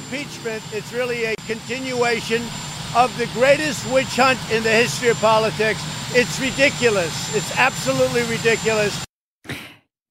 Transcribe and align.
impeachment, 0.00 0.62
it's 0.76 0.90
really 0.98 1.20
a 1.32 1.34
continuation 1.52 2.40
of 3.02 3.08
the 3.20 3.28
greatest 3.38 3.78
witch 3.94 4.14
hunt 4.24 4.40
in 4.54 4.60
the 4.68 4.74
history 4.82 5.10
of 5.14 5.18
politics. 5.32 5.80
It's 6.20 6.36
ridiculous. 6.48 7.12
It's 7.36 7.52
absolutely 7.68 8.24
ridiculous. 8.34 8.92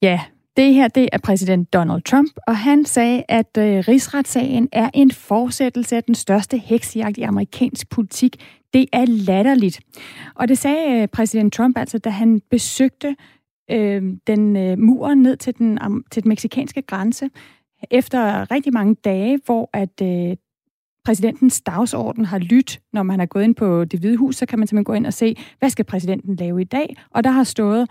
Ja, 0.01 0.19
det 0.57 0.73
her 0.73 0.87
det 0.87 1.09
er 1.11 1.17
præsident 1.17 1.73
Donald 1.73 2.01
Trump, 2.01 2.31
og 2.47 2.57
han 2.57 2.85
sagde, 2.85 3.23
at 3.27 3.57
øh, 3.57 3.83
rigsretssagen 3.87 4.69
er 4.71 4.89
en 4.93 5.11
fortsættelse 5.11 5.95
af 5.95 6.03
den 6.03 6.15
største 6.15 6.57
heksejagt 6.57 7.17
i 7.17 7.21
amerikansk 7.21 7.89
politik. 7.89 8.35
Det 8.73 8.85
er 8.93 9.05
latterligt. 9.05 9.79
Og 10.35 10.47
det 10.47 10.57
sagde 10.57 11.01
øh, 11.01 11.07
præsident 11.07 11.53
Trump 11.53 11.77
altså, 11.77 11.97
da 11.97 12.09
han 12.09 12.41
besøgte 12.51 13.15
øh, 13.71 14.03
den 14.27 14.55
øh, 14.55 14.79
muren 14.79 15.21
ned 15.21 15.37
til 15.37 15.57
den, 15.57 15.79
um, 15.85 16.03
til 16.11 16.23
den 16.23 16.29
meksikanske 16.29 16.81
grænse, 16.81 17.29
efter 17.91 18.51
rigtig 18.51 18.73
mange 18.73 18.95
dage, 18.95 19.39
hvor 19.45 19.69
at 19.73 20.01
øh, 20.01 20.37
præsidentens 21.05 21.61
dagsorden 21.61 22.25
har 22.25 22.39
lyttet, 22.39 22.79
når 22.93 23.03
man 23.03 23.19
har 23.19 23.25
gået 23.25 23.43
ind 23.43 23.55
på 23.55 23.85
det 23.85 23.99
hvide 23.99 24.17
hus, 24.17 24.35
så 24.35 24.45
kan 24.45 24.59
man 24.59 24.67
simpelthen 24.67 24.85
gå 24.85 24.93
ind 24.93 25.05
og 25.05 25.13
se, 25.13 25.35
hvad 25.59 25.69
skal 25.69 25.85
præsidenten 25.85 26.35
lave 26.35 26.61
i 26.61 26.63
dag? 26.63 26.95
Og 27.11 27.23
der 27.23 27.29
har 27.29 27.43
stået 27.43 27.89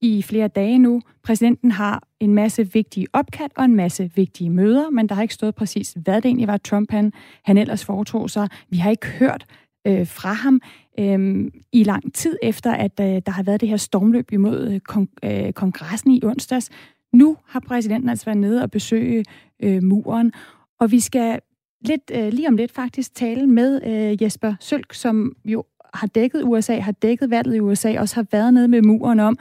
i 0.00 0.22
flere 0.22 0.48
dage 0.48 0.78
nu, 0.78 1.00
præsidenten 1.22 1.70
har 1.70 2.02
en 2.20 2.34
masse 2.34 2.72
vigtige 2.72 3.06
opkald 3.12 3.50
og 3.56 3.64
en 3.64 3.76
masse 3.76 4.10
vigtige 4.14 4.50
møder, 4.50 4.90
men 4.90 5.08
der 5.08 5.14
har 5.14 5.22
ikke 5.22 5.34
stået 5.34 5.54
præcis, 5.54 5.96
hvad 6.02 6.16
det 6.16 6.24
egentlig 6.24 6.46
var, 6.46 6.56
Trump 6.56 6.90
han, 6.90 7.12
han 7.44 7.58
ellers 7.58 7.84
foretog 7.84 8.30
sig. 8.30 8.48
Vi 8.70 8.76
har 8.76 8.90
ikke 8.90 9.06
hørt 9.06 9.46
øh, 9.86 10.06
fra 10.06 10.32
ham 10.32 10.60
øh, 10.98 11.50
i 11.72 11.84
lang 11.84 12.14
tid 12.14 12.36
efter, 12.42 12.72
at 12.72 13.00
øh, 13.00 13.06
der 13.06 13.30
har 13.30 13.42
været 13.42 13.60
det 13.60 13.68
her 13.68 13.76
stormløb 13.76 14.32
imod 14.32 14.80
øh, 15.24 15.46
øh, 15.46 15.52
kongressen 15.52 16.10
i 16.10 16.20
onsdags. 16.24 16.70
Nu 17.12 17.36
har 17.46 17.60
præsidenten 17.60 18.08
altså 18.08 18.24
været 18.24 18.38
nede 18.38 18.62
og 18.62 18.70
besøge 18.70 19.24
øh, 19.62 19.82
muren, 19.82 20.32
og 20.80 20.90
vi 20.90 21.00
skal 21.00 21.40
lidt, 21.84 22.10
øh, 22.14 22.28
lige 22.32 22.48
om 22.48 22.56
lidt 22.56 22.72
faktisk 22.72 23.14
tale 23.14 23.46
med 23.46 23.80
øh, 23.86 24.22
Jesper 24.22 24.54
Sølk, 24.60 24.92
som 24.92 25.36
jo 25.44 25.64
har 25.94 26.06
dækket 26.06 26.42
USA, 26.44 26.78
har 26.78 26.92
dækket 26.92 27.30
valget 27.30 27.56
i 27.56 27.60
USA, 27.60 28.00
også 28.00 28.14
har 28.14 28.26
været 28.32 28.54
nede 28.54 28.68
med 28.68 28.82
muren 28.82 29.20
om, 29.20 29.38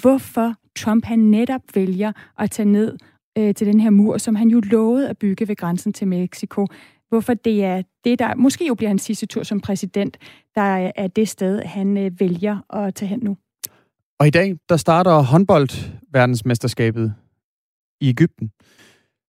hvorfor 0.00 0.54
Trump 0.76 1.04
han 1.04 1.18
netop 1.18 1.60
vælger 1.74 2.12
at 2.38 2.50
tage 2.50 2.68
ned 2.68 2.96
øh, 3.38 3.54
til 3.54 3.66
den 3.66 3.80
her 3.80 3.90
mur, 3.90 4.18
som 4.18 4.34
han 4.34 4.48
jo 4.48 4.60
lovede 4.60 5.08
at 5.08 5.18
bygge 5.18 5.48
ved 5.48 5.56
grænsen 5.56 5.92
til 5.92 6.08
Mexico. 6.08 6.66
Hvorfor 7.08 7.34
det 7.34 7.64
er 7.64 7.82
det, 8.04 8.18
der 8.18 8.34
måske 8.34 8.66
jo 8.66 8.74
bliver 8.74 8.88
hans 8.88 9.02
sidste 9.02 9.26
tur 9.26 9.42
som 9.42 9.60
præsident, 9.60 10.16
der 10.54 10.90
er 10.96 11.06
det 11.06 11.28
sted, 11.28 11.62
han 11.62 11.96
øh, 11.96 12.20
vælger 12.20 12.74
at 12.76 12.94
tage 12.94 13.08
hen 13.08 13.20
nu. 13.22 13.36
Og 14.18 14.26
i 14.26 14.30
dag, 14.30 14.56
der 14.68 14.76
starter 14.76 15.22
håndbold 15.22 15.99
verdensmesterskabet 16.12 17.14
i 18.00 18.08
Ægypten. 18.08 18.50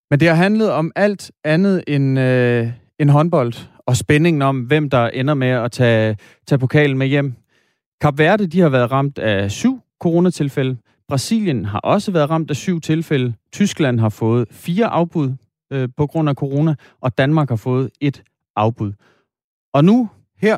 Men 0.09 0.19
det 0.19 0.27
har 0.27 0.35
handlet 0.35 0.71
om 0.71 0.91
alt 0.95 1.31
andet 1.43 1.83
end, 1.87 2.19
øh, 2.19 2.71
end 2.99 3.09
håndbold, 3.09 3.53
og 3.85 3.97
spændingen 3.97 4.41
om, 4.41 4.61
hvem 4.61 4.89
der 4.89 5.07
ender 5.07 5.33
med 5.33 5.47
at 5.47 5.71
tage, 5.71 6.17
tage 6.47 6.59
pokalen 6.59 6.97
med 6.97 7.07
hjem. 7.07 7.33
Kap 8.01 8.17
Verde, 8.17 8.47
de 8.47 8.59
har 8.59 8.69
været 8.69 8.91
ramt 8.91 9.19
af 9.19 9.51
syv 9.51 9.81
coronatilfælde. 10.01 10.77
Brasilien 11.07 11.65
har 11.65 11.79
også 11.79 12.11
været 12.11 12.29
ramt 12.29 12.49
af 12.49 12.55
syv 12.55 12.81
tilfælde. 12.81 13.33
Tyskland 13.51 13.99
har 13.99 14.09
fået 14.09 14.47
fire 14.51 14.87
afbud 14.87 15.33
øh, 15.73 15.89
på 15.97 16.07
grund 16.07 16.29
af 16.29 16.35
corona, 16.35 16.75
og 17.01 17.17
Danmark 17.17 17.49
har 17.49 17.55
fået 17.55 17.89
et 18.01 18.23
afbud. 18.55 18.93
Og 19.73 19.85
nu, 19.85 20.09
her, 20.37 20.57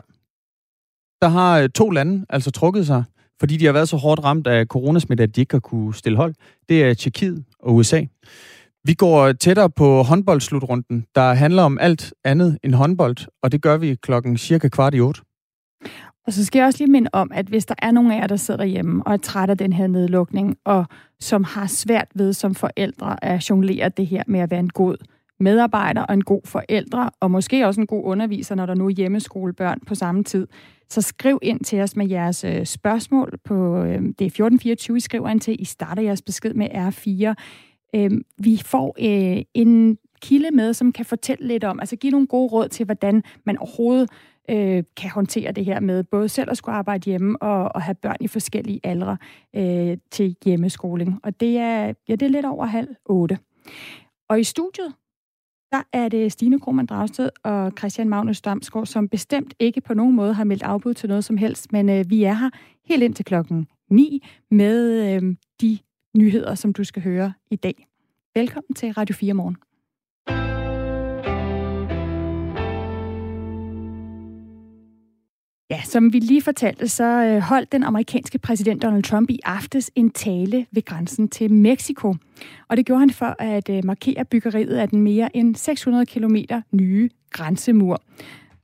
der 1.22 1.28
har 1.28 1.60
øh, 1.60 1.70
to 1.70 1.90
lande 1.90 2.26
altså 2.30 2.52
trukket 2.52 2.88
sig, 2.88 3.04
fordi 3.40 3.58
de 3.58 3.66
har 3.66 3.74
været 3.74 3.90
så 3.90 3.98
hårdt 3.98 4.24
ramt 4.24 4.48
af 4.48 4.66
coronasmitte, 4.66 5.24
at 5.24 5.36
de 5.36 5.42
ikke 5.42 5.54
har 5.54 5.60
kunne 5.60 5.96
stille 5.96 6.18
hold. 6.18 6.34
Det 6.70 6.84
er 6.84 6.94
Tjekkiet 6.94 7.44
og 7.60 7.76
USA. 7.76 8.02
Vi 8.86 8.94
går 8.94 9.32
tættere 9.32 9.70
på 9.70 10.04
håndboldslutrunden, 10.04 11.06
der 11.16 11.34
handler 11.34 11.64
om 11.64 11.78
alt 11.82 12.14
andet 12.24 12.58
end 12.64 12.74
håndbold, 12.74 13.18
og 13.44 13.52
det 13.52 13.62
gør 13.62 13.78
vi 13.78 13.96
klokken 13.96 14.38
cirka 14.38 14.68
kvart 14.68 14.96
i 14.96 15.00
otte. 15.00 15.22
Og 16.28 16.34
så 16.34 16.46
skal 16.46 16.60
jeg 16.60 16.66
også 16.66 16.80
lige 16.80 16.92
minde 16.92 17.10
om, 17.14 17.32
at 17.34 17.46
hvis 17.46 17.66
der 17.66 17.76
er 17.78 17.92
nogen 17.92 18.12
af 18.12 18.18
jer, 18.18 18.28
der 18.28 18.36
sidder 18.36 18.58
derhjemme 18.58 19.04
og 19.08 19.14
er 19.14 19.18
træt 19.18 19.50
af 19.50 19.58
den 19.58 19.74
her 19.74 19.88
nedlukning, 19.88 20.58
og 20.66 20.86
som 21.20 21.44
har 21.44 21.68
svært 21.68 22.08
ved 22.16 22.34
som 22.34 22.56
forældre 22.56 23.24
at 23.24 23.50
jonglere 23.50 23.90
det 23.90 24.08
her 24.08 24.24
med 24.28 24.40
at 24.40 24.52
være 24.52 24.60
en 24.60 24.70
god 24.70 24.98
medarbejder 25.40 26.02
og 26.02 26.14
en 26.14 26.24
god 26.24 26.42
forældre, 26.46 27.10
og 27.20 27.32
måske 27.32 27.68
også 27.68 27.82
en 27.82 27.88
god 27.88 28.04
underviser, 28.06 28.56
når 28.56 28.66
der 28.66 28.76
nu 28.76 28.86
er 28.86 28.90
hjemmeskolebørn 28.90 29.80
på 29.88 29.96
samme 29.96 30.24
tid, 30.24 30.48
så 30.94 31.02
skriv 31.02 31.40
ind 31.42 31.60
til 31.60 31.82
os 31.82 31.96
med 31.96 32.10
jeres 32.10 32.44
øh, 32.44 32.66
spørgsmål 32.66 33.40
på, 33.44 33.78
øh, 33.78 34.02
det 34.02 34.22
er 34.22 34.26
1424, 34.26 34.98
I 34.98 35.00
skriver 35.00 35.30
ind 35.30 35.40
til, 35.40 35.62
I 35.62 35.66
starter 35.66 36.02
jeres 36.02 36.22
besked 36.22 36.54
med 36.54 36.68
R4. 36.70 37.34
Øh, 37.96 38.12
vi 38.38 38.62
får 38.66 38.96
øh, 39.00 39.44
en 39.54 39.98
kilde 40.22 40.52
med, 40.52 40.74
som 40.74 40.92
kan 40.92 41.06
fortælle 41.06 41.48
lidt 41.48 41.64
om, 41.64 41.80
altså 41.80 41.96
give 41.96 42.12
nogle 42.12 42.28
gode 42.28 42.52
råd 42.52 42.68
til, 42.68 42.86
hvordan 42.86 43.24
man 43.46 43.58
overhovedet 43.58 44.10
øh, 44.50 44.84
kan 44.98 45.10
håndtere 45.10 45.52
det 45.52 45.66
her 45.66 45.80
med 45.80 46.04
både 46.04 46.30
selv 46.30 46.52
at 46.52 46.58
skulle 46.58 46.76
arbejde 46.76 47.06
hjemme 47.06 47.42
og, 47.42 47.72
og 47.76 47.82
have 47.82 47.96
børn 47.96 48.18
i 48.20 48.28
forskellige 48.28 48.80
aldre 48.84 49.18
øh, 49.56 49.98
til 50.12 50.36
hjemmeskoling. 50.46 51.20
Og 51.24 51.40
det 51.40 51.58
er, 51.58 51.94
ja, 52.10 52.16
det 52.16 52.22
er 52.22 52.30
lidt 52.30 52.46
over 52.46 52.66
halv 52.66 52.88
otte. 53.06 53.38
Og 54.30 54.40
i 54.40 54.44
studiet, 54.44 54.94
der 55.74 55.84
er 55.94 56.10
det 56.10 56.32
Stine 56.32 56.60
Krohmann 56.60 56.86
Dragsted 56.86 57.30
og 57.44 57.72
Christian 57.78 58.10
Magnus 58.10 58.42
Damsgaard, 58.42 58.86
som 58.86 59.10
bestemt 59.10 59.54
ikke 59.60 59.82
på 59.82 59.94
nogen 59.94 60.16
måde 60.16 60.34
har 60.34 60.44
meldt 60.44 60.64
afbud 60.64 60.94
til 60.94 61.10
noget 61.10 61.24
som 61.24 61.38
helst, 61.38 61.72
men 61.72 61.90
øh, 61.90 62.06
vi 62.10 62.24
er 62.24 62.34
her 62.34 62.50
helt 62.86 63.04
ind 63.04 63.14
til 63.14 63.26
klokken 63.26 63.68
9 63.90 64.24
med 64.52 65.14
øh, 65.16 65.36
de 65.62 65.80
nyheder, 66.18 66.56
som 66.56 66.74
du 66.74 66.84
skal 66.84 67.04
høre 67.04 67.34
i 67.52 67.56
dag. 67.56 67.88
Velkommen 68.36 68.76
til 68.76 68.92
Radio 68.92 69.16
4 69.16 69.34
Morgen. 69.34 69.58
Ja, 75.74 75.82
som 75.84 76.14
vi 76.14 76.20
lige 76.20 76.42
fortalte, 76.42 76.88
så 76.88 77.04
øh, 77.04 77.40
holdt 77.40 77.72
den 77.72 77.84
amerikanske 77.84 78.40
præsident 78.40 78.82
Donald 78.82 79.04
Trump 79.04 79.30
i 79.30 79.40
aftes 79.44 79.92
en 79.96 80.12
tale 80.12 80.66
ved 80.72 80.86
grænsen 80.86 81.30
til 81.30 81.52
Mexico. 81.52 82.16
Og 82.68 82.78
det 82.78 82.86
gjorde 82.86 83.00
han 83.00 83.10
for 83.10 83.36
at 83.40 83.70
øh, 83.70 83.86
markere 83.86 84.26
byggeriet 84.26 84.76
af 84.78 84.90
den 84.90 85.02
mere 85.02 85.38
end 85.38 85.56
600 85.56 86.06
km 86.06 86.36
nye 86.72 87.10
grænsemur. 87.32 88.02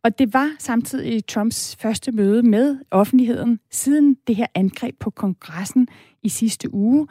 Og 0.03 0.19
det 0.19 0.33
var 0.33 0.55
samtidig 0.59 1.25
Trumps 1.25 1.75
første 1.75 2.11
møde 2.11 2.43
med 2.43 2.77
offentligheden 2.91 3.59
siden 3.71 4.17
det 4.27 4.35
her 4.35 4.47
angreb 4.55 4.95
på 4.99 5.09
kongressen 5.09 5.87
i 6.23 6.29
sidste 6.29 6.73
uge. 6.73 7.07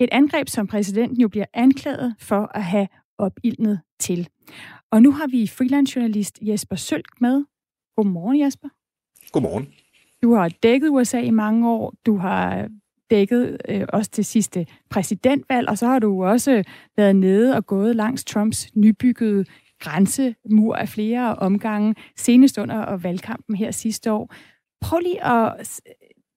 Et 0.00 0.08
angreb, 0.12 0.48
som 0.48 0.66
præsidenten 0.66 1.20
jo 1.20 1.28
bliver 1.28 1.46
anklaget 1.54 2.14
for 2.18 2.50
at 2.54 2.64
have 2.64 2.88
opildnet 3.18 3.80
til. 4.00 4.28
Og 4.92 5.02
nu 5.02 5.12
har 5.12 5.26
vi 5.26 5.46
freelance-journalist 5.46 6.38
Jesper 6.42 6.76
Sølk 6.76 7.20
med. 7.20 7.44
Godmorgen, 7.96 8.40
Jesper. 8.40 8.68
Godmorgen. 9.32 9.68
Du 10.22 10.34
har 10.34 10.48
dækket 10.48 10.88
USA 10.88 11.20
i 11.20 11.30
mange 11.30 11.70
år. 11.70 11.94
Du 12.06 12.16
har 12.16 12.68
dækket 13.10 13.56
øh, 13.68 13.86
også 13.88 14.10
til 14.10 14.24
sidste 14.24 14.66
præsidentvalg, 14.90 15.68
og 15.68 15.78
så 15.78 15.86
har 15.86 15.98
du 15.98 16.24
også 16.24 16.64
været 16.96 17.16
nede 17.16 17.56
og 17.56 17.66
gået 17.66 17.96
langs 17.96 18.24
Trumps 18.24 18.68
nybyggede 18.74 19.44
grænsemur 19.80 20.74
af 20.74 20.88
flere 20.88 21.34
omgange, 21.34 21.94
senest 22.16 22.58
under 22.58 22.96
valgkampen 22.96 23.56
her 23.56 23.70
sidste 23.70 24.12
år. 24.12 24.34
Prøv 24.80 24.98
lige 24.98 25.24
at 25.24 25.80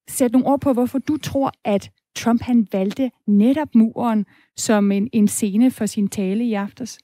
sætte 0.10 0.34
nogle 0.34 0.48
ord 0.48 0.62
på, 0.62 0.74
hvorfor 0.74 1.00
du 1.00 1.18
tror, 1.18 1.52
at 1.64 1.92
Trump 2.16 2.42
han 2.42 2.68
valgte 2.72 3.12
netop 3.28 3.75
muren 3.75 4.25
som 4.58 4.92
en, 4.92 5.10
en 5.14 5.28
scene 5.28 5.72
for 5.72 5.86
sin 5.86 6.08
tale 6.08 6.44
i 6.44 6.54
aftes. 6.54 7.00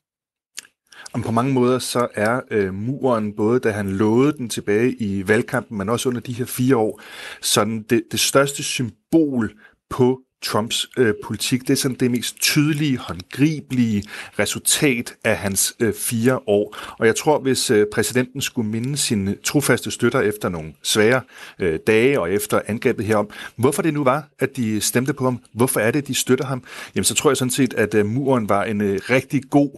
Om 1.14 1.22
på 1.22 1.32
mange 1.32 1.54
måder 1.54 1.80
så 1.80 2.08
er 2.16 2.42
øh, 2.52 2.74
muren, 2.74 3.34
både 3.34 3.60
da 3.60 3.72
han 3.72 3.90
lovede 3.90 4.38
den 4.38 4.50
tilbage 4.50 4.92
i 4.94 5.28
valgkampen, 5.28 5.78
men 5.78 5.90
også 5.90 6.10
under 6.10 6.22
de 6.22 6.34
her 6.34 6.46
fire 6.46 6.78
år, 6.78 7.02
sådan 7.42 7.86
det, 7.90 8.04
det 8.12 8.20
største 8.20 8.64
symbol 8.64 9.52
på 9.90 10.20
Trumps 10.44 10.88
øh, 10.98 11.14
politik. 11.24 11.62
Det 11.62 11.70
er 11.70 11.76
sådan 11.76 11.98
det 11.98 12.12
mest 12.12 12.40
tydelige, 12.42 12.98
håndgribelige 12.98 14.04
resultat 14.40 15.16
af 15.24 15.38
hans 15.38 15.76
øh, 15.80 15.94
fire 15.94 16.40
år. 16.48 16.78
Og 17.00 17.06
jeg 17.06 17.16
tror, 17.16 17.40
hvis 17.40 17.72
øh, 17.72 17.86
præsidenten 17.94 18.42
skulle 18.42 18.70
minde 18.70 18.98
sine 18.98 19.36
trofaste 19.44 19.92
støtter 19.92 20.22
efter 20.22 20.50
nogle 20.50 20.74
svære 20.84 21.22
øh, 21.60 21.80
dage 21.88 22.20
og 22.20 22.32
efter 22.32 22.62
angrebet 22.68 23.06
herom, 23.06 23.30
hvorfor 23.56 23.82
det 23.82 23.94
nu 23.94 24.04
var, 24.04 24.28
at 24.40 24.58
de 24.58 24.82
stemte 24.82 25.14
på 25.14 25.24
ham, 25.24 25.40
hvorfor 25.54 25.80
er 25.80 25.92
det, 25.92 26.08
de 26.08 26.16
støtter 26.16 26.46
ham, 26.46 26.64
jamen 26.96 27.04
så 27.04 27.16
tror 27.16 27.30
jeg 27.30 27.38
sådan 27.38 27.52
set, 27.52 27.74
at 27.74 27.94
øh, 27.94 28.06
muren 28.06 28.50
var 28.50 28.64
en 28.64 28.82
øh, 28.82 29.00
rigtig 29.10 29.42
god 29.50 29.70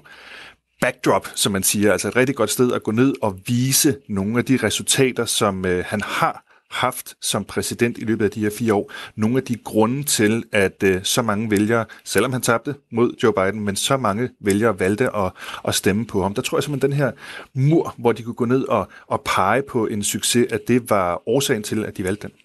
backdrop, 0.81 1.27
som 1.35 1.51
man 1.51 1.63
siger, 1.63 1.91
altså 1.91 2.07
et 2.07 2.15
rigtig 2.15 2.35
godt 2.35 2.49
sted 2.49 2.73
at 2.73 2.83
gå 2.83 2.91
ned 2.91 3.13
og 3.21 3.39
vise 3.47 3.95
nogle 4.09 4.37
af 4.37 4.45
de 4.45 4.57
resultater, 4.57 5.25
som 5.25 5.65
øh, 5.65 5.83
han 5.87 6.01
har 6.01 6.43
haft 6.71 7.15
som 7.21 7.43
præsident 7.43 7.97
i 7.97 8.03
løbet 8.03 8.25
af 8.25 8.31
de 8.31 8.39
her 8.39 8.49
fire 8.57 8.73
år. 8.73 8.91
Nogle 9.15 9.37
af 9.37 9.43
de 9.43 9.55
grunde 9.55 10.03
til, 10.03 10.43
at 10.51 10.83
øh, 10.83 11.03
så 11.03 11.21
mange 11.21 11.51
vælgere, 11.51 11.85
selvom 12.03 12.33
han 12.33 12.41
tabte 12.41 12.75
mod 12.91 13.15
Joe 13.23 13.33
Biden, 13.33 13.65
men 13.65 13.75
så 13.75 13.97
mange 13.97 14.29
vælgere 14.39 14.79
valgte 14.79 15.15
at, 15.15 15.31
at 15.67 15.75
stemme 15.75 16.05
på 16.05 16.21
ham. 16.21 16.33
Der 16.33 16.41
tror 16.41 16.57
jeg 16.57 16.63
simpelthen, 16.63 16.91
den 16.91 16.97
her 16.97 17.11
mur, 17.53 17.95
hvor 17.97 18.11
de 18.11 18.23
kunne 18.23 18.33
gå 18.33 18.45
ned 18.45 18.63
og, 18.63 18.87
og 19.07 19.21
pege 19.21 19.61
på 19.61 19.87
en 19.87 20.03
succes, 20.03 20.47
at 20.51 20.67
det 20.67 20.89
var 20.89 21.29
årsagen 21.29 21.63
til, 21.63 21.85
at 21.85 21.97
de 21.97 22.03
valgte 22.03 22.27
den. 22.27 22.35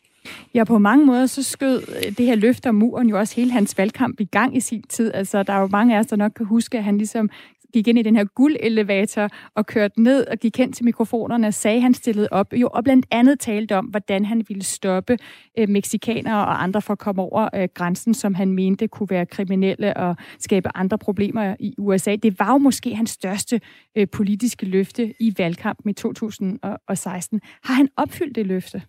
Ja, 0.54 0.64
på 0.64 0.78
mange 0.78 1.06
måder 1.06 1.26
så 1.26 1.42
skød 1.42 1.82
øh, 1.88 2.16
det 2.18 2.26
her 2.26 2.34
løfte 2.34 2.68
om 2.68 2.74
muren 2.74 3.08
jo 3.08 3.18
også 3.18 3.36
hele 3.36 3.52
hans 3.52 3.78
valgkamp 3.78 4.20
i 4.20 4.24
gang 4.24 4.56
i 4.56 4.60
sin 4.60 4.82
tid. 4.82 5.10
Altså, 5.14 5.42
der 5.42 5.52
er 5.52 5.60
jo 5.60 5.66
mange 5.66 5.96
af 5.96 6.00
os, 6.00 6.06
der 6.06 6.16
nok 6.16 6.32
kan 6.36 6.46
huske, 6.46 6.78
at 6.78 6.84
han 6.84 6.98
ligesom 6.98 7.30
gik 7.72 7.88
ind 7.88 7.98
i 7.98 8.02
den 8.02 8.16
her 8.16 8.24
guldelevator 8.24 9.28
og 9.54 9.66
kørte 9.66 10.02
ned 10.02 10.26
og 10.26 10.38
gik 10.38 10.56
hen 10.56 10.72
til 10.72 10.84
mikrofonerne 10.84 11.46
og 11.46 11.54
sagde, 11.54 11.76
at 11.76 11.82
han 11.82 11.94
stillede 11.94 12.28
op, 12.30 12.52
jo, 12.52 12.68
og 12.72 12.84
blandt 12.84 13.06
andet 13.10 13.40
talte 13.40 13.76
om, 13.76 13.84
hvordan 13.84 14.24
han 14.24 14.44
ville 14.48 14.62
stoppe 14.62 15.18
øh, 15.58 15.68
meksikanere 15.68 16.46
og 16.46 16.62
andre 16.62 16.82
for 16.82 16.92
at 16.92 16.98
komme 16.98 17.22
over 17.22 17.48
øh, 17.54 17.68
grænsen, 17.74 18.14
som 18.14 18.34
han 18.34 18.52
mente 18.52 18.88
kunne 18.88 19.10
være 19.10 19.26
kriminelle 19.26 19.96
og 19.96 20.16
skabe 20.38 20.76
andre 20.76 20.98
problemer 20.98 21.56
i 21.60 21.74
USA. 21.78 22.16
Det 22.16 22.38
var 22.38 22.52
jo 22.52 22.58
måske 22.58 22.94
hans 22.94 23.10
største 23.10 23.60
øh, 23.96 24.08
politiske 24.12 24.66
løfte 24.66 25.14
i 25.20 25.34
valgkampen 25.38 25.90
i 25.90 25.92
2016. 25.92 27.40
Har 27.62 27.74
han 27.74 27.88
opfyldt 27.96 28.34
det 28.34 28.46
løfte? 28.46 28.82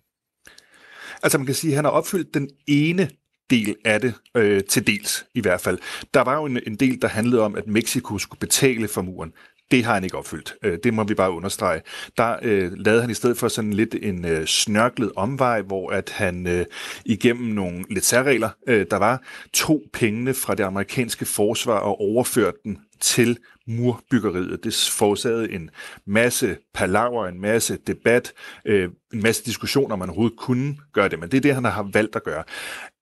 Altså 1.22 1.38
man 1.38 1.46
kan 1.46 1.54
sige, 1.54 1.70
at 1.70 1.76
han 1.76 1.84
har 1.84 1.92
opfyldt 1.92 2.34
den 2.34 2.48
ene 2.66 3.08
del 3.50 3.76
af 3.84 4.00
det, 4.00 4.14
øh, 4.34 4.64
til 4.64 4.86
dels 4.86 5.26
i 5.34 5.40
hvert 5.40 5.60
fald. 5.60 5.78
Der 6.14 6.20
var 6.20 6.34
jo 6.34 6.44
en, 6.44 6.60
en 6.66 6.76
del, 6.76 7.02
der 7.02 7.08
handlede 7.08 7.42
om, 7.42 7.54
at 7.56 7.66
Mexico 7.66 8.18
skulle 8.18 8.40
betale 8.40 8.88
for 8.88 9.02
muren. 9.02 9.32
Det 9.70 9.84
har 9.84 9.94
han 9.94 10.04
ikke 10.04 10.16
opfyldt. 10.16 10.54
Øh, 10.62 10.78
det 10.84 10.94
må 10.94 11.04
vi 11.04 11.14
bare 11.14 11.30
understrege. 11.30 11.82
Der 12.16 12.36
øh, 12.42 12.72
lavede 12.72 13.00
han 13.00 13.10
i 13.10 13.14
stedet 13.14 13.38
for 13.38 13.48
sådan 13.48 13.72
lidt 13.72 13.96
en 14.02 14.24
øh, 14.24 14.46
snørklet 14.46 15.12
omvej, 15.16 15.62
hvor 15.62 15.90
at 15.90 16.10
han 16.10 16.46
øh, 16.46 16.66
igennem 17.04 17.46
nogle 17.46 17.84
lidt 17.90 18.04
særregler, 18.04 18.50
øh, 18.68 18.86
der 18.90 18.96
var, 18.96 19.22
to 19.52 19.82
pengene 19.92 20.34
fra 20.34 20.54
det 20.54 20.64
amerikanske 20.64 21.24
forsvar 21.24 21.78
og 21.78 22.00
overførte 22.00 22.58
den 22.64 22.78
til 23.00 23.38
murbyggeriet. 23.66 24.64
Det 24.64 24.90
forårsagede 24.92 25.52
en 25.52 25.70
masse 26.06 26.56
palaver, 26.74 27.26
en 27.26 27.40
masse 27.40 27.78
debat, 27.86 28.32
øh, 28.64 28.90
en 29.12 29.22
masse 29.22 29.44
diskussioner, 29.44 29.92
om 29.92 29.98
man 29.98 30.08
overhovedet 30.08 30.38
kunne 30.38 30.76
gøre 30.92 31.08
det, 31.08 31.18
men 31.18 31.30
det 31.30 31.36
er 31.36 31.40
det, 31.40 31.54
han 31.54 31.64
har 31.64 31.90
valgt 31.92 32.16
at 32.16 32.24
gøre. 32.24 32.44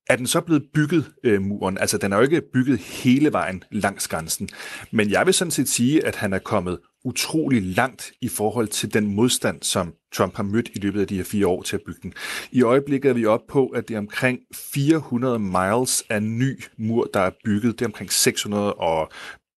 Er 0.09 0.15
den 0.15 0.27
så 0.27 0.41
blevet 0.41 0.63
bygget, 0.73 1.11
øh, 1.23 1.41
muren? 1.41 1.77
Altså, 1.77 1.97
den 1.97 2.13
er 2.13 2.17
jo 2.17 2.23
ikke 2.23 2.41
bygget 2.53 2.79
hele 2.79 3.33
vejen 3.33 3.63
langs 3.71 4.07
grænsen. 4.07 4.49
Men 4.91 5.11
jeg 5.11 5.25
vil 5.25 5.33
sådan 5.33 5.51
set 5.51 5.69
sige, 5.69 6.05
at 6.05 6.15
han 6.15 6.33
er 6.33 6.39
kommet 6.39 6.79
utrolig 7.05 7.63
langt 7.63 8.11
i 8.21 8.27
forhold 8.27 8.67
til 8.67 8.93
den 8.93 9.15
modstand, 9.15 9.63
som 9.63 9.93
Trump 10.13 10.35
har 10.35 10.43
mødt 10.43 10.69
i 10.75 10.79
løbet 10.79 11.01
af 11.01 11.07
de 11.07 11.15
her 11.15 11.23
fire 11.23 11.47
år 11.47 11.61
til 11.61 11.75
at 11.75 11.81
bygge 11.85 11.99
den. 12.03 12.13
I 12.51 12.61
øjeblikket 12.61 13.09
er 13.09 13.13
vi 13.13 13.25
oppe 13.25 13.45
på, 13.49 13.67
at 13.67 13.87
det 13.87 13.93
er 13.93 13.99
omkring 13.99 14.39
400 14.55 15.39
miles 15.39 16.03
af 16.09 16.23
ny 16.23 16.63
mur, 16.77 17.09
der 17.13 17.19
er 17.19 17.31
bygget. 17.45 17.79
Det 17.79 17.85
er 17.85 17.89
omkring 17.89 18.11
600 18.11 18.73
og 18.73 19.11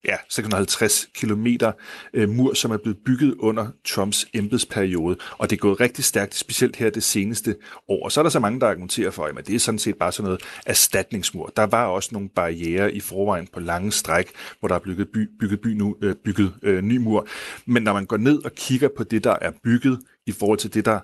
ja, 0.04 0.16
650 0.28 1.08
kilometer 1.14 1.72
øh, 2.14 2.28
mur, 2.28 2.54
som 2.54 2.70
er 2.70 2.76
blevet 2.76 2.98
bygget 3.06 3.34
under 3.38 3.68
Trumps 3.84 4.26
embedsperiode, 4.34 5.16
og 5.38 5.50
det 5.50 5.56
er 5.56 5.60
gået 5.60 5.80
rigtig 5.80 6.04
stærkt, 6.04 6.34
specielt 6.34 6.76
her 6.76 6.90
det 6.90 7.02
seneste 7.02 7.56
år. 7.88 8.04
Og 8.04 8.12
så 8.12 8.20
er 8.20 8.22
der 8.22 8.30
så 8.30 8.40
mange, 8.40 8.60
der 8.60 8.66
argumenterer 8.68 9.10
for, 9.10 9.24
at 9.24 9.46
det 9.46 9.54
er 9.54 9.58
sådan 9.58 9.78
set 9.78 9.96
bare 9.96 10.12
sådan 10.12 10.24
noget 10.24 10.42
erstatningsmur. 10.66 11.52
Der 11.56 11.66
var 11.66 11.86
også 11.86 12.08
nogle 12.12 12.28
barriere 12.28 12.94
i 12.94 13.00
forvejen 13.00 13.48
på 13.52 13.60
lange 13.60 13.92
stræk, 13.92 14.30
hvor 14.60 14.68
der 14.68 14.74
er 14.74 14.78
bygget, 14.78 15.08
by, 15.08 15.28
bygget, 15.40 15.60
by 15.60 15.66
nu, 15.66 15.96
øh, 16.02 16.14
bygget 16.24 16.54
øh, 16.62 16.82
ny 16.82 16.96
mur. 16.96 17.28
Men 17.66 17.82
når 17.82 17.92
man 17.92 18.06
går 18.06 18.16
ned 18.16 18.44
og 18.44 18.52
kigger 18.52 18.88
på 18.96 19.04
det, 19.04 19.24
der 19.24 19.36
er 19.40 19.52
bygget 19.64 20.00
i 20.26 20.32
forhold 20.32 20.58
til 20.58 20.74
det, 20.74 20.84
der 20.84 21.00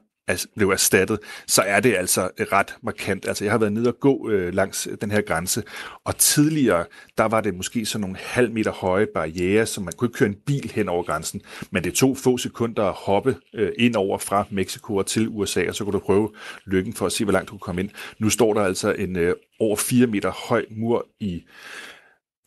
blev 0.56 0.70
erstattet, 0.70 1.18
så 1.46 1.62
er 1.62 1.80
det 1.80 1.94
altså 1.94 2.30
ret 2.52 2.76
markant. 2.82 3.28
Altså, 3.28 3.44
jeg 3.44 3.52
har 3.52 3.58
været 3.58 3.72
nede 3.72 3.88
og 3.88 4.00
gå 4.00 4.30
øh, 4.30 4.54
langs 4.54 4.88
den 5.00 5.10
her 5.10 5.20
grænse, 5.20 5.62
og 6.04 6.16
tidligere, 6.16 6.84
der 7.18 7.24
var 7.24 7.40
det 7.40 7.54
måske 7.54 7.86
sådan 7.86 8.00
nogle 8.00 8.16
halv 8.20 8.50
meter 8.50 8.72
høje 8.72 9.06
barriere, 9.14 9.66
så 9.66 9.80
man 9.80 9.92
kunne 9.96 10.08
ikke 10.08 10.18
køre 10.18 10.28
en 10.28 10.36
bil 10.46 10.72
hen 10.74 10.88
over 10.88 11.02
grænsen, 11.02 11.42
men 11.70 11.84
det 11.84 11.94
tog 11.94 12.16
få 12.16 12.38
sekunder 12.38 12.84
at 12.84 12.94
hoppe 12.94 13.36
øh, 13.54 13.72
ind 13.78 13.96
over 13.96 14.18
fra 14.18 14.44
Mexico 14.50 14.96
og 14.96 15.06
til 15.06 15.28
USA, 15.28 15.68
og 15.68 15.74
så 15.74 15.84
kunne 15.84 15.92
du 15.92 15.98
prøve 15.98 16.30
lykken 16.64 16.94
for 16.94 17.06
at 17.06 17.12
se, 17.12 17.24
hvor 17.24 17.32
langt 17.32 17.48
du 17.48 17.52
kunne 17.52 17.60
komme 17.60 17.80
ind. 17.80 17.90
Nu 18.18 18.30
står 18.30 18.54
der 18.54 18.62
altså 18.62 18.92
en 18.92 19.16
øh, 19.16 19.34
over 19.60 19.76
4 19.76 20.06
meter 20.06 20.30
høj 20.48 20.64
mur 20.70 21.06
i 21.20 21.42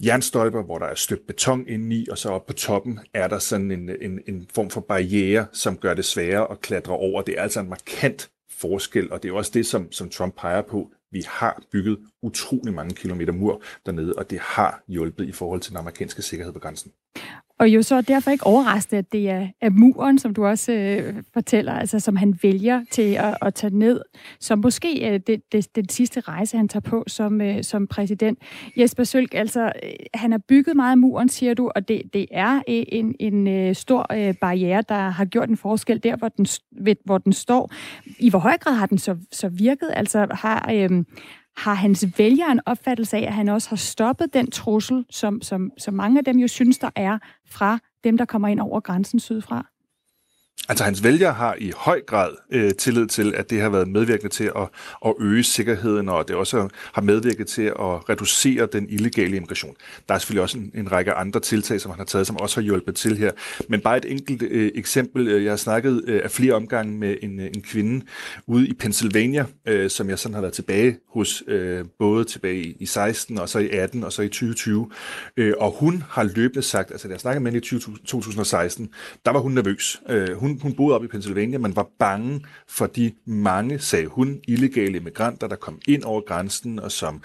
jernstolper, 0.05 0.63
hvor 0.63 0.79
der 0.79 0.85
er 0.85 0.95
støbt 0.95 1.27
beton 1.27 1.67
indeni, 1.67 2.07
og 2.11 2.17
så 2.17 2.29
oppe 2.29 2.47
på 2.47 2.53
toppen 2.53 2.99
er 3.13 3.27
der 3.27 3.39
sådan 3.39 3.71
en, 3.71 3.89
en, 4.01 4.19
en 4.27 4.47
form 4.53 4.69
for 4.69 4.81
barriere, 4.81 5.47
som 5.53 5.77
gør 5.77 5.93
det 5.93 6.05
sværere 6.05 6.51
at 6.51 6.61
klatre 6.61 6.93
over. 6.93 7.21
Det 7.21 7.37
er 7.37 7.41
altså 7.41 7.59
en 7.59 7.69
markant 7.69 8.31
forskel, 8.49 9.11
og 9.11 9.23
det 9.23 9.29
er 9.29 9.33
også 9.33 9.51
det, 9.53 9.65
som, 9.65 9.91
som 9.91 10.09
Trump 10.09 10.35
peger 10.37 10.61
på. 10.61 10.91
Vi 11.11 11.23
har 11.27 11.63
bygget 11.71 11.99
utrolig 12.21 12.73
mange 12.73 12.95
kilometer 12.95 13.33
mur 13.33 13.61
dernede, 13.85 14.13
og 14.13 14.29
det 14.29 14.39
har 14.39 14.83
hjulpet 14.87 15.27
i 15.27 15.31
forhold 15.31 15.61
til 15.61 15.69
den 15.69 15.77
amerikanske 15.77 16.21
sikkerhed 16.21 16.53
på 16.53 16.59
grænsen. 16.59 16.91
Og 17.59 17.69
jo 17.69 17.81
så 17.81 18.01
derfor 18.01 18.31
ikke 18.31 18.45
overraskende, 18.45 18.99
at 18.99 19.11
det 19.11 19.29
er, 19.29 19.47
er 19.61 19.69
muren, 19.69 20.19
som 20.19 20.33
du 20.33 20.45
også 20.45 20.71
øh, 20.71 21.23
fortæller, 21.33 21.73
altså 21.73 21.99
som 21.99 22.15
han 22.15 22.39
vælger 22.43 22.81
til 22.91 23.13
at, 23.13 23.37
at 23.41 23.53
tage 23.53 23.77
ned, 23.77 24.01
som 24.39 24.59
måske 24.59 25.09
øh, 25.09 25.19
det, 25.27 25.41
det, 25.51 25.75
den 25.75 25.89
sidste 25.89 26.19
rejse, 26.19 26.57
han 26.57 26.67
tager 26.67 26.81
på 26.81 27.03
som, 27.07 27.41
øh, 27.41 27.63
som 27.63 27.87
præsident. 27.87 28.39
Jesper 28.77 29.03
Sølk, 29.03 29.33
altså 29.33 29.71
øh, 29.83 29.91
han 30.13 30.31
har 30.31 30.39
bygget 30.47 30.75
meget 30.75 30.91
af 30.91 30.97
muren, 30.97 31.29
siger 31.29 31.53
du, 31.53 31.71
og 31.75 31.87
det, 31.87 32.01
det 32.13 32.25
er 32.31 32.55
øh, 32.55 32.61
en, 32.67 33.15
en 33.19 33.47
øh, 33.47 33.75
stor 33.75 34.13
øh, 34.13 34.33
barriere, 34.41 34.83
der 34.89 35.09
har 35.09 35.25
gjort 35.25 35.49
en 35.49 35.57
forskel 35.57 36.03
der, 36.03 36.15
hvor 36.15 36.29
den, 36.29 36.47
ved, 36.81 36.95
hvor 37.05 37.17
den 37.17 37.33
står. 37.33 37.71
I 38.19 38.29
hvor 38.29 38.39
høj 38.39 38.57
grad 38.57 38.73
har 38.73 38.85
den 38.85 38.97
så, 38.97 39.17
så 39.31 39.49
virket? 39.49 39.89
Altså 39.93 40.27
har, 40.31 40.69
øh, 40.73 41.03
har 41.59 41.73
hans 41.73 42.05
vælgere 42.17 42.51
en 42.51 42.61
opfattelse 42.65 43.17
af, 43.17 43.21
at 43.21 43.33
han 43.33 43.49
også 43.49 43.69
har 43.69 43.75
stoppet 43.75 44.33
den 44.33 44.51
trussel, 44.51 45.05
som, 45.09 45.41
som, 45.41 45.71
som 45.77 45.93
mange 45.93 46.17
af 46.17 46.25
dem 46.25 46.37
jo 46.37 46.47
synes, 46.47 46.77
der 46.77 46.89
er 46.95 47.17
fra 47.45 47.79
dem, 48.03 48.17
der 48.17 48.25
kommer 48.25 48.47
ind 48.47 48.59
over 48.59 48.79
grænsen 48.79 49.19
sydfra? 49.19 49.65
Altså 50.69 50.83
hans 50.83 51.03
vælgere 51.03 51.33
har 51.33 51.55
i 51.59 51.71
høj 51.75 52.01
grad 52.01 52.31
øh, 52.51 52.71
tillid 52.73 53.07
til, 53.07 53.35
at 53.35 53.49
det 53.49 53.61
har 53.61 53.69
været 53.69 53.87
medvirkende 53.87 54.29
til 54.29 54.51
at, 54.55 54.69
at 55.05 55.13
øge 55.19 55.43
sikkerheden, 55.43 56.09
og 56.09 56.27
det 56.27 56.35
også 56.35 56.67
har 56.93 57.01
medvirket 57.01 57.47
til 57.47 57.61
at 57.61 58.09
reducere 58.09 58.67
den 58.73 58.89
illegale 58.89 59.35
immigration. 59.35 59.75
Der 60.09 60.15
er 60.15 60.19
selvfølgelig 60.19 60.41
også 60.41 60.57
en, 60.57 60.71
en 60.73 60.91
række 60.91 61.13
andre 61.13 61.39
tiltag, 61.39 61.81
som 61.81 61.91
han 61.91 61.99
har 61.99 62.05
taget, 62.05 62.27
som 62.27 62.37
også 62.37 62.55
har 62.55 62.63
hjulpet 62.63 62.95
til 62.95 63.17
her. 63.17 63.31
Men 63.69 63.81
bare 63.81 63.97
et 63.97 64.05
enkelt 64.11 64.41
øh, 64.41 64.71
eksempel. 64.75 65.27
Øh, 65.27 65.43
jeg 65.43 65.51
har 65.51 65.57
snakket 65.57 66.03
øh, 66.07 66.21
af 66.23 66.31
flere 66.31 66.53
omgange 66.53 66.97
med 66.97 67.15
en, 67.21 67.39
øh, 67.39 67.45
en 67.45 67.61
kvinde 67.61 68.05
ude 68.47 68.67
i 68.67 68.73
Pennsylvania, 68.73 69.45
øh, 69.67 69.89
som 69.89 70.09
jeg 70.09 70.19
sådan 70.19 70.33
har 70.33 70.41
været 70.41 70.53
tilbage 70.53 70.97
hos, 71.13 71.43
øh, 71.47 71.85
både 71.99 72.25
tilbage 72.25 72.63
i, 72.63 72.75
i 72.79 72.85
16 72.85 73.39
og 73.39 73.49
så 73.49 73.59
i 73.59 73.69
18 73.69 74.03
og 74.03 74.13
så 74.13 74.21
i 74.21 74.27
2020. 74.27 74.89
Øh, 75.37 75.53
og 75.57 75.71
hun 75.71 76.03
har 76.09 76.23
løbende 76.23 76.61
sagt, 76.61 76.91
altså 76.91 77.07
da 77.07 77.11
jeg 77.11 77.19
snakkede 77.19 77.43
med 77.43 77.51
hende 77.51 77.57
i 77.57 77.61
20, 77.61 77.79
2016, 77.79 78.89
der 79.25 79.31
var 79.31 79.39
hun 79.39 79.51
nervøs. 79.51 80.01
Øh, 80.09 80.37
hun 80.37 80.58
hun, 80.61 80.69
hun 80.69 80.75
boede 80.75 80.95
op 80.95 81.03
i 81.03 81.07
Pennsylvania, 81.07 81.59
man 81.59 81.75
var 81.75 81.87
bange 81.99 82.45
for 82.67 82.85
de 82.85 83.11
mange, 83.25 83.79
sagde 83.79 84.07
hun, 84.07 84.39
illegale 84.47 84.97
immigranter, 84.97 85.47
der 85.47 85.55
kom 85.55 85.79
ind 85.87 86.03
over 86.03 86.21
grænsen, 86.21 86.79
og 86.79 86.91
som 86.91 87.23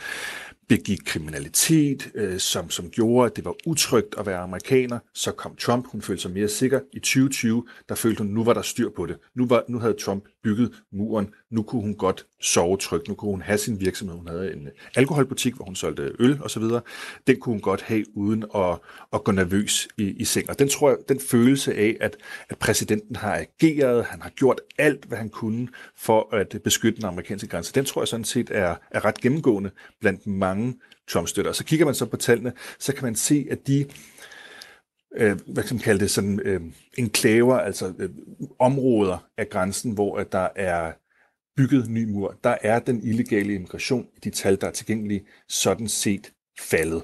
begik 0.68 1.00
kriminalitet, 1.06 2.10
øh, 2.14 2.38
som, 2.38 2.70
som 2.70 2.90
gjorde, 2.90 3.30
at 3.30 3.36
det 3.36 3.44
var 3.44 3.54
utrygt 3.66 4.14
at 4.18 4.26
være 4.26 4.38
amerikaner. 4.38 4.98
Så 5.14 5.32
kom 5.32 5.56
Trump, 5.56 5.86
hun 5.92 6.02
følte 6.02 6.22
sig 6.22 6.30
mere 6.30 6.48
sikker. 6.48 6.80
I 6.92 6.98
2020, 6.98 7.66
der 7.88 7.94
følte 7.94 8.18
hun, 8.18 8.32
nu 8.32 8.44
var 8.44 8.54
der 8.54 8.62
styr 8.62 8.90
på 8.96 9.06
det. 9.06 9.16
Nu, 9.34 9.46
var, 9.46 9.64
nu 9.68 9.78
havde 9.78 9.96
Trump 10.04 10.24
bygget 10.44 10.72
muren. 10.92 11.34
Nu 11.50 11.62
kunne 11.62 11.82
hun 11.82 11.94
godt 11.94 12.26
sove 12.40 12.76
trygt. 12.76 13.08
Nu 13.08 13.14
kunne 13.14 13.30
hun 13.30 13.42
have 13.42 13.58
sin 13.58 13.80
virksomhed. 13.80 14.16
Hun 14.16 14.28
havde 14.28 14.52
en 14.52 14.68
alkoholbutik, 14.96 15.54
hvor 15.54 15.64
hun 15.64 15.76
solgte 15.76 16.12
øl 16.18 16.38
og 16.42 16.50
så 16.50 16.60
videre. 16.60 16.80
Den 17.26 17.40
kunne 17.40 17.52
hun 17.52 17.60
godt 17.60 17.82
have 17.82 18.04
uden 18.16 18.44
at, 18.54 18.78
at 19.12 19.24
gå 19.24 19.32
nervøs 19.32 19.88
i, 19.98 20.04
i 20.04 20.24
seng. 20.24 20.50
Og 20.50 20.58
den 20.58 20.68
tror 20.68 20.88
jeg, 20.88 20.98
den 21.08 21.20
følelse 21.20 21.74
af, 21.74 21.96
at, 22.00 22.16
at 22.48 22.58
præsidenten 22.58 23.16
har 23.16 23.34
ageret, 23.34 24.04
han 24.04 24.22
har 24.22 24.30
gjort 24.30 24.60
alt, 24.78 25.04
hvad 25.04 25.18
han 25.18 25.28
kunne 25.28 25.68
for 25.96 26.34
at 26.34 26.60
beskytte 26.64 26.96
den 26.96 27.04
amerikanske 27.04 27.48
grænse, 27.48 27.72
den 27.72 27.84
tror 27.84 28.00
jeg 28.00 28.08
sådan 28.08 28.24
set 28.24 28.50
er, 28.50 28.76
er 28.90 29.04
ret 29.04 29.20
gennemgående 29.20 29.70
blandt 30.00 30.26
mange 30.26 30.74
Trump-støtter. 31.08 31.52
Så 31.52 31.64
kigger 31.64 31.86
man 31.86 31.94
så 31.94 32.06
på 32.06 32.16
tallene, 32.16 32.52
så 32.78 32.94
kan 32.94 33.04
man 33.04 33.14
se, 33.14 33.46
at 33.50 33.66
de 33.66 33.86
øh, 35.16 35.38
hvad 35.46 35.62
kan 35.62 35.76
man 35.76 35.82
kalde 35.82 36.00
det, 36.00 36.10
sådan 36.10 36.40
øh, 36.44 36.60
enklaver, 36.98 37.58
altså 37.58 37.92
øh, 37.98 38.10
områder 38.58 39.26
af 39.38 39.48
grænsen, 39.48 39.92
hvor 39.92 40.16
at 40.16 40.32
der 40.32 40.48
er 40.56 40.92
bygget 41.56 41.90
ny 41.90 42.04
mur, 42.04 42.38
der 42.44 42.56
er 42.62 42.78
den 42.78 43.02
illegale 43.02 43.54
immigration 43.54 44.06
i 44.16 44.20
de 44.24 44.30
tal, 44.30 44.60
der 44.60 44.66
er 44.66 44.70
tilgængelige, 44.70 45.26
sådan 45.48 45.88
set 45.88 46.32
faldet. 46.60 47.02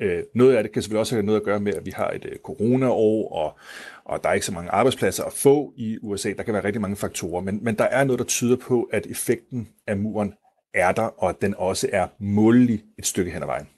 Øh, 0.00 0.22
noget 0.34 0.56
af 0.56 0.62
det 0.62 0.72
kan 0.72 0.82
selvfølgelig 0.82 1.00
også 1.00 1.14
have 1.14 1.26
noget 1.26 1.40
at 1.40 1.44
gøre 1.44 1.60
med, 1.60 1.74
at 1.74 1.86
vi 1.86 1.90
har 1.90 2.10
et 2.10 2.24
øh, 2.24 2.36
corona-år, 2.44 3.32
og, 3.32 3.58
og 4.04 4.22
der 4.22 4.28
er 4.28 4.34
ikke 4.34 4.46
så 4.46 4.52
mange 4.52 4.70
arbejdspladser 4.70 5.24
at 5.24 5.32
få 5.32 5.72
i 5.76 5.98
USA. 6.02 6.32
Der 6.36 6.42
kan 6.42 6.54
være 6.54 6.64
rigtig 6.64 6.80
mange 6.82 6.96
faktorer, 6.96 7.40
men, 7.40 7.64
men 7.64 7.78
der 7.78 7.84
er 7.84 8.04
noget, 8.04 8.18
der 8.18 8.24
tyder 8.24 8.56
på, 8.56 8.82
at 8.82 9.06
effekten 9.06 9.68
af 9.86 9.96
muren 9.96 10.34
er 10.74 10.92
der, 10.92 11.22
og 11.22 11.28
at 11.28 11.42
den 11.42 11.54
også 11.54 11.88
er 11.92 12.08
målig 12.18 12.84
et 12.98 13.06
stykke 13.06 13.30
hen 13.30 13.42
ad 13.42 13.46
vejen. 13.46 13.68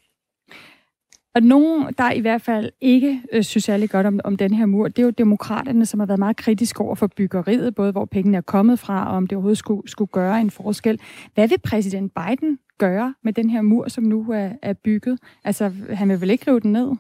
Og 1.35 1.43
nogen, 1.43 1.95
der 1.99 2.13
i 2.13 2.21
hvert 2.21 2.43
fald 2.43 2.71
ikke 2.81 3.23
øh, 3.33 3.43
synes 3.43 3.65
særlig 3.65 3.91
godt 3.91 4.07
om, 4.07 4.21
om 4.25 4.37
den 4.37 4.55
her 4.55 4.67
mur, 4.67 4.89
det 4.89 4.99
er 4.99 5.03
jo 5.03 5.11
demokraterne, 5.11 5.87
som 5.87 6.01
har 6.01 6.07
været 6.07 6.19
meget 6.19 6.37
kritiske 6.37 6.81
over 6.81 6.95
for 6.95 7.07
byggeriet, 7.07 7.75
både 7.75 7.93
hvor 7.93 8.05
pengene 8.05 8.37
er 8.37 8.41
kommet 8.41 8.79
fra, 8.79 9.11
og 9.11 9.17
om 9.17 9.27
det 9.27 9.37
overhovedet 9.37 9.59
skulle, 9.59 9.91
skulle 9.91 10.09
gøre 10.13 10.41
en 10.41 10.51
forskel. 10.51 11.01
Hvad 11.35 11.49
vil 11.49 11.59
præsident 11.59 12.13
Biden 12.15 12.59
gøre 12.79 13.15
med 13.25 13.33
den 13.33 13.51
her 13.51 13.63
mur, 13.63 13.89
som 13.89 14.05
nu 14.05 14.31
er, 14.33 14.51
er 14.63 14.73
bygget? 14.73 15.19
Altså, 15.45 15.73
han 15.91 16.09
vil 16.09 16.21
vel 16.21 16.31
ikke 16.31 16.51
rive 16.51 16.61
den 16.61 16.73
ned? 16.73 16.91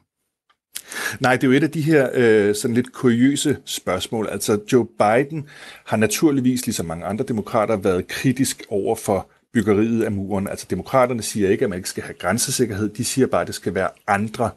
Nej, 1.20 1.36
det 1.36 1.44
er 1.44 1.48
jo 1.48 1.52
et 1.52 1.62
af 1.62 1.70
de 1.70 1.80
her 1.80 2.08
øh, 2.14 2.54
sådan 2.54 2.74
lidt 2.74 2.92
kuriøse 2.92 3.56
spørgsmål. 3.64 4.28
Altså, 4.30 4.60
Joe 4.72 4.86
Biden 4.86 5.48
har 5.86 5.96
naturligvis, 5.96 6.66
ligesom 6.66 6.86
mange 6.86 7.04
andre 7.04 7.24
demokrater, 7.24 7.76
været 7.76 8.08
kritisk 8.08 8.62
over 8.68 8.96
for 8.96 9.28
byggeriet 9.54 10.02
af 10.02 10.12
muren. 10.12 10.48
Altså 10.48 10.66
demokraterne 10.70 11.22
siger 11.22 11.50
ikke, 11.50 11.64
at 11.64 11.70
man 11.70 11.78
ikke 11.78 11.88
skal 11.88 12.02
have 12.02 12.14
grænsesikkerhed. 12.14 12.88
De 12.88 13.04
siger 13.04 13.26
bare, 13.26 13.40
at 13.40 13.46
det 13.46 13.54
skal 13.54 13.74
være 13.74 13.88
andre 14.06 14.50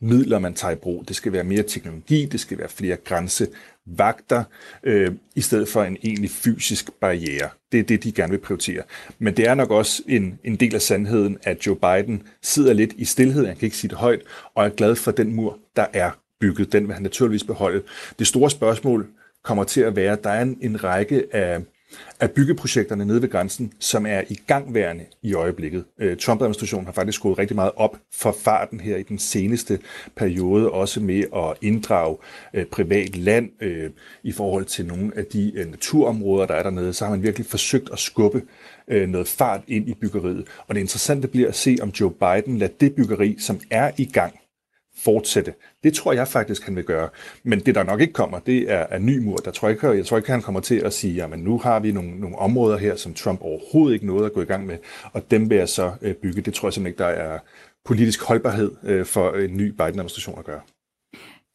midler, 0.00 0.38
man 0.38 0.54
tager 0.54 0.72
i 0.72 0.76
brug. 0.76 1.04
Det 1.08 1.16
skal 1.16 1.32
være 1.32 1.44
mere 1.44 1.62
teknologi, 1.62 2.26
det 2.26 2.40
skal 2.40 2.58
være 2.58 2.68
flere 2.68 2.96
grænsevagter, 2.96 4.44
øh, 4.82 5.12
i 5.36 5.40
stedet 5.40 5.68
for 5.68 5.82
en 5.82 5.96
egentlig 6.02 6.30
fysisk 6.30 6.90
barriere. 7.00 7.48
Det 7.72 7.80
er 7.80 7.84
det, 7.84 8.04
de 8.04 8.12
gerne 8.12 8.30
vil 8.30 8.38
prioritere. 8.38 8.82
Men 9.18 9.36
det 9.36 9.46
er 9.46 9.54
nok 9.54 9.70
også 9.70 10.02
en, 10.08 10.38
en 10.44 10.56
del 10.56 10.74
af 10.74 10.82
sandheden, 10.82 11.38
at 11.42 11.66
Joe 11.66 11.76
Biden 11.76 12.22
sidder 12.42 12.72
lidt 12.72 12.92
i 12.96 13.04
stillhed, 13.04 13.46
han 13.46 13.56
kan 13.56 13.66
ikke 13.66 13.76
sige 13.76 13.88
det 13.88 13.98
højt, 13.98 14.22
og 14.54 14.64
er 14.64 14.70
glad 14.70 14.96
for 14.96 15.10
den 15.10 15.34
mur, 15.34 15.58
der 15.76 15.86
er 15.92 16.10
bygget. 16.40 16.72
Den 16.72 16.86
vil 16.86 16.94
han 16.94 17.02
naturligvis 17.02 17.44
beholde. 17.44 17.82
Det 18.18 18.26
store 18.26 18.50
spørgsmål 18.50 19.06
kommer 19.44 19.64
til 19.64 19.80
at 19.80 19.96
være, 19.96 20.12
at 20.12 20.24
der 20.24 20.30
er 20.30 20.42
en, 20.42 20.58
en 20.60 20.84
række 20.84 21.24
af 21.32 21.60
af 22.20 22.30
byggeprojekterne 22.30 23.04
nede 23.04 23.22
ved 23.22 23.30
grænsen, 23.30 23.72
som 23.78 24.06
er 24.06 24.22
i 24.28 24.40
gangværende 24.46 25.04
i 25.22 25.34
øjeblikket. 25.34 25.84
Øh, 25.98 26.16
Trump-administrationen 26.16 26.86
har 26.86 26.92
faktisk 26.92 27.22
gået 27.22 27.38
rigtig 27.38 27.56
meget 27.56 27.72
op 27.76 27.96
for 28.12 28.36
farten 28.44 28.80
her 28.80 28.96
i 28.96 29.02
den 29.02 29.18
seneste 29.18 29.78
periode, 30.16 30.70
også 30.70 31.00
med 31.00 31.24
at 31.36 31.56
inddrage 31.62 32.16
øh, 32.54 32.66
privat 32.66 33.16
land 33.16 33.50
øh, 33.60 33.90
i 34.22 34.32
forhold 34.32 34.64
til 34.64 34.86
nogle 34.86 35.12
af 35.16 35.24
de 35.24 35.66
naturområder, 35.70 36.46
der 36.46 36.54
er 36.54 36.62
dernede. 36.62 36.92
Så 36.92 37.04
har 37.04 37.10
man 37.10 37.22
virkelig 37.22 37.46
forsøgt 37.46 37.90
at 37.92 37.98
skubbe 37.98 38.42
noget 38.88 39.28
fart 39.28 39.60
ind 39.68 39.88
i 39.88 39.94
byggeriet. 39.94 40.46
Og 40.66 40.74
det 40.74 40.80
interessante 40.80 41.28
bliver 41.28 41.48
at 41.48 41.54
se, 41.54 41.76
om 41.82 41.88
Joe 41.88 42.10
Biden 42.10 42.58
lader 42.58 42.72
det 42.80 42.94
byggeri, 42.94 43.36
som 43.38 43.60
er 43.70 43.90
i 43.96 44.04
gang, 44.04 44.39
fortsætte. 45.04 45.54
Det 45.84 45.94
tror 45.94 46.12
jeg 46.12 46.28
faktisk, 46.28 46.64
han 46.64 46.76
vil 46.76 46.84
gøre. 46.84 47.08
Men 47.42 47.60
det, 47.60 47.74
der 47.74 47.82
nok 47.82 48.00
ikke 48.00 48.12
kommer, 48.12 48.38
det 48.38 48.70
er, 48.72 48.86
er 48.90 48.98
ny 48.98 49.18
mur. 49.18 49.36
Der 49.36 49.50
tror 49.50 49.68
jeg, 49.68 49.74
ikke, 49.74 49.88
jeg 49.88 50.06
tror 50.06 50.16
ikke, 50.16 50.30
han 50.30 50.42
kommer 50.42 50.60
til 50.60 50.74
at 50.74 50.92
sige, 50.92 51.22
at 51.22 51.38
nu 51.38 51.58
har 51.58 51.80
vi 51.80 51.92
nogle, 51.92 52.20
nogle 52.20 52.38
områder 52.38 52.78
her, 52.78 52.96
som 52.96 53.14
Trump 53.14 53.40
overhovedet 53.42 53.94
ikke 53.94 54.06
nåede 54.06 54.26
at 54.26 54.32
gå 54.32 54.42
i 54.42 54.44
gang 54.44 54.66
med, 54.66 54.78
og 55.12 55.30
dem 55.30 55.50
vil 55.50 55.58
jeg 55.58 55.68
så 55.68 55.92
øh, 56.02 56.14
bygge. 56.14 56.40
Det 56.40 56.54
tror 56.54 56.68
jeg 56.68 56.72
simpelthen 56.72 56.92
ikke, 56.92 56.98
der 56.98 57.24
er 57.24 57.38
politisk 57.84 58.22
holdbarhed 58.22 58.70
øh, 58.84 59.06
for 59.06 59.32
en 59.32 59.56
ny 59.56 59.68
Biden-administration 59.68 60.38
at 60.38 60.44
gøre. 60.44 60.60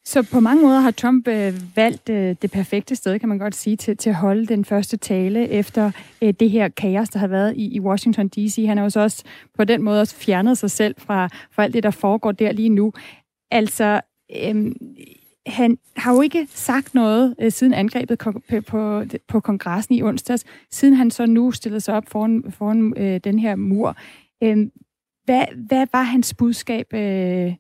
Så 0.08 0.24
på 0.32 0.40
mange 0.40 0.64
måder 0.64 0.80
har 0.80 0.92
Trump 0.92 1.28
øh, 1.28 1.54
valgt 1.76 2.10
øh, 2.10 2.36
det 2.42 2.52
perfekte 2.52 2.96
sted, 2.96 3.20
kan 3.20 3.30
man 3.30 3.38
godt 3.38 3.56
sige, 3.56 3.78
til, 3.78 3.98
til 3.98 4.10
at 4.10 4.16
holde 4.16 4.46
den 4.46 4.66
første 4.66 4.98
tale 4.98 5.50
efter 5.50 5.92
øh, 6.22 6.34
det 6.40 6.50
her 6.50 6.68
kaos, 6.68 7.10
der 7.10 7.20
har 7.20 7.28
været 7.28 7.54
i, 7.56 7.76
i 7.76 7.80
Washington 7.80 8.28
D.C. 8.28 8.66
Han 8.68 8.78
har 8.78 8.84
jo 8.84 8.90
så 8.90 9.00
også 9.00 9.24
på 9.58 9.64
den 9.64 9.82
måde 9.82 10.02
også 10.02 10.16
fjernet 10.16 10.58
sig 10.58 10.72
selv 10.72 10.96
fra, 10.98 11.30
fra 11.52 11.64
alt 11.64 11.74
det, 11.74 11.84
der 11.84 11.92
foregår 11.92 12.32
der 12.32 12.52
lige 12.52 12.70
nu. 12.70 12.94
Altså, 13.52 14.02
øhm, 14.44 14.76
han 15.48 15.78
har 15.96 16.14
jo 16.14 16.22
ikke 16.22 16.48
sagt 16.50 16.94
noget 16.96 17.36
øh, 17.40 17.52
siden 17.52 17.74
angrebet 17.74 18.20
på, 18.20 18.34
på, 18.68 19.04
på 19.28 19.40
kongressen 19.40 19.96
i 19.96 20.04
onsdags, 20.04 20.46
siden 20.72 20.94
han 20.94 21.12
så 21.12 21.26
nu 21.26 21.52
stillede 21.52 21.82
sig 21.82 21.96
op 21.96 22.04
foran, 22.08 22.52
foran 22.52 22.94
øh, 22.98 23.20
den 23.24 23.40
her 23.40 23.56
mur. 23.56 23.98
Øhm, 24.44 24.72
hvad, 25.26 25.46
hvad 25.68 25.88
var 25.92 26.04
hans 26.04 26.34
budskab, 26.34 26.94
øh, 26.94 27.54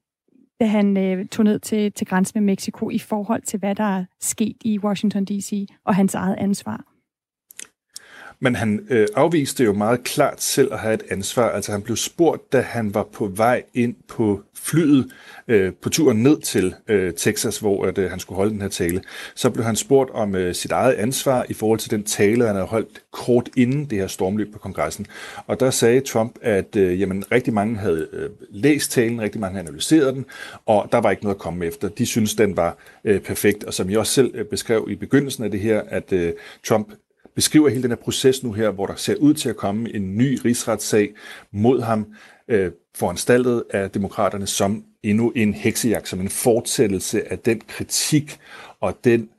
da 0.60 0.66
han 0.66 0.98
øh, 0.98 1.28
tog 1.28 1.46
ned 1.46 1.60
til, 1.60 1.92
til 1.92 2.08
grænsen 2.08 2.44
med 2.44 2.54
Mexico 2.54 2.90
i 2.90 3.00
forhold 3.00 3.42
til, 3.42 3.60
hvad 3.60 3.76
der 3.76 3.98
er 3.98 4.06
sket 4.22 4.58
i 4.62 4.80
Washington 4.80 5.26
D.C. 5.26 5.68
og 5.86 5.96
hans 5.96 6.16
eget 6.16 6.36
ansvar? 6.38 6.95
Men 8.40 8.56
han 8.56 8.88
øh, 8.90 9.08
afviste 9.16 9.64
jo 9.64 9.74
meget 9.74 10.04
klart 10.04 10.42
selv 10.42 10.74
at 10.74 10.80
have 10.80 10.94
et 10.94 11.04
ansvar. 11.10 11.50
Altså 11.50 11.72
han 11.72 11.82
blev 11.82 11.96
spurgt, 11.96 12.54
da 12.54 12.62
han 12.62 12.94
var 12.94 13.08
på 13.14 13.28
vej 13.28 13.64
ind 13.74 13.96
på 14.08 14.42
flyet 14.66 15.12
øh, 15.48 15.74
på 15.82 15.90
turen 15.90 16.24
ned 16.24 16.42
til 16.42 16.76
øh, 16.88 17.14
Texas, 17.14 17.60
hvor 17.60 17.86
at, 17.86 17.98
øh, 17.98 18.10
han 18.10 18.20
skulle 18.20 18.36
holde 18.36 18.52
den 18.52 18.62
her 18.62 18.68
tale. 18.68 19.02
Så 19.36 19.50
blev 19.50 19.66
han 19.66 19.76
spurgt 19.76 20.10
om 20.10 20.36
øh, 20.36 20.56
sit 20.56 20.72
eget 20.72 20.94
ansvar 20.94 21.46
i 21.50 21.54
forhold 21.54 21.80
til 21.80 21.92
den 21.92 22.04
tale, 22.04 22.46
han 22.46 22.56
havde 22.56 22.68
holdt 22.68 23.02
kort 23.12 23.50
inden 23.58 23.86
det 23.86 23.98
her 23.98 24.08
stormløb 24.08 24.54
på 24.54 24.60
kongressen. 24.60 25.08
Og 25.48 25.60
der 25.60 25.70
sagde 25.70 26.00
Trump, 26.00 26.36
at 26.42 26.76
øh, 26.76 27.02
jamen, 27.02 27.24
rigtig 27.32 27.54
mange 27.54 27.78
havde 27.78 28.08
øh, 28.14 28.30
læst 28.50 28.92
talen, 28.92 29.22
rigtig 29.22 29.42
mange 29.42 29.56
havde 29.56 29.68
analyseret 29.68 30.16
den, 30.16 30.26
og 30.66 30.90
der 30.92 30.98
var 30.98 31.12
ikke 31.12 31.24
noget 31.24 31.36
at 31.36 31.42
komme 31.42 31.66
efter. 31.66 31.90
De 31.90 32.06
synes 32.06 32.36
den 32.36 32.58
var 32.58 32.78
øh, 33.06 33.22
perfekt. 33.22 33.64
Og 33.64 33.74
som 33.74 33.90
jeg 33.90 34.00
også 34.00 34.14
selv 34.14 34.32
øh, 34.34 34.46
beskrev 34.46 34.88
i 34.90 34.96
begyndelsen 34.96 35.44
af 35.44 35.52
det 35.52 35.60
her, 35.60 35.82
at 35.90 36.14
øh, 36.14 36.34
Trump 36.68 36.88
beskriver 37.36 37.70
hele 37.70 37.84
den 37.84 37.92
her 37.92 37.96
proces 37.96 38.44
nu 38.44 38.52
her, 38.52 38.72
hvor 38.72 38.86
der 38.86 38.96
ser 38.96 39.16
ud 39.16 39.34
til 39.34 39.50
at 39.50 39.56
komme 39.56 39.96
en 39.96 40.18
ny 40.18 40.40
rigsretssag 40.46 41.14
mod 41.52 41.82
ham, 41.82 42.08
øh, 42.48 42.72
foranstaltet 42.96 43.64
af 43.70 43.92
demokraterne 43.92 44.48
som 44.48 44.84
endnu 45.04 45.30
en 45.36 45.54
heksejagt, 45.54 46.08
som 46.08 46.20
en 46.22 46.30
fortsættelse 46.30 47.32
af 47.32 47.40
den 47.40 47.62
kritik 47.68 48.40
og 48.80 48.98
den 49.04 49.30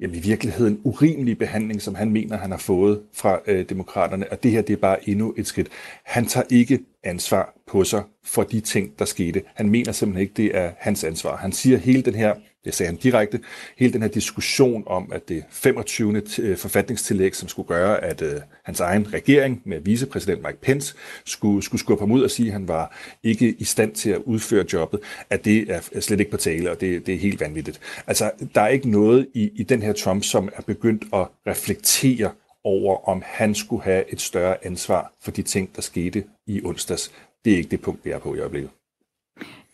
jamen, 0.00 0.16
i 0.16 0.20
virkeligheden 0.20 0.80
urimelige 0.84 1.34
behandling, 1.34 1.82
som 1.82 1.94
han 1.94 2.10
mener, 2.10 2.36
han 2.36 2.50
har 2.50 2.58
fået 2.58 3.00
fra 3.14 3.40
øh, 3.46 3.68
demokraterne. 3.68 4.32
Og 4.32 4.42
det 4.42 4.50
her, 4.50 4.62
det 4.62 4.72
er 4.72 4.76
bare 4.76 5.08
endnu 5.08 5.34
et 5.36 5.46
skridt. 5.46 5.68
Han 6.04 6.26
tager 6.26 6.46
ikke 6.50 6.80
ansvar 7.04 7.54
på 7.66 7.84
sig 7.84 8.02
for 8.24 8.42
de 8.42 8.60
ting, 8.60 8.98
der 8.98 9.04
skete. 9.04 9.42
Han 9.54 9.68
mener 9.68 9.92
simpelthen 9.92 10.22
ikke, 10.22 10.34
det 10.36 10.56
er 10.56 10.72
hans 10.78 11.04
ansvar. 11.04 11.36
Han 11.36 11.52
siger 11.52 11.78
hele 11.78 12.02
den 12.02 12.14
her 12.14 12.34
det 12.64 12.74
sagde 12.74 12.88
han 12.88 12.96
direkte, 12.96 13.40
hele 13.76 13.92
den 13.92 14.02
her 14.02 14.08
diskussion 14.08 14.82
om, 14.86 15.12
at 15.12 15.28
det 15.28 15.44
25. 15.50 16.22
Øh, 16.38 16.56
forfatningstillæg, 16.56 17.34
som 17.34 17.48
skulle 17.48 17.68
gøre, 17.68 18.04
at 18.04 18.22
øh, 18.22 18.40
hans 18.64 18.80
egen 18.80 19.12
regering 19.14 19.62
med 19.64 19.80
vicepræsident 19.80 20.42
Mike 20.46 20.60
Pence 20.60 20.94
skulle, 21.24 21.62
skulle 21.62 21.80
skubbe 21.80 22.02
ham 22.02 22.10
ud 22.10 22.22
og 22.22 22.30
sige, 22.30 22.46
at 22.46 22.52
han 22.52 22.68
var 22.68 22.96
ikke 23.22 23.54
i 23.58 23.64
stand 23.64 23.94
til 23.94 24.10
at 24.10 24.18
udføre 24.18 24.64
jobbet, 24.72 25.00
at 25.30 25.44
det 25.44 25.70
er 25.70 26.00
slet 26.00 26.20
ikke 26.20 26.30
på 26.30 26.36
tale, 26.36 26.70
og 26.70 26.80
det, 26.80 27.06
det 27.06 27.14
er 27.14 27.18
helt 27.18 27.40
vanvittigt. 27.40 27.80
Altså, 28.06 28.30
der 28.54 28.60
er 28.60 28.68
ikke 28.68 28.90
noget 28.90 29.26
i, 29.34 29.50
i 29.54 29.62
den 29.62 29.82
her 29.82 29.92
Trump, 29.92 30.24
som 30.24 30.48
er 30.56 30.62
begyndt 30.62 31.04
at 31.12 31.28
reflektere 31.46 32.30
over, 32.64 33.08
om 33.08 33.22
han 33.26 33.54
skulle 33.54 33.82
have 33.82 34.12
et 34.12 34.20
større 34.20 34.66
ansvar 34.66 35.12
for 35.20 35.30
de 35.30 35.42
ting, 35.42 35.76
der 35.76 35.82
skete 35.82 36.24
i 36.46 36.60
onsdags. 36.64 37.12
Det 37.44 37.52
er 37.52 37.56
ikke 37.56 37.70
det 37.70 37.80
punkt, 37.80 38.04
vi 38.04 38.10
er 38.10 38.18
på 38.18 38.34
i 38.34 38.38
øjeblikket. 38.38 38.70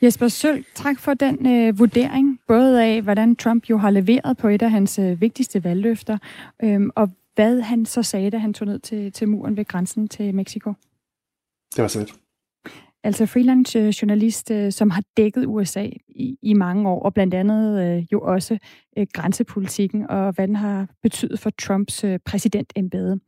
Jesper 0.02 0.28
Sølg, 0.28 0.64
tak 0.74 1.00
for 1.00 1.14
den 1.14 1.46
øh, 1.46 1.78
vurdering, 1.78 2.37
både 2.48 2.84
af, 2.84 3.02
hvordan 3.02 3.36
Trump 3.36 3.70
jo 3.70 3.76
har 3.76 3.90
leveret 3.90 4.36
på 4.36 4.48
et 4.48 4.62
af 4.62 4.70
hans 4.70 4.98
øh, 4.98 5.20
vigtigste 5.20 5.64
valgløfter, 5.64 6.18
øh, 6.62 6.80
og 6.96 7.10
hvad 7.34 7.60
han 7.60 7.86
så 7.86 8.02
sagde, 8.02 8.30
da 8.30 8.38
han 8.38 8.54
tog 8.54 8.66
ned 8.66 8.78
til, 8.78 9.12
til 9.12 9.28
muren 9.28 9.56
ved 9.56 9.64
grænsen 9.64 10.08
til 10.08 10.34
Mexico. 10.34 10.72
Det 11.76 11.82
var 11.82 11.88
så 11.88 11.98
lidt. 11.98 12.14
Altså 13.04 13.26
freelance 13.26 13.92
journalist, 14.02 14.50
øh, 14.50 14.72
som 14.72 14.90
har 14.90 15.02
dækket 15.16 15.44
USA 15.46 15.88
i, 16.08 16.36
i 16.42 16.54
mange 16.54 16.88
år, 16.88 17.02
og 17.02 17.14
blandt 17.14 17.34
andet 17.34 17.82
øh, 17.82 18.04
jo 18.12 18.20
også 18.20 18.58
øh, 18.98 19.06
grænsepolitikken, 19.12 20.10
og 20.10 20.32
hvad 20.32 20.48
den 20.48 20.56
har 20.56 20.86
betydet 21.02 21.38
for 21.38 21.50
Trumps 21.50 22.04
øh, 22.04 22.18
præsidentembede. 22.24 23.20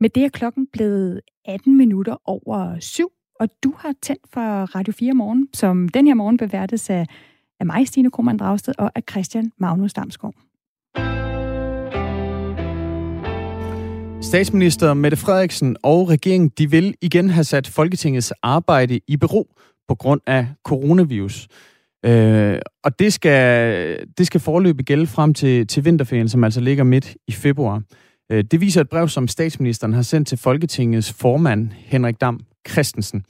Med 0.00 0.10
det 0.10 0.24
er 0.24 0.28
klokken 0.28 0.66
blevet 0.72 1.20
18 1.44 1.76
minutter 1.76 2.16
over 2.24 2.78
syv, 2.80 3.08
og 3.40 3.48
du 3.64 3.74
har 3.78 3.94
tændt 4.02 4.22
for 4.32 4.40
Radio 4.74 4.92
4 4.92 5.14
Morgen, 5.14 5.48
som 5.54 5.88
den 5.88 6.06
her 6.06 6.14
morgen 6.14 6.36
beværtes 6.36 6.90
af, 6.90 7.06
af 7.60 7.66
mig, 7.66 7.88
Stine 7.88 8.10
Krohmann 8.10 8.38
Dragsted, 8.38 8.74
og 8.78 8.92
af 8.94 9.02
Christian 9.10 9.52
Magnus 9.58 9.92
Damsgaard. 9.92 10.34
Statsminister 14.22 14.94
Mette 14.94 15.16
Frederiksen 15.16 15.76
og 15.82 16.08
regeringen 16.08 16.50
de 16.58 16.70
vil 16.70 16.94
igen 17.02 17.30
have 17.30 17.44
sat 17.44 17.66
Folketingets 17.66 18.32
arbejde 18.42 19.00
i 19.08 19.16
bero 19.16 19.48
på 19.88 19.94
grund 19.94 20.20
af 20.26 20.46
coronavirus. 20.64 21.48
Øh, 22.04 22.58
og 22.84 22.98
det 22.98 23.12
skal, 23.12 24.06
det 24.18 24.26
skal 24.26 24.40
forløbe 24.40 24.82
gælde 24.82 25.06
frem 25.06 25.34
til, 25.34 25.66
til 25.66 25.84
vinterferien, 25.84 26.28
som 26.28 26.44
altså 26.44 26.60
ligger 26.60 26.84
midt 26.84 27.16
i 27.28 27.32
februar. 27.32 27.82
Øh, 28.32 28.44
det 28.44 28.60
viser 28.60 28.80
et 28.80 28.88
brev, 28.88 29.08
som 29.08 29.28
statsministeren 29.28 29.92
har 29.92 30.02
sendt 30.02 30.28
til 30.28 30.38
Folketingets 30.38 31.12
formand, 31.12 31.70
Henrik 31.72 32.20
Dam 32.20 32.40
Christensen. 32.68 33.24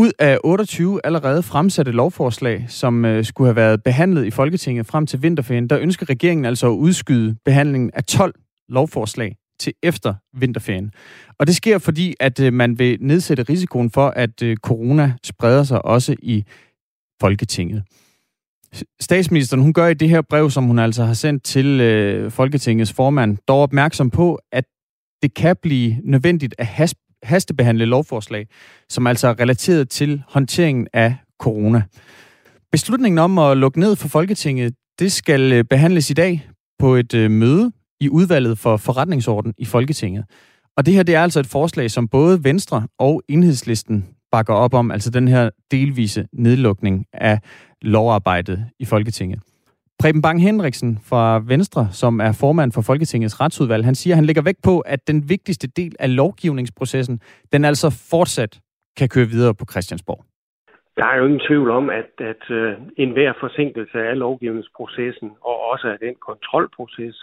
Ud 0.00 0.12
af 0.18 0.38
28 0.44 1.00
allerede 1.04 1.42
fremsatte 1.42 1.92
lovforslag, 1.92 2.64
som 2.68 3.04
øh, 3.04 3.24
skulle 3.24 3.48
have 3.48 3.56
været 3.56 3.82
behandlet 3.82 4.24
i 4.24 4.30
Folketinget 4.30 4.86
frem 4.86 5.06
til 5.06 5.22
vinterferien, 5.22 5.70
der 5.70 5.78
ønsker 5.78 6.10
regeringen 6.10 6.44
altså 6.44 6.66
at 6.66 6.76
udskyde 6.76 7.36
behandlingen 7.44 7.90
af 7.94 8.04
12 8.04 8.34
lovforslag 8.68 9.36
til 9.60 9.72
efter 9.82 10.14
vinterferien. 10.34 10.92
Og 11.38 11.46
det 11.46 11.56
sker 11.56 11.78
fordi, 11.78 12.14
at 12.20 12.40
øh, 12.40 12.52
man 12.52 12.78
vil 12.78 12.98
nedsætte 13.00 13.42
risikoen 13.42 13.90
for, 13.90 14.08
at 14.08 14.42
øh, 14.42 14.56
corona 14.56 15.12
spreder 15.24 15.64
sig 15.64 15.84
også 15.84 16.16
i 16.22 16.44
Folketinget. 17.20 17.82
Statsministeren 19.00 19.62
hun 19.62 19.72
gør 19.72 19.86
i 19.86 19.94
det 19.94 20.08
her 20.08 20.22
brev, 20.22 20.50
som 20.50 20.64
hun 20.64 20.78
altså 20.78 21.04
har 21.04 21.14
sendt 21.14 21.44
til 21.44 21.80
øh, 21.80 22.30
Folketingets 22.30 22.92
formand, 22.92 23.36
dog 23.48 23.62
opmærksom 23.62 24.10
på, 24.10 24.38
at 24.52 24.64
det 25.22 25.34
kan 25.34 25.56
blive 25.62 25.96
nødvendigt 26.04 26.54
at 26.58 26.66
haste 26.66 27.07
hastebehandle 27.22 27.84
lovforslag, 27.84 28.46
som 28.88 29.06
altså 29.06 29.28
er 29.28 29.40
relateret 29.40 29.88
til 29.88 30.22
håndteringen 30.28 30.86
af 30.92 31.16
corona. 31.40 31.82
Beslutningen 32.72 33.18
om 33.18 33.38
at 33.38 33.56
lukke 33.56 33.80
ned 33.80 33.96
for 33.96 34.08
Folketinget, 34.08 34.74
det 34.98 35.12
skal 35.12 35.52
øh, 35.52 35.64
behandles 35.64 36.10
i 36.10 36.14
dag 36.14 36.48
på 36.78 36.94
et 36.94 37.14
øh, 37.14 37.30
møde 37.30 37.72
i 38.00 38.08
udvalget 38.08 38.58
for 38.58 38.76
forretningsorden 38.76 39.54
i 39.58 39.64
Folketinget. 39.64 40.24
Og 40.76 40.86
det 40.86 40.94
her 40.94 41.02
det 41.02 41.14
er 41.14 41.22
altså 41.22 41.40
et 41.40 41.46
forslag, 41.46 41.90
som 41.90 42.08
både 42.08 42.44
Venstre 42.44 42.86
og 42.98 43.22
Enhedslisten 43.28 44.06
bakker 44.32 44.54
op 44.54 44.74
om, 44.74 44.90
altså 44.90 45.10
den 45.10 45.28
her 45.28 45.50
delvise 45.70 46.26
nedlukning 46.32 47.06
af 47.12 47.40
lovarbejdet 47.82 48.66
i 48.80 48.84
Folketinget. 48.84 49.40
Preben 50.02 50.22
Bang 50.22 50.42
Henriksen 50.42 50.98
fra 51.08 51.42
Venstre, 51.46 51.88
som 51.92 52.20
er 52.20 52.32
formand 52.40 52.72
for 52.72 52.82
Folketingets 52.82 53.40
retsudvalg, 53.40 53.84
han 53.84 53.94
siger, 53.94 54.14
at 54.14 54.16
han 54.16 54.24
lægger 54.24 54.42
vægt 54.42 54.62
på, 54.64 54.80
at 54.80 55.08
den 55.08 55.28
vigtigste 55.28 55.68
del 55.68 55.96
af 55.98 56.16
lovgivningsprocessen, 56.16 57.20
den 57.52 57.64
altså 57.64 57.88
fortsat 58.10 58.60
kan 58.98 59.08
køre 59.08 59.26
videre 59.26 59.54
på 59.54 59.64
Christiansborg. 59.70 60.24
Der 60.96 61.04
er 61.04 61.16
jo 61.16 61.24
ingen 61.24 61.46
tvivl 61.48 61.70
om, 61.70 61.90
at, 61.90 62.10
at 62.18 62.42
uh, 62.50 62.72
enhver 62.96 63.32
forsinkelse 63.40 63.98
af 63.98 64.18
lovgivningsprocessen 64.18 65.30
og 65.40 65.56
også 65.72 65.88
af 65.88 65.98
den 65.98 66.14
kontrolproces, 66.28 67.16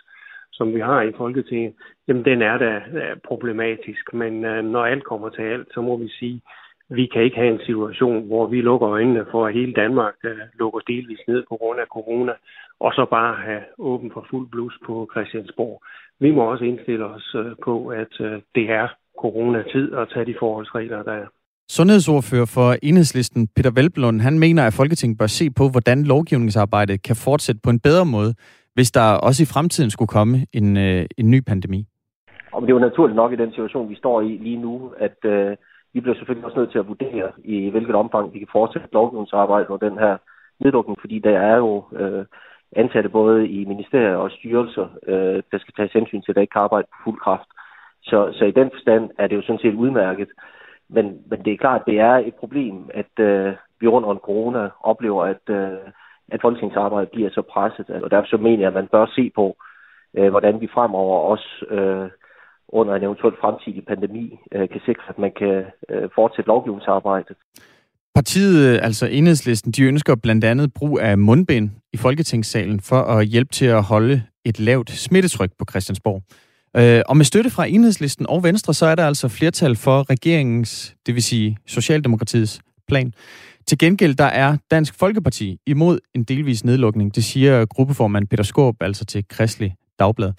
som 0.51 0.74
vi 0.75 0.79
har 0.79 1.01
i 1.01 1.12
Folketinget, 1.17 1.74
jamen 2.08 2.25
den 2.25 2.41
er 2.41 2.58
da 2.58 2.72
øh, 3.00 3.17
problematisk. 3.27 4.13
Men 4.13 4.34
uh, 4.46 4.65
når 4.74 4.86
alt 4.86 5.03
kommer 5.03 5.29
til 5.29 5.41
alt, 5.41 5.67
så 5.74 5.82
må 5.82 5.98
vi 5.98 6.10
sige, 6.20 6.41
vi 6.89 7.05
kan 7.05 7.22
ikke 7.24 7.38
have 7.38 7.53
en 7.53 7.65
situation, 7.65 8.27
hvor 8.27 8.48
vi 8.48 8.62
lukker 8.62 8.89
øjnene 8.89 9.25
for, 9.32 9.48
at 9.48 9.53
hele 9.53 9.74
Danmark 9.74 10.15
uh, 10.24 10.60
lukker 10.60 10.79
delvis 10.79 11.24
ned 11.27 11.44
på 11.50 11.55
grund 11.58 11.79
af 11.79 11.88
corona, 11.88 12.34
og 12.79 12.91
så 12.94 13.05
bare 13.10 13.36
have 13.36 13.63
åben 13.77 14.12
for 14.13 14.25
fuld 14.29 14.48
blus 14.50 14.74
på 14.86 15.10
Christiansborg. 15.13 15.84
Vi 16.20 16.32
må 16.32 16.41
også 16.51 16.63
indstille 16.63 17.05
os 17.05 17.36
uh, 17.36 17.51
på, 17.63 17.88
at 17.88 18.20
uh, 18.20 18.27
det 18.55 18.70
er 18.70 18.88
coronatid 19.22 19.91
og 19.91 20.10
tage 20.10 20.25
de 20.25 20.36
forholdsregler, 20.39 21.03
der 21.03 21.13
er. 21.13 21.27
Sundhedsordfører 21.70 22.46
for 22.46 22.75
Enhedslisten, 22.84 23.48
Peter 23.55 23.72
Velblund, 23.72 24.22
han 24.22 24.39
mener, 24.39 24.67
at 24.67 24.74
Folketinget 24.74 25.17
bør 25.17 25.27
se 25.27 25.50
på, 25.50 25.63
hvordan 25.70 26.03
lovgivningsarbejdet 26.03 27.03
kan 27.03 27.15
fortsætte 27.15 27.62
på 27.63 27.70
en 27.70 27.79
bedre 27.79 28.05
måde, 28.05 28.34
hvis 28.74 28.91
der 28.91 29.08
også 29.27 29.44
i 29.44 29.51
fremtiden 29.53 29.91
skulle 29.91 30.13
komme 30.17 30.46
en, 30.53 30.77
øh, 30.77 31.05
en 31.17 31.32
ny 31.32 31.39
pandemi. 31.48 31.86
Og 32.51 32.62
det 32.62 32.70
er 32.70 32.74
jo 32.74 32.88
naturligt 32.88 33.15
nok 33.15 33.34
i 33.34 33.36
den 33.36 33.51
situation, 33.51 33.89
vi 33.89 33.96
står 33.96 34.22
i 34.22 34.38
lige 34.48 34.58
nu, 34.58 34.94
at 34.98 35.17
øh, 35.25 35.58
vi 35.94 36.00
bliver 36.01 36.15
selvfølgelig 36.15 36.46
også 36.46 36.60
nødt 36.60 36.72
til 36.72 36.79
at 36.79 36.88
vurdere, 36.88 37.32
i 37.44 37.70
hvilket 37.70 37.96
omfang 37.96 38.34
vi 38.34 38.39
kan 38.39 38.48
fortsætte 38.51 38.88
lovgivningsarbejdet 38.94 39.70
under 39.70 39.89
den 39.89 39.98
her 39.98 40.17
nedlukning, 40.60 40.98
fordi 41.00 41.20
der 41.20 41.38
er 41.39 41.58
jo 41.58 41.84
øh, 42.00 42.25
ansatte 42.76 43.10
både 43.10 43.48
i 43.48 43.66
ministerier 43.66 44.16
og 44.16 44.32
styrelser, 44.32 44.88
øh, 45.08 45.44
der 45.52 45.58
skal 45.58 45.74
tage 45.74 45.90
hensyn 45.94 46.22
til, 46.22 46.32
at 46.32 46.36
der 46.36 46.42
ikke 46.42 46.52
kan 46.52 46.62
arbejde 46.62 46.88
på 46.92 46.98
fuld 47.04 47.20
kraft. 47.20 47.50
Så, 48.04 48.34
så 48.34 48.46
i 48.46 48.52
den 48.52 48.70
forstand 48.74 49.10
er 49.18 49.28
det 49.28 49.36
jo 49.36 49.42
sådan 49.42 49.60
set 49.60 49.74
udmærket. 49.74 50.30
Men, 50.90 51.06
men 51.30 51.46
det 51.46 51.54
er 51.54 51.58
klart, 51.58 51.82
at 51.82 51.88
det 51.88 52.00
er 52.00 52.16
et 52.16 52.36
problem, 52.36 52.90
at 52.94 53.20
øh, 53.20 53.54
vi 53.80 53.88
rundt 53.88 54.08
om 54.08 54.18
corona 54.18 54.70
oplever, 54.82 55.24
at, 55.24 55.50
øh, 55.50 55.78
at 56.32 56.42
folketingsarbejdet 56.42 57.12
bliver 57.12 57.30
så 57.30 57.42
presset. 57.42 57.90
Og 57.90 58.12
derfor 58.12 58.28
så 58.28 58.38
mener 58.38 58.60
jeg, 58.60 58.68
at 58.68 58.74
man 58.74 58.88
bør 58.88 59.06
se 59.06 59.32
på, 59.36 59.56
øh, 60.18 60.30
hvordan 60.30 60.62
vi 60.62 60.68
fremover 60.74 61.20
også 61.20 61.66
øh, 61.70 62.10
under 62.68 62.96
en 62.96 63.04
eventuel 63.04 63.36
fremtidig 63.42 63.86
pandemi 63.86 64.40
øh, 64.52 64.70
kan 64.70 64.82
sikre, 64.86 65.10
at 65.10 65.20
man 65.20 65.32
kan 65.32 65.66
øh, 65.90 66.10
fortsætte 66.16 66.48
lovgivningsarbejdet. 66.48 67.38
Partiet, 68.16 68.58
øh, 68.58 68.80
altså 68.82 69.06
enhedslisten, 69.06 69.72
de 69.72 69.84
ønsker 69.84 70.16
blandt 70.16 70.44
andet 70.44 70.74
brug 70.74 71.00
af 71.00 71.18
mundbind 71.18 71.70
i 71.94 71.98
Folketingssalen 71.98 72.80
for 72.80 73.02
at 73.02 73.26
hjælpe 73.26 73.54
til 73.54 73.66
at 73.66 73.84
holde 73.84 74.24
et 74.46 74.60
lavt 74.60 74.92
smittetryk 74.92 75.52
på 75.60 75.66
Christiansborg. 75.70 76.24
Øh, 76.78 77.02
og 77.06 77.18
med 77.18 77.26
støtte 77.26 77.50
fra 77.50 77.66
Enhedslisten 77.66 78.26
og 78.30 78.44
Venstre, 78.44 78.74
så 78.74 78.86
er 78.86 78.96
der 78.96 79.08
altså 79.08 79.28
flertal 79.28 79.76
for 79.76 80.10
regeringens, 80.10 80.96
det 81.06 81.16
vil 81.16 81.24
sige 81.24 81.58
Socialdemokratiets 81.66 82.60
plan. 82.88 83.14
Til 83.68 83.78
gengæld, 83.78 84.16
der 84.16 84.26
er 84.26 84.58
Dansk 84.72 84.94
Folkeparti 85.00 85.58
imod 85.68 86.00
en 86.16 86.24
delvis 86.24 86.64
nedlukning. 86.64 87.16
Det 87.16 87.24
siger 87.24 87.66
gruppeformand 87.66 88.28
Peter 88.28 88.44
Skorb 88.44 88.76
altså 88.82 89.06
til 89.06 89.28
Kristelig 89.30 89.76
Dagblad. 90.00 90.32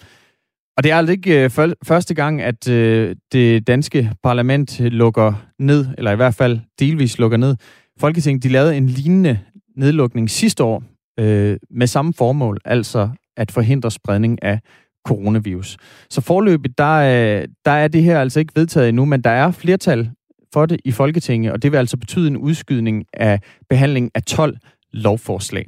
Og 0.77 0.83
det 0.83 0.91
er 0.91 0.95
altså 0.95 1.11
ikke 1.11 1.43
øh, 1.43 1.49
første 1.83 2.13
gang, 2.13 2.41
at 2.41 2.69
øh, 2.69 3.15
det 3.31 3.67
danske 3.67 4.11
parlament 4.23 4.79
lukker 4.79 5.33
ned, 5.59 5.85
eller 5.97 6.11
i 6.11 6.15
hvert 6.15 6.35
fald 6.35 6.59
delvis 6.79 7.19
lukker 7.19 7.37
ned. 7.37 7.55
Folketinget 7.99 8.43
de 8.43 8.49
lavede 8.49 8.77
en 8.77 8.89
lignende 8.89 9.39
nedlukning 9.75 10.29
sidste 10.29 10.63
år 10.63 10.83
øh, 11.19 11.57
med 11.71 11.87
samme 11.87 12.13
formål, 12.13 12.59
altså 12.65 13.09
at 13.37 13.51
forhindre 13.51 13.91
spredning 13.91 14.43
af 14.43 14.59
coronavirus. 15.07 15.77
Så 16.09 16.21
forløbet, 16.21 16.77
der, 16.77 16.93
øh, 16.93 17.47
der 17.65 17.71
er 17.71 17.87
det 17.87 18.03
her 18.03 18.21
altså 18.21 18.39
ikke 18.39 18.53
vedtaget 18.55 18.89
endnu, 18.89 19.05
men 19.05 19.21
der 19.21 19.29
er 19.29 19.51
flertal 19.51 20.09
for 20.53 20.65
det 20.65 20.79
i 20.85 20.91
Folketinget, 20.91 21.51
og 21.51 21.63
det 21.63 21.71
vil 21.71 21.77
altså 21.77 21.97
betyde 21.97 22.27
en 22.27 22.37
udskydning 22.37 23.05
af 23.13 23.39
behandling 23.69 24.11
af 24.15 24.23
12 24.23 24.57
lovforslag. 24.93 25.65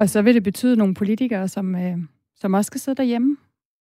Og 0.00 0.08
så 0.08 0.22
vil 0.22 0.34
det 0.34 0.42
betyde 0.42 0.76
nogle 0.76 0.94
politikere, 0.94 1.48
som, 1.48 1.74
øh, 1.74 1.98
som 2.36 2.54
også 2.54 2.66
skal 2.66 2.80
sidde 2.80 2.96
derhjemme 2.96 3.36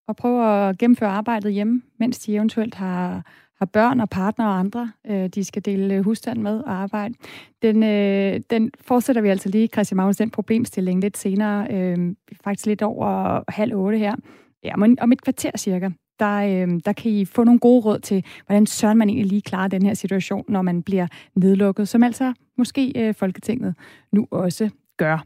og 0.08 0.16
prøve 0.16 0.46
at 0.46 0.78
gennemføre 0.78 1.10
arbejdet 1.10 1.54
hjemme, 1.54 1.82
mens 2.00 2.20
de 2.20 2.36
eventuelt 2.36 2.76
har, 2.76 3.26
har 3.60 3.66
børn 3.66 4.00
og 4.00 4.10
partner 4.10 4.46
og 4.46 4.60
andre, 4.60 4.92
øh, 5.08 5.28
de 5.28 5.44
skal 5.44 5.66
dele 5.66 5.94
øh, 5.94 6.04
husstand 6.04 6.40
med 6.40 6.60
og 6.60 6.74
arbejde. 6.74 7.14
Den, 7.62 7.84
øh, 7.84 8.42
den 8.50 8.72
fortsætter 8.82 9.22
vi 9.22 9.30
altså 9.30 9.50
lige, 9.50 9.68
Christian 9.68 9.96
Magnus, 9.96 10.18
den 10.18 10.30
problemstilling 10.30 11.02
lidt 11.02 11.18
senere, 11.18 11.68
øh, 11.72 12.16
faktisk 12.44 12.66
lidt 12.66 12.82
over 12.82 13.44
halv 13.52 13.76
otte 13.76 13.98
her. 13.98 14.16
Ja, 14.64 14.76
men 14.76 15.00
om 15.00 15.12
et 15.12 15.22
kvarter 15.22 15.52
cirka, 15.58 15.90
der, 16.20 16.36
øh, 16.36 16.80
der 16.86 16.94
kan 16.94 17.12
I 17.12 17.26
få 17.26 17.44
nogle 17.44 17.60
gode 17.60 17.82
råd 17.82 18.00
til, 18.00 18.26
hvordan 18.46 18.66
sørger 18.66 18.96
man 18.96 19.10
egentlig 19.10 19.30
lige 19.30 19.42
klarer 19.42 19.68
den 19.68 19.86
her 19.86 19.94
situation, 19.94 20.46
når 20.48 20.62
man 20.62 20.84
bliver 20.84 21.08
nedlukket, 21.36 21.88
som 21.88 22.04
altså 22.04 22.34
måske 22.58 22.94
øh, 22.96 23.14
Folketinget 23.14 23.76
nu 24.12 24.28
også 24.32 24.70
gør. 24.98 25.26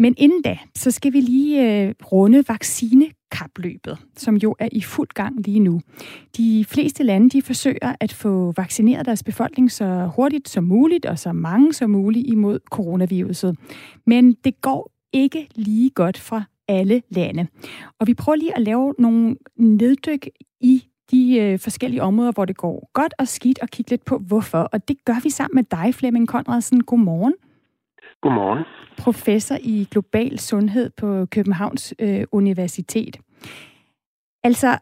Men 0.00 0.14
inden 0.18 0.42
da, 0.42 0.58
så 0.76 0.90
skal 0.90 1.12
vi 1.12 1.20
lige 1.20 1.86
øh, 1.86 1.94
runde 2.12 2.44
vaccinekapløbet, 2.48 3.98
som 4.16 4.36
jo 4.36 4.56
er 4.58 4.68
i 4.72 4.80
fuld 4.80 5.08
gang 5.08 5.40
lige 5.46 5.60
nu. 5.60 5.80
De 6.36 6.64
fleste 6.68 7.02
lande 7.02 7.30
de 7.30 7.42
forsøger 7.42 7.94
at 8.00 8.12
få 8.12 8.52
vaccineret 8.56 9.06
deres 9.06 9.22
befolkning 9.22 9.72
så 9.72 10.10
hurtigt 10.16 10.48
som 10.48 10.64
muligt 10.64 11.06
og 11.06 11.18
så 11.18 11.32
mange 11.32 11.72
som 11.72 11.90
muligt 11.90 12.26
imod 12.26 12.58
coronaviruset. 12.70 13.56
Men 14.06 14.32
det 14.32 14.60
går 14.60 14.92
ikke 15.12 15.48
lige 15.54 15.90
godt 15.90 16.18
fra 16.18 16.42
alle 16.68 17.02
lande. 17.08 17.46
Og 17.98 18.06
vi 18.06 18.14
prøver 18.14 18.36
lige 18.36 18.56
at 18.56 18.62
lave 18.62 18.94
nogle 18.98 19.36
neddyk 19.56 20.28
i 20.60 20.84
de 21.10 21.38
øh, 21.38 21.58
forskellige 21.58 22.02
områder, 22.02 22.32
hvor 22.32 22.44
det 22.44 22.56
går 22.56 22.90
godt 22.92 23.14
og 23.18 23.28
skidt, 23.28 23.58
og 23.58 23.68
kigge 23.68 23.90
lidt 23.90 24.04
på, 24.04 24.18
hvorfor. 24.18 24.58
Og 24.58 24.88
det 24.88 24.96
gør 25.04 25.20
vi 25.22 25.30
sammen 25.30 25.54
med 25.54 25.64
dig, 25.70 25.94
Flemming 25.94 26.28
Konradsen. 26.28 26.84
Godmorgen. 26.84 27.34
Godmorgen. 28.22 28.64
Professor 28.98 29.56
i 29.60 29.88
global 29.90 30.38
sundhed 30.38 30.90
på 30.90 31.26
Københavns 31.26 31.94
øh, 31.98 32.24
Universitet. 32.32 33.16
Altså, 34.44 34.78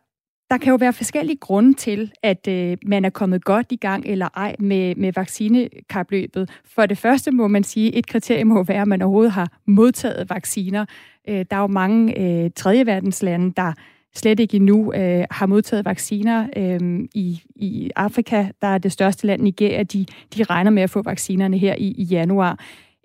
der 0.50 0.58
kan 0.58 0.70
jo 0.70 0.76
være 0.76 0.92
forskellige 0.92 1.36
grunde 1.36 1.74
til, 1.74 2.12
at 2.22 2.48
øh, 2.48 2.76
man 2.86 3.04
er 3.04 3.10
kommet 3.10 3.44
godt 3.44 3.66
i 3.70 3.76
gang 3.76 4.06
eller 4.06 4.28
ej 4.36 4.56
med, 4.58 4.94
med 4.94 5.12
vaccinekapløbet. 5.12 6.50
For 6.64 6.86
det 6.86 6.98
første 6.98 7.30
må 7.30 7.48
man 7.48 7.64
sige, 7.64 7.94
et 7.94 8.06
kriterie 8.06 8.44
må 8.44 8.62
være, 8.62 8.82
at 8.82 8.88
man 8.88 9.02
overhovedet 9.02 9.32
har 9.32 9.58
modtaget 9.66 10.30
vacciner. 10.30 10.84
Øh, 11.28 11.44
der 11.50 11.56
er 11.56 11.60
jo 11.60 11.66
mange 11.66 12.20
øh, 12.20 12.50
tredjeverdenslande, 12.56 13.52
der 13.56 13.72
slet 14.14 14.40
ikke 14.40 14.56
endnu 14.56 14.92
øh, 14.92 15.24
har 15.30 15.46
modtaget 15.46 15.84
vacciner. 15.84 16.48
Øh, 16.56 17.08
i, 17.14 17.42
I 17.56 17.90
Afrika, 17.96 18.48
der 18.60 18.68
er 18.68 18.78
det 18.78 18.92
største 18.92 19.26
land, 19.26 19.42
Nigeria, 19.42 19.82
de, 19.82 20.06
de 20.36 20.42
regner 20.42 20.70
med 20.70 20.82
at 20.82 20.90
få 20.90 21.02
vaccinerne 21.02 21.58
her 21.58 21.74
i, 21.74 21.94
i 21.98 22.02
januar. 22.02 22.58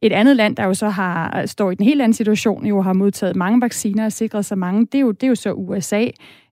Et 0.04 0.12
andet 0.14 0.36
land, 0.36 0.56
der 0.56 0.66
jo 0.66 0.74
så 0.74 0.90
har, 0.90 1.40
øh, 1.42 1.48
står 1.48 1.72
i 1.72 1.76
den 1.76 1.86
helt 1.86 2.02
anden 2.02 2.14
situation, 2.14 2.66
jo 2.66 2.82
har 2.82 2.94
modtaget 2.94 3.36
mange 3.36 3.62
vacciner 3.62 4.06
og 4.06 4.12
sikret 4.12 4.46
sig 4.46 4.58
mange, 4.58 4.86
det 4.86 4.96
er 4.96 5.00
jo, 5.00 5.12
det 5.12 5.24
er 5.24 5.28
jo 5.28 5.36
så 5.36 5.52
USA, 5.52 6.08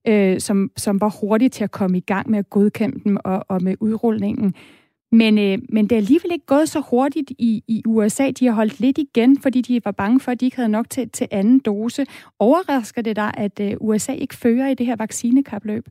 øh, 0.07 0.39
som, 0.39 0.71
som 0.77 1.01
var 1.01 1.09
hurtigt 1.21 1.53
til 1.53 1.63
at 1.63 1.71
komme 1.71 1.97
i 1.97 2.01
gang 2.01 2.29
med 2.29 2.39
at 2.39 2.49
godkende 2.49 2.99
dem 3.03 3.17
og, 3.25 3.45
og 3.49 3.63
med 3.63 3.75
udrulningen. 3.79 4.55
Men, 5.11 5.37
øh, 5.37 5.57
men 5.69 5.83
det 5.83 5.91
er 5.91 5.97
alligevel 5.97 6.31
ikke 6.31 6.45
gået 6.45 6.69
så 6.69 6.79
hurtigt 6.89 7.31
i, 7.39 7.63
i 7.67 7.83
USA. 7.87 8.31
De 8.31 8.45
har 8.45 8.53
holdt 8.53 8.79
lidt 8.79 8.97
igen, 8.97 9.41
fordi 9.41 9.61
de 9.61 9.81
var 9.85 9.91
bange 9.91 10.19
for, 10.19 10.31
at 10.31 10.39
de 10.39 10.45
ikke 10.45 10.57
havde 10.57 10.69
nok 10.69 10.89
til, 10.89 11.09
til 11.09 11.27
anden 11.31 11.59
dose. 11.59 12.05
Overrasker 12.39 13.01
det 13.01 13.15
dig, 13.15 13.31
at 13.37 13.59
øh, 13.59 13.73
USA 13.81 14.11
ikke 14.11 14.35
fører 14.35 14.67
i 14.67 14.73
det 14.73 14.85
her 14.85 14.95
vaccinekapløb? 14.95 15.85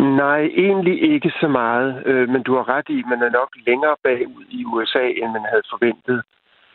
Nej, 0.00 0.40
egentlig 0.40 1.02
ikke 1.02 1.32
så 1.40 1.48
meget, 1.48 2.02
øh, 2.06 2.28
men 2.28 2.42
du 2.42 2.54
har 2.54 2.68
ret 2.68 2.88
i, 2.88 2.98
at 2.98 3.08
man 3.08 3.22
er 3.22 3.30
nok 3.30 3.50
længere 3.66 3.96
bagud 4.04 4.44
i 4.50 4.64
USA, 4.64 5.04
end 5.08 5.32
man 5.32 5.44
havde 5.50 5.62
forventet. 5.70 6.22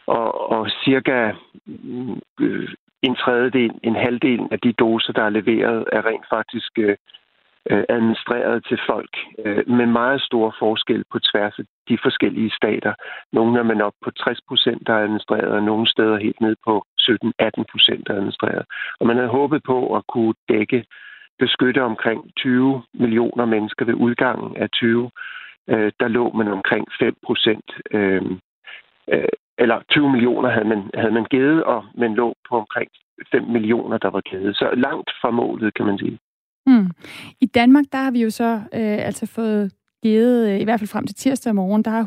Og, 0.07 0.51
og 0.51 0.69
cirka 0.83 1.31
øh, 2.39 2.69
en 3.01 3.15
tredjedel, 3.15 3.71
en 3.83 3.95
halvdel 3.95 4.47
af 4.51 4.59
de 4.59 4.73
doser, 4.73 5.13
der 5.13 5.23
er 5.23 5.29
leveret, 5.29 5.85
er 5.91 6.05
rent 6.05 6.25
faktisk 6.29 6.71
øh, 6.77 6.95
øh 7.69 7.83
administreret 7.89 8.65
til 8.69 8.79
folk 8.89 9.13
øh, 9.45 9.69
med 9.69 9.85
meget 9.85 10.21
store 10.21 10.51
forskel 10.59 11.03
på 11.11 11.19
tværs 11.19 11.59
af 11.59 11.65
de 11.89 11.97
forskellige 12.03 12.51
stater. 12.59 12.93
Nogle 13.31 13.59
er 13.59 13.63
man 13.63 13.81
op 13.81 13.97
på 14.03 14.11
60 14.11 14.39
procent, 14.47 14.87
der 14.87 14.93
er 14.93 15.03
administreret, 15.03 15.51
og 15.57 15.63
nogle 15.63 15.87
steder 15.87 16.17
helt 16.17 16.41
ned 16.41 16.55
på 16.67 16.85
17-18 17.01 17.63
procent, 17.71 18.07
der 18.07 18.13
er 18.13 18.17
administreret. 18.17 18.65
Og 18.99 19.07
man 19.07 19.15
havde 19.17 19.37
håbet 19.39 19.61
på 19.63 19.95
at 19.95 20.03
kunne 20.07 20.33
dække 20.49 20.85
beskytte 21.39 21.83
omkring 21.83 22.35
20 22.37 22.81
millioner 22.93 23.45
mennesker 23.45 23.85
ved 23.85 23.93
udgangen 23.93 24.57
af 24.57 24.69
20. 24.69 25.11
Øh, 25.69 25.91
der 25.99 26.07
lå 26.07 26.31
man 26.31 26.47
omkring 26.47 26.87
5 26.99 27.15
procent. 27.25 27.65
Øh, 27.91 28.21
øh, 29.13 29.27
eller 29.57 29.81
20 29.89 30.09
millioner 30.11 30.49
havde 30.49 30.67
man, 30.67 30.89
havde 30.93 31.13
man 31.13 31.25
givet, 31.25 31.63
og 31.63 31.85
man 31.97 32.13
lå 32.13 32.35
på 32.49 32.57
omkring 32.57 32.89
5 33.31 33.43
millioner, 33.43 33.97
der 33.97 34.09
var 34.09 34.21
givet. 34.21 34.55
Så 34.55 34.69
langt 34.77 35.09
fra 35.21 35.31
målet, 35.31 35.73
kan 35.73 35.85
man 35.85 35.97
sige. 35.97 36.19
Hmm. 36.65 36.87
I 37.41 37.45
Danmark, 37.45 37.85
der 37.91 37.97
har 37.97 38.11
vi 38.11 38.21
jo 38.23 38.29
så 38.29 38.51
øh, 38.53 38.97
altså 39.09 39.25
fået 39.35 39.71
givet, 40.03 40.49
øh, 40.49 40.59
i 40.61 40.63
hvert 40.63 40.79
fald 40.79 40.87
frem 40.87 41.07
til 41.07 41.15
tirsdag 41.15 41.55
morgen, 41.55 41.83
der 41.83 41.91
har 41.91 42.05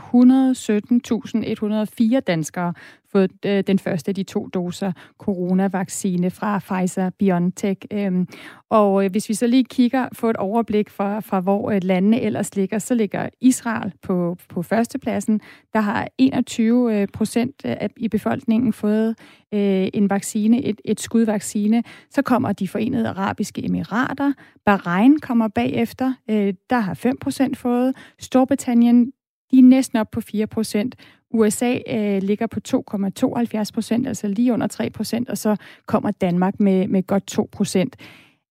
117.104 2.16 2.20
danskere 2.20 2.74
fået 3.12 3.32
øh, 3.46 3.64
den 3.66 3.78
første 3.78 4.08
af 4.08 4.14
de 4.14 4.22
to 4.22 4.46
doser 4.46 4.92
coronavaccine 5.18 6.30
fra 6.30 6.58
Pfizer-BioNTech. 6.58 7.98
Øhm, 7.98 8.28
og 8.70 9.04
øh, 9.04 9.10
hvis 9.10 9.28
vi 9.28 9.34
så 9.34 9.46
lige 9.46 9.64
kigger, 9.64 10.08
få 10.12 10.30
et 10.30 10.36
overblik 10.36 10.90
fra, 10.90 11.20
fra 11.20 11.40
hvor 11.40 11.70
øh, 11.70 11.80
landene 11.82 12.20
ellers 12.20 12.56
ligger, 12.56 12.78
så 12.78 12.94
ligger 12.94 13.28
Israel 13.40 13.92
på, 14.02 14.36
på 14.48 14.62
førstepladsen. 14.62 15.40
Der 15.72 15.80
har 15.80 16.08
21 16.18 17.00
øh, 17.00 17.08
procent 17.12 17.62
øh, 17.64 17.76
i 17.96 18.08
befolkningen 18.08 18.72
fået 18.72 19.08
øh, 19.54 19.88
en 19.94 20.10
vaccine, 20.10 20.64
et, 20.64 20.80
et 20.84 21.00
skudvaccine. 21.00 21.82
Så 22.10 22.22
kommer 22.22 22.52
de 22.52 22.68
forenede 22.68 23.08
arabiske 23.08 23.64
emirater. 23.64 24.32
Bahrain 24.66 25.20
kommer 25.20 25.48
bagefter. 25.48 26.14
Der 26.70 26.78
har 26.78 26.94
5 26.94 27.16
procent 27.20 27.58
fået. 27.58 27.94
Storbritannien 28.18 29.12
de 29.50 29.58
er 29.58 29.62
næsten 29.62 29.98
op 29.98 30.10
på 30.10 30.20
4 30.20 30.46
procent. 30.46 30.94
USA 31.30 31.78
øh, 31.90 32.22
ligger 32.22 32.46
på 32.46 32.60
2,72 32.68 33.70
procent, 33.74 34.06
altså 34.06 34.28
lige 34.28 34.52
under 34.52 34.66
3 34.66 34.90
procent, 34.90 35.28
og 35.28 35.38
så 35.38 35.56
kommer 35.86 36.10
Danmark 36.10 36.60
med, 36.60 36.88
med 36.88 37.06
godt 37.06 37.26
2 37.26 37.48
procent. 37.52 37.96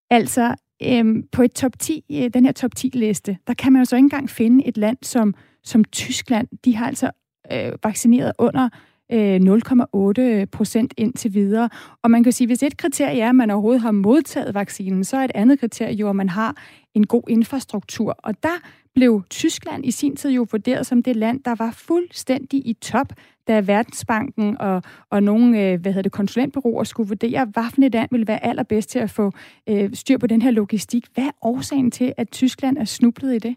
Altså, 0.10 0.56
øh, 0.84 1.24
på 1.32 1.42
et 1.42 1.54
top 1.54 1.72
10, 1.80 2.04
øh, 2.12 2.30
den 2.34 2.46
her 2.46 2.52
top 2.52 2.72
10-liste, 2.80 3.38
der 3.48 3.54
kan 3.54 3.74
man 3.74 3.80
jo 3.82 3.86
så 3.86 3.96
ikke 3.96 4.06
engang 4.06 4.30
finde 4.30 4.68
et 4.68 4.78
land 4.78 4.98
som, 5.02 5.34
som 5.64 5.84
Tyskland. 5.84 6.48
De 6.66 6.76
har 6.76 6.88
altså 6.88 7.12
øh, 7.54 7.74
vaccineret 7.84 8.32
under 8.40 8.70
Øh, 9.12 9.36
0,8 9.36 10.46
procent 10.46 10.94
indtil 10.98 11.34
videre. 11.34 11.70
Og 12.04 12.12
man 12.12 12.24
kan 12.24 12.32
sige, 12.32 12.48
hvis 12.48 12.64
et 12.64 12.78
kriterie 12.78 13.22
er, 13.22 13.30
at 13.30 13.36
man 13.36 13.52
overhovedet 13.52 13.82
har 13.82 13.92
modtaget 13.92 14.54
vaccinen, 14.54 15.04
så 15.04 15.18
er 15.18 15.24
et 15.24 15.32
andet 15.36 15.60
kriterie 15.60 15.96
jo, 15.96 16.10
at 16.10 16.16
man 16.16 16.30
har 16.30 16.56
en 16.94 17.08
god 17.08 17.24
infrastruktur. 17.30 18.16
Og 18.24 18.44
der 18.44 18.60
blev 18.96 19.24
Tyskland 19.30 19.86
i 19.86 19.92
sin 19.92 20.16
tid 20.16 20.32
jo 20.32 20.48
vurderet 20.52 20.86
som 20.86 21.04
det 21.04 21.16
land, 21.16 21.44
der 21.44 21.56
var 21.56 21.72
fuldstændig 21.72 22.68
i 22.68 22.74
top, 22.74 23.14
da 23.48 23.60
Verdensbanken 23.60 24.58
og, 24.62 24.82
og 25.10 25.24
nogle 25.24 25.62
øh, 25.62 25.82
hvad 25.82 25.92
hedder 25.92 26.02
det, 26.02 26.12
konsulentbureauer 26.12 26.84
skulle 26.84 27.08
vurdere, 27.08 27.46
hvilken 27.46 27.84
et 27.84 27.94
land 27.94 28.08
ville 28.12 28.28
være 28.28 28.46
allerbedst 28.46 28.90
til 28.90 29.00
at 29.00 29.10
få 29.10 29.32
øh, 29.70 29.90
styr 29.94 30.18
på 30.18 30.28
den 30.28 30.42
her 30.42 30.52
logistik. 30.52 31.06
Hvad 31.14 31.24
er 31.24 31.32
årsagen 31.42 31.92
til, 31.92 32.14
at 32.18 32.32
Tyskland 32.32 32.78
er 32.78 32.86
snublet 32.86 33.36
i 33.36 33.40
det? 33.40 33.56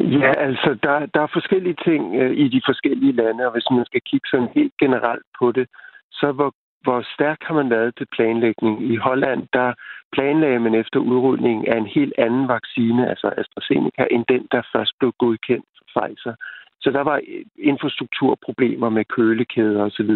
Ja, 0.00 0.32
altså 0.46 0.78
der, 0.82 1.06
der 1.06 1.20
er 1.20 1.26
forskellige 1.32 1.76
ting 1.84 2.16
øh, 2.16 2.36
i 2.36 2.48
de 2.48 2.62
forskellige 2.66 3.12
lande, 3.12 3.46
og 3.46 3.52
hvis 3.52 3.70
man 3.70 3.84
skal 3.84 4.00
kigge 4.06 4.28
sådan 4.30 4.48
helt 4.54 4.72
generelt 4.80 5.26
på 5.38 5.52
det, 5.52 5.66
så 6.12 6.32
hvor, 6.32 6.54
hvor 6.82 7.02
stærk 7.14 7.38
har 7.42 7.54
man 7.54 7.70
været 7.70 7.96
til 7.96 8.06
planlægning. 8.12 8.82
I 8.92 8.96
Holland, 8.96 9.48
der 9.52 9.72
planlagde 10.12 10.58
man 10.58 10.74
efter 10.74 10.98
udrulningen 11.00 11.66
af 11.68 11.76
en 11.78 11.86
helt 11.86 12.14
anden 12.18 12.48
vaccine, 12.48 13.08
altså 13.08 13.28
AstraZeneca, 13.36 14.06
end 14.10 14.24
den, 14.28 14.46
der 14.52 14.62
først 14.72 14.92
blev 14.98 15.12
godkendt 15.18 15.66
for 15.78 15.84
Pfizer. 15.92 16.34
Så 16.80 16.90
der 16.90 17.00
var 17.00 17.16
øh, 17.28 17.44
infrastrukturproblemer 17.58 18.88
med 18.88 19.04
kølekæder 19.04 19.82
osv. 19.84 20.12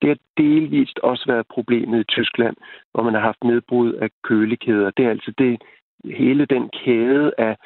Det 0.00 0.08
har 0.12 0.18
delvist 0.36 0.98
også 0.98 1.24
været 1.26 1.46
problemet 1.50 2.00
i 2.00 2.04
Tyskland, 2.04 2.56
hvor 2.92 3.02
man 3.02 3.14
har 3.14 3.20
haft 3.20 3.44
nedbrud 3.44 3.92
af 3.92 4.08
kølekæder. 4.24 4.90
Det 4.90 5.04
er 5.04 5.10
altså 5.10 5.32
det, 5.38 5.62
hele 6.04 6.46
den 6.46 6.70
kæde 6.84 7.32
af 7.38 7.56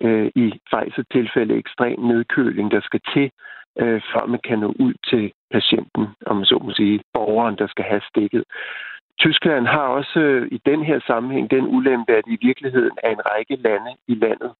øh, 0.00 0.30
i 0.34 0.60
Pfizer-tilfælde 0.68 1.54
ekstrem 1.54 1.98
nedkøling, 1.98 2.70
der 2.70 2.80
skal 2.80 3.00
til, 3.14 3.30
øh, 3.78 4.00
før 4.12 4.26
man 4.26 4.40
kan 4.44 4.58
nå 4.58 4.74
ud 4.78 4.94
til 5.10 5.32
patienten, 5.50 6.06
om 6.26 6.36
man 6.36 6.44
så 6.44 6.58
må 6.64 6.72
sige, 6.72 7.00
borgeren, 7.14 7.56
der 7.56 7.66
skal 7.66 7.84
have 7.84 8.02
stikket. 8.10 8.44
Tyskland 9.18 9.66
har 9.66 9.86
også 9.98 10.20
øh, 10.20 10.48
i 10.52 10.60
den 10.66 10.84
her 10.84 11.00
sammenhæng 11.06 11.50
den 11.50 11.66
ulempe, 11.76 12.12
at 12.12 12.24
i 12.26 12.38
virkeligheden 12.40 12.96
er 13.02 13.10
en 13.10 13.26
række 13.32 13.56
lande 13.56 13.92
i 14.08 14.14
landet. 14.14 14.52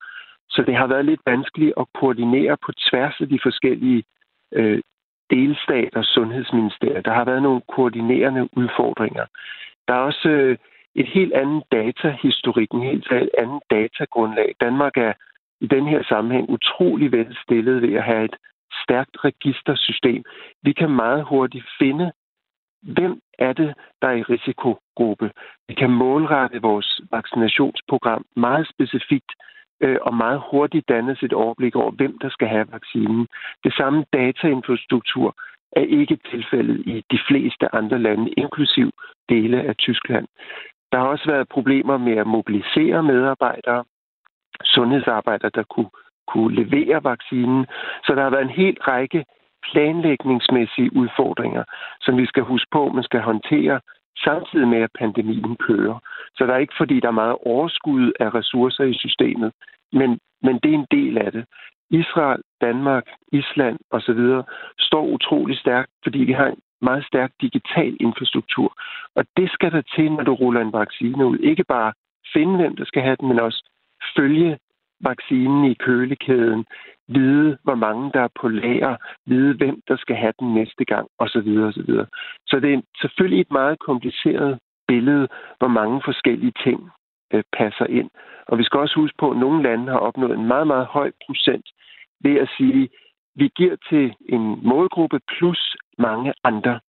Så 0.51 0.63
det 0.63 0.77
har 0.77 0.87
været 0.87 1.05
lidt 1.05 1.21
vanskeligt 1.27 1.75
at 1.77 1.87
koordinere 1.95 2.57
på 2.65 2.73
tværs 2.73 3.17
af 3.21 3.29
de 3.29 3.39
forskellige 3.43 4.05
øh, 4.53 4.81
delstater 5.31 6.03
sundhedsministerier. 6.03 7.01
Der 7.01 7.13
har 7.13 7.25
været 7.25 7.43
nogle 7.43 7.63
koordinerende 7.69 8.49
udfordringer. 8.53 9.27
Der 9.89 9.95
er 9.95 9.99
også 9.99 10.29
øh, 10.29 10.59
et 10.95 11.07
helt 11.07 11.33
andet 11.33 11.63
datahistorik, 11.73 12.71
en 12.71 12.83
helt 12.83 13.09
anden 13.39 13.61
datagrundlag. 13.71 14.55
Danmark 14.61 14.97
er 14.97 15.13
i 15.61 15.67
den 15.67 15.87
her 15.87 16.03
sammenhæng 16.03 16.51
utrolig 16.51 17.13
velstillet 17.13 17.83
ved 17.83 17.95
at 17.95 18.05
have 18.05 18.25
et 18.25 18.37
stærkt 18.83 19.17
registersystem. 19.25 20.25
Vi 20.63 20.73
kan 20.73 20.91
meget 20.91 21.25
hurtigt 21.25 21.67
finde, 21.79 22.13
hvem 22.83 23.21
er 23.39 23.53
det, 23.53 23.75
der 24.03 24.09
er 24.09 24.17
i 24.17 24.23
risikogruppe. 24.23 25.31
Vi 25.69 25.75
kan 25.75 25.91
målrette 25.91 26.63
vores 26.63 27.01
vaccinationsprogram 27.11 28.25
meget 28.37 28.69
specifikt 28.69 29.33
øh, 29.81 29.99
og 30.03 30.15
meget 30.15 30.43
hurtigt 30.51 30.89
danne 30.89 31.17
et 31.23 31.33
overblik 31.33 31.77
over, 31.77 31.91
hvem 31.91 32.19
der 32.19 32.29
skal 32.29 32.49
have 32.49 32.67
vaccinen. 32.73 33.27
Det 33.65 33.75
samme 33.75 34.05
datainfrastruktur 34.13 35.37
er 35.73 35.85
ikke 36.01 36.19
tilfældet 36.31 36.79
i 36.87 37.05
de 37.11 37.19
fleste 37.29 37.75
andre 37.75 37.99
lande, 37.99 38.31
inklusiv 38.31 38.91
dele 39.29 39.63
af 39.63 39.77
Tyskland. 39.77 40.27
Der 40.93 40.99
har 40.99 41.07
også 41.07 41.27
været 41.27 41.49
problemer 41.49 41.97
med 41.99 42.17
at 42.17 42.27
mobilisere 42.27 43.03
medarbejdere 43.03 43.85
sundhedsarbejdere, 44.65 45.51
der 45.55 45.63
kunne, 45.63 45.91
kunne 46.27 46.55
levere 46.55 47.05
vaccinen. 47.05 47.67
Så 48.05 48.15
der 48.15 48.23
har 48.23 48.31
været 48.31 48.43
en 48.43 48.59
hel 48.63 48.77
række 48.81 49.25
planlægningsmæssige 49.73 50.97
udfordringer, 50.97 51.65
som 52.01 52.17
vi 52.17 52.27
skal 52.27 52.43
huske 52.43 52.69
på, 52.73 52.89
man 52.89 53.05
skal 53.05 53.21
håndtere 53.21 53.81
samtidig 54.25 54.69
med, 54.69 54.79
at 54.83 54.97
pandemien 54.99 55.57
kører. 55.57 55.99
Så 56.37 56.47
der 56.47 56.53
er 56.53 56.59
ikke, 56.59 56.75
fordi 56.79 57.01
der 57.01 57.09
er 57.09 57.23
meget 57.23 57.37
overskud 57.47 58.13
af 58.21 58.35
ressourcer 58.35 58.85
i 58.85 58.95
systemet, 58.95 59.53
men, 59.93 60.19
men 60.43 60.55
det 60.63 60.71
er 60.71 60.79
en 60.79 60.87
del 60.91 61.19
af 61.19 61.33
det. 61.33 61.45
Israel, 61.91 62.43
Danmark, 62.61 63.05
Island 63.33 63.79
osv. 63.91 64.21
står 64.79 65.05
utrolig 65.07 65.59
stærkt, 65.59 65.91
fordi 66.03 66.19
vi 66.19 66.33
har 66.33 66.47
en 66.47 66.61
meget 66.83 67.05
stærk 67.07 67.33
digital 67.41 67.97
infrastruktur. 68.01 68.77
Og 69.17 69.25
det 69.37 69.51
skal 69.51 69.73
der 69.73 69.83
til, 69.97 70.13
når 70.13 70.25
du 70.25 70.35
ruller 70.35 70.61
en 70.61 70.73
vaccine 70.73 71.27
ud. 71.27 71.39
Ikke 71.39 71.65
bare 71.65 71.93
finde, 72.33 72.57
hvem 72.57 72.77
der 72.77 72.85
skal 72.85 73.03
have 73.03 73.17
den, 73.21 73.29
men 73.29 73.41
også 73.41 73.71
følge 74.17 74.59
vaccinen 75.01 75.65
i 75.65 75.75
kølekæden, 75.75 76.65
vide, 77.09 77.59
hvor 77.63 77.75
mange 77.75 78.11
der 78.15 78.21
er 78.21 78.29
på 78.41 78.49
lager, 78.49 78.97
vide, 79.27 79.55
hvem 79.57 79.83
der 79.89 79.97
skal 79.97 80.17
have 80.17 80.33
den 80.41 80.55
næste 80.55 80.85
gang, 80.85 81.09
osv. 81.19 81.49
osv. 81.69 81.91
Så 82.47 82.61
det 82.63 82.75
er 82.75 82.81
selvfølgelig 83.01 83.41
et 83.41 83.51
meget 83.51 83.79
kompliceret 83.79 84.59
billede, 84.89 85.29
hvor 85.59 85.69
mange 85.69 86.03
forskellige 86.05 86.53
ting 86.65 86.91
øh, 87.35 87.43
passer 87.59 87.87
ind. 87.87 88.11
Og 88.49 88.59
vi 88.59 88.65
skal 88.65 88.81
også 88.81 88.97
huske 89.03 89.17
på, 89.19 89.31
at 89.31 89.37
nogle 89.37 89.63
lande 89.63 89.93
har 89.93 89.99
opnået 89.99 90.39
en 90.39 90.47
meget, 90.47 90.67
meget 90.67 90.87
høj 90.87 91.11
procent 91.27 91.67
ved 92.25 92.37
at 92.45 92.49
sige, 92.57 92.89
vi 93.35 93.51
giver 93.57 93.77
til 93.89 94.15
en 94.29 94.67
målgruppe 94.69 95.21
plus 95.29 95.77
mange 95.99 96.33
andre. 96.45 96.81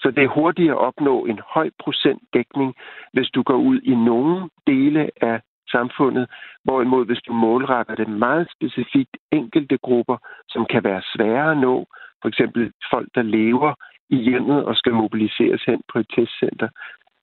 Så 0.00 0.10
det 0.10 0.24
er 0.24 0.28
hurtigt 0.28 0.70
at 0.70 0.78
opnå 0.78 1.24
en 1.24 1.40
høj 1.54 1.70
procent 1.84 2.22
dækning, 2.34 2.74
hvis 3.12 3.30
du 3.34 3.42
går 3.42 3.56
ud 3.56 3.80
i 3.80 3.94
nogle 3.94 4.48
dele 4.66 5.10
af 5.20 5.40
samfundet, 5.70 6.30
hvorimod 6.64 7.06
hvis 7.06 7.22
du 7.26 7.32
målretter 7.32 7.94
det 7.94 8.08
meget 8.08 8.48
specifikt 8.56 9.16
enkelte 9.32 9.78
grupper, 9.78 10.16
som 10.48 10.66
kan 10.70 10.84
være 10.84 11.02
svære 11.14 11.50
at 11.50 11.58
nå, 11.58 11.86
for 12.22 12.28
eksempel 12.28 12.72
folk, 12.92 13.08
der 13.14 13.22
lever 13.22 13.74
i 14.10 14.16
hjemmet 14.16 14.64
og 14.64 14.76
skal 14.76 14.92
mobiliseres 14.92 15.62
hen 15.64 15.80
på 15.92 15.98
et 15.98 16.08
testcenter, 16.16 16.68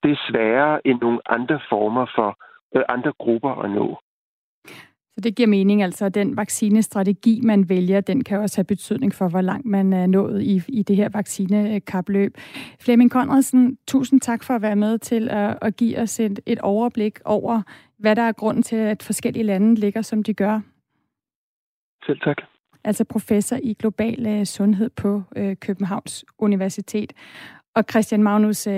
det 0.04 0.12
er 0.12 0.26
sværere 0.30 0.88
end 0.88 1.02
nogle 1.02 1.20
andre 1.30 1.60
former 1.70 2.06
for 2.16 2.38
øh, 2.76 2.84
andre 2.90 3.14
grupper 3.20 3.54
at 3.64 3.72
nå. 3.72 4.00
Så 5.16 5.22
det 5.22 5.36
giver 5.36 5.48
mening, 5.48 5.84
altså 5.84 6.10
den 6.10 6.38
vaccinestrategi, 6.38 7.42
man 7.44 7.70
vælger, 7.70 8.02
den 8.02 8.24
kan 8.24 8.40
også 8.40 8.58
have 8.58 8.64
betydning 8.64 9.14
for, 9.14 9.28
hvor 9.28 9.42
langt 9.42 9.66
man 9.66 9.94
er 9.94 10.06
nået 10.06 10.42
i, 10.42 10.62
i 10.68 10.84
det 10.84 10.96
her 10.96 11.10
vaccinekapløb. 11.10 12.38
Flemming 12.80 13.12
Konradsen, 13.12 13.78
tusind 13.88 14.22
tak 14.22 14.44
for 14.44 14.54
at 14.54 14.62
være 14.62 14.76
med 14.76 14.98
til 14.98 15.30
at, 15.30 15.58
at 15.62 15.76
give 15.76 16.00
os 16.00 16.20
et, 16.20 16.40
et 16.46 16.60
overblik 16.60 17.20
over, 17.26 17.62
hvad 17.98 18.16
der 18.16 18.22
er 18.22 18.32
grunden 18.32 18.64
til, 18.64 18.76
at 18.76 19.04
forskellige 19.04 19.44
lande 19.44 19.76
ligger, 19.76 20.02
som 20.02 20.24
de 20.24 20.34
gør. 20.34 20.60
Selv 22.06 22.20
tak. 22.20 22.38
Altså 22.84 23.04
professor 23.04 23.60
i 23.64 23.74
global 23.74 24.28
øh, 24.28 24.46
sundhed 24.46 24.90
på 24.90 25.24
øh, 25.36 25.56
Københavns 25.56 26.26
Universitet. 26.40 27.14
Og 27.76 27.84
Christian 27.90 28.24
Magnus, 28.24 28.68
øh, 28.68 28.74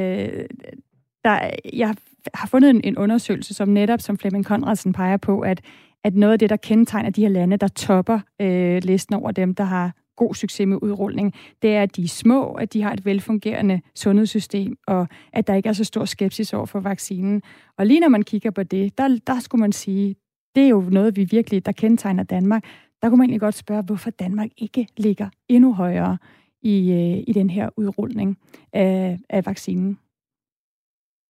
der, 1.23 1.49
jeg 1.73 1.95
har 2.33 2.47
fundet 2.47 2.69
en, 2.69 2.81
en 2.83 2.97
undersøgelse, 2.97 3.53
som 3.53 3.69
netop, 3.69 4.01
som 4.01 4.17
Flemming 4.17 4.45
Konradsen 4.45 4.93
peger 4.93 5.17
på, 5.17 5.39
at 5.39 5.61
at 6.07 6.15
noget 6.15 6.33
af 6.33 6.39
det, 6.39 6.49
der 6.49 6.55
kendetegner 6.55 7.09
de 7.09 7.21
her 7.21 7.29
lande, 7.29 7.57
der 7.57 7.67
topper 7.67 8.19
øh, 8.41 8.83
listen 8.83 9.15
over 9.15 9.31
dem, 9.31 9.55
der 9.55 9.63
har 9.63 9.91
god 10.15 10.35
succes 10.35 10.67
med 10.67 10.77
udrulning, 10.81 11.33
det 11.61 11.75
er, 11.75 11.83
at 11.83 11.95
de 11.95 12.03
er 12.03 12.07
små, 12.07 12.51
at 12.51 12.73
de 12.73 12.81
har 12.81 12.93
et 12.93 13.05
velfungerende 13.05 13.81
sundhedssystem, 13.95 14.77
og 14.87 15.07
at 15.33 15.47
der 15.47 15.55
ikke 15.55 15.69
er 15.69 15.73
så 15.73 15.83
stor 15.83 16.05
skepsis 16.05 16.53
over 16.53 16.65
for 16.65 16.79
vaccinen. 16.79 17.41
Og 17.77 17.85
lige 17.85 17.99
når 17.99 18.07
man 18.07 18.23
kigger 18.23 18.51
på 18.51 18.63
det, 18.63 18.97
der, 18.97 19.19
der 19.27 19.39
skulle 19.39 19.59
man 19.59 19.71
sige, 19.71 20.15
det 20.55 20.63
er 20.63 20.67
jo 20.67 20.81
noget, 20.81 21.15
vi 21.15 21.23
virkelig, 21.23 21.65
der 21.65 21.71
kendetegner 21.71 22.23
Danmark. 22.23 22.63
Der 23.01 23.09
kunne 23.09 23.17
man 23.17 23.25
egentlig 23.25 23.41
godt 23.41 23.55
spørge, 23.55 23.83
hvorfor 23.83 24.09
Danmark 24.09 24.49
ikke 24.57 24.87
ligger 24.97 25.29
endnu 25.49 25.73
højere 25.73 26.17
i, 26.61 26.91
øh, 26.91 27.23
i 27.27 27.33
den 27.33 27.49
her 27.49 27.69
udrulning 27.77 28.37
af, 28.73 29.19
af 29.29 29.45
vaccinen. 29.45 29.99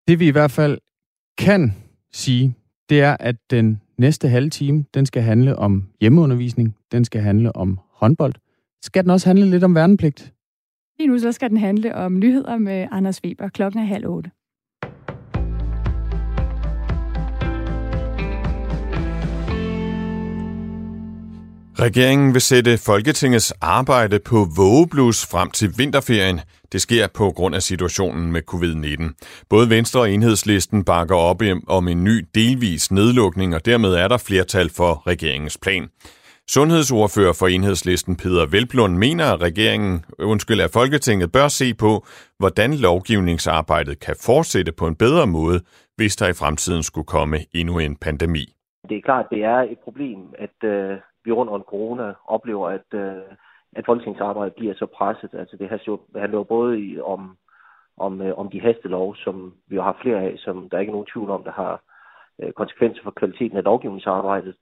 Det 0.07 0.19
vi 0.19 0.27
i 0.27 0.31
hvert 0.31 0.51
fald 0.51 0.77
kan 1.37 1.71
sige, 2.13 2.55
det 2.89 3.01
er, 3.01 3.17
at 3.19 3.35
den 3.51 3.81
næste 3.97 4.27
halve 4.27 4.49
time, 4.49 4.85
den 4.93 5.05
skal 5.05 5.21
handle 5.21 5.55
om 5.55 5.83
hjemmeundervisning, 6.01 6.75
den 6.91 7.05
skal 7.05 7.21
handle 7.21 7.55
om 7.55 7.79
håndbold. 7.93 8.33
Skal 8.81 9.03
den 9.03 9.11
også 9.11 9.29
handle 9.29 9.49
lidt 9.49 9.63
om 9.63 9.75
værnepligt? 9.75 10.33
Lige 10.99 11.07
nu 11.07 11.19
så 11.19 11.31
skal 11.31 11.49
den 11.49 11.57
handle 11.57 11.95
om 11.95 12.19
nyheder 12.19 12.57
med 12.57 12.87
Anders 12.91 13.21
Weber. 13.23 13.49
Klokken 13.49 13.81
er 13.81 13.85
halv 13.85 14.07
otte. 14.07 14.31
Regeringen 21.79 22.33
vil 22.33 22.41
sætte 22.41 22.77
Folketingets 22.77 23.51
arbejde 23.61 24.19
på 24.19 24.47
vågeblus 24.55 25.25
frem 25.25 25.51
til 25.51 25.73
vinterferien. 25.77 26.39
Det 26.71 26.81
sker 26.81 27.07
på 27.07 27.31
grund 27.31 27.55
af 27.55 27.61
situationen 27.61 28.31
med 28.31 28.41
covid-19. 28.51 29.45
Både 29.49 29.69
Venstre 29.69 29.99
og 29.99 30.11
Enhedslisten 30.11 30.83
bakker 30.83 31.15
op 31.15 31.41
om 31.67 31.87
en 31.87 32.03
ny 32.03 32.25
delvis 32.35 32.91
nedlukning, 32.91 33.55
og 33.55 33.65
dermed 33.65 33.93
er 33.93 34.07
der 34.07 34.17
flertal 34.17 34.69
for 34.69 35.07
regeringens 35.07 35.57
plan. 35.57 35.89
Sundhedsordfører 36.49 37.33
for 37.39 37.47
Enhedslisten 37.47 38.15
Peter 38.15 38.45
Velblund 38.45 38.97
mener, 38.97 39.33
at 39.33 39.41
regeringen, 39.41 40.05
undskyld, 40.19 40.61
at 40.61 40.71
Folketinget 40.73 41.31
bør 41.31 41.47
se 41.47 41.73
på, 41.73 42.05
hvordan 42.39 42.73
lovgivningsarbejdet 42.73 43.99
kan 43.99 44.15
fortsætte 44.25 44.71
på 44.71 44.87
en 44.87 44.95
bedre 44.95 45.27
måde, 45.27 45.59
hvis 45.95 46.15
der 46.15 46.27
i 46.27 46.33
fremtiden 46.33 46.83
skulle 46.83 47.05
komme 47.05 47.37
endnu 47.53 47.79
en 47.79 47.95
pandemi. 47.95 48.45
Det 48.89 48.97
er 48.97 49.01
klart, 49.01 49.25
det 49.31 49.43
er 49.43 49.59
et 49.59 49.79
problem, 49.83 50.19
at 50.39 50.69
øh, 50.69 50.97
vi 51.25 51.31
rundt 51.31 51.51
om 51.51 51.63
corona 51.69 52.13
oplever, 52.27 52.69
at, 52.69 52.89
øh, 52.93 53.21
at 53.75 53.85
folketingsarbejdet 53.85 54.55
bliver 54.55 54.73
så 54.73 54.85
presset. 54.85 55.33
Altså 55.33 55.57
det 55.57 55.69
handler 56.15 56.37
jo 56.37 56.43
både 56.43 57.01
om, 57.03 57.37
om, 57.97 58.21
øh, 58.21 58.37
om 58.37 58.49
de 58.49 58.61
hastelov, 58.61 59.15
som 59.15 59.53
vi 59.67 59.75
har 59.75 59.99
flere 60.01 60.21
af, 60.21 60.33
som 60.37 60.69
der 60.69 60.77
er 60.77 60.81
ikke 60.81 60.89
er 60.89 60.97
nogen 60.97 61.11
tvivl 61.13 61.29
om, 61.29 61.43
der 61.43 61.51
har 61.51 61.81
øh, 62.41 62.51
konsekvenser 62.51 63.03
for 63.03 63.11
kvaliteten 63.11 63.57
af 63.57 63.63
lovgivningsarbejdet. 63.63 64.55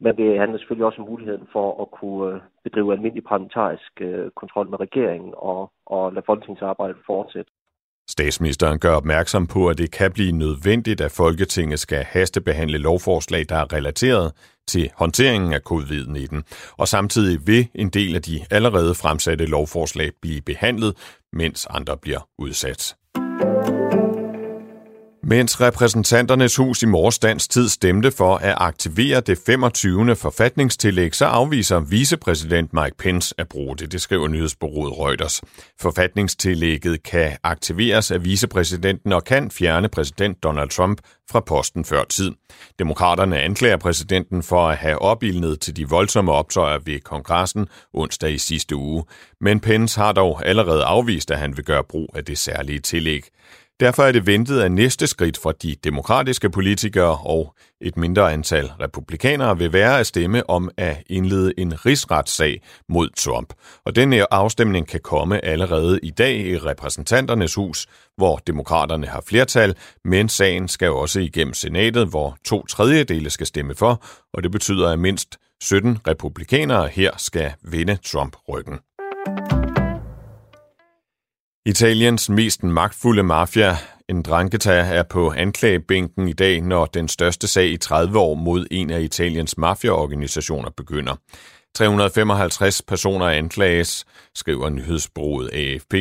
Men 0.00 0.16
det 0.16 0.38
handler 0.38 0.58
selvfølgelig 0.58 0.86
også 0.86 1.02
om 1.02 1.08
muligheden 1.08 1.48
for 1.52 1.82
at 1.82 1.90
kunne 1.90 2.34
øh, 2.34 2.40
bedrive 2.64 2.92
almindelig 2.92 3.24
parlamentarisk 3.24 3.92
øh, 4.00 4.30
kontrol 4.30 4.70
med 4.70 4.80
regeringen 4.80 5.34
og, 5.36 5.72
og 5.86 6.12
lade 6.12 6.26
folketingsarbejdet 6.26 6.96
fortsætte. 7.06 7.50
Statsministeren 8.10 8.78
gør 8.78 8.94
opmærksom 8.94 9.46
på, 9.46 9.68
at 9.68 9.78
det 9.78 9.90
kan 9.90 10.12
blive 10.12 10.32
nødvendigt, 10.32 11.00
at 11.00 11.12
Folketinget 11.12 11.80
skal 11.80 12.04
hastebehandle 12.04 12.78
lovforslag, 12.78 13.46
der 13.48 13.56
er 13.56 13.72
relateret 13.72 14.32
til 14.68 14.90
håndteringen 14.94 15.52
af 15.52 15.60
covid-19, 15.70 16.72
og 16.76 16.88
samtidig 16.88 17.46
vil 17.46 17.68
en 17.74 17.88
del 17.88 18.14
af 18.14 18.22
de 18.22 18.44
allerede 18.50 18.94
fremsatte 18.94 19.46
lovforslag 19.46 20.10
blive 20.22 20.40
behandlet, 20.40 20.94
mens 21.32 21.66
andre 21.70 21.96
bliver 21.96 22.28
udsat. 22.38 22.94
Mens 25.22 25.60
repræsentanternes 25.60 26.56
hus 26.56 26.82
i 26.82 26.86
morges 26.86 27.48
tid 27.48 27.68
stemte 27.68 28.10
for 28.10 28.36
at 28.36 28.54
aktivere 28.56 29.20
det 29.20 29.38
25. 29.46 30.16
forfatningstillæg, 30.16 31.14
så 31.14 31.24
afviser 31.24 31.80
vicepræsident 31.80 32.72
Mike 32.72 32.96
Pence 32.98 33.34
at 33.38 33.48
bruge 33.48 33.76
det, 33.76 33.92
det 33.92 34.00
skriver 34.00 34.28
nyhedsbureauet 34.28 34.98
Reuters. 34.98 35.42
Forfatningstillægget 35.80 37.02
kan 37.02 37.36
aktiveres 37.42 38.10
af 38.10 38.24
vicepræsidenten 38.24 39.12
og 39.12 39.24
kan 39.24 39.50
fjerne 39.50 39.88
præsident 39.88 40.42
Donald 40.42 40.68
Trump 40.68 41.00
fra 41.30 41.40
posten 41.40 41.84
før 41.84 42.04
tid. 42.04 42.32
Demokraterne 42.78 43.40
anklager 43.40 43.76
præsidenten 43.76 44.42
for 44.42 44.68
at 44.68 44.76
have 44.76 45.02
opildnet 45.02 45.60
til 45.60 45.76
de 45.76 45.88
voldsomme 45.88 46.32
optøjer 46.32 46.78
ved 46.84 47.00
kongressen 47.00 47.66
onsdag 47.94 48.32
i 48.32 48.38
sidste 48.38 48.76
uge. 48.76 49.04
Men 49.40 49.60
Pence 49.60 50.00
har 50.00 50.12
dog 50.12 50.46
allerede 50.46 50.84
afvist, 50.84 51.30
at 51.30 51.38
han 51.38 51.56
vil 51.56 51.64
gøre 51.64 51.84
brug 51.84 52.08
af 52.14 52.24
det 52.24 52.38
særlige 52.38 52.80
tillæg. 52.80 53.22
Derfor 53.80 54.02
er 54.02 54.12
det 54.12 54.26
ventet, 54.26 54.60
at 54.60 54.72
næste 54.72 55.06
skridt 55.06 55.38
for 55.38 55.52
de 55.52 55.74
demokratiske 55.84 56.50
politikere 56.50 57.18
og 57.18 57.54
et 57.80 57.96
mindre 57.96 58.32
antal 58.32 58.72
republikanere 58.80 59.58
vil 59.58 59.72
være 59.72 60.00
at 60.00 60.06
stemme 60.06 60.50
om 60.50 60.70
at 60.76 61.02
indlede 61.06 61.52
en 61.58 61.86
rigsretssag 61.86 62.62
mod 62.88 63.08
Trump. 63.16 63.52
Og 63.84 63.96
denne 63.96 64.34
afstemning 64.34 64.88
kan 64.88 65.00
komme 65.00 65.44
allerede 65.44 66.00
i 66.02 66.10
dag 66.10 66.36
i 66.36 66.58
repræsentanternes 66.58 67.54
hus, 67.54 67.86
hvor 68.16 68.36
demokraterne 68.36 69.06
har 69.06 69.22
flertal, 69.26 69.76
men 70.04 70.28
sagen 70.28 70.68
skal 70.68 70.90
også 70.90 71.20
igennem 71.20 71.54
senatet, 71.54 72.08
hvor 72.08 72.36
to 72.44 72.66
tredjedele 72.66 73.30
skal 73.30 73.46
stemme 73.46 73.74
for, 73.74 74.04
og 74.32 74.42
det 74.42 74.52
betyder, 74.52 74.88
at 74.88 74.98
mindst 74.98 75.36
17 75.62 75.98
republikanere 76.06 76.88
her 76.88 77.10
skal 77.16 77.52
vinde 77.62 77.98
Trump 78.04 78.36
ryggen. 78.48 78.78
Italiens 81.66 82.28
mest 82.28 82.62
magtfulde 82.62 83.22
mafia, 83.22 83.76
en 84.08 84.22
dranketa, 84.22 84.72
er 84.72 85.02
på 85.02 85.32
anklagebænken 85.36 86.28
i 86.28 86.32
dag, 86.32 86.60
når 86.60 86.86
den 86.86 87.08
største 87.08 87.48
sag 87.48 87.68
i 87.68 87.76
30 87.76 88.18
år 88.18 88.34
mod 88.34 88.66
en 88.70 88.90
af 88.90 89.00
Italiens 89.00 89.58
mafiaorganisationer 89.58 90.70
begynder. 90.76 91.16
355 91.74 92.82
personer 92.82 93.26
anklages, 93.26 94.04
skriver 94.34 94.68
nyhedsbureauet 94.68 95.50
AFP. 95.52 95.94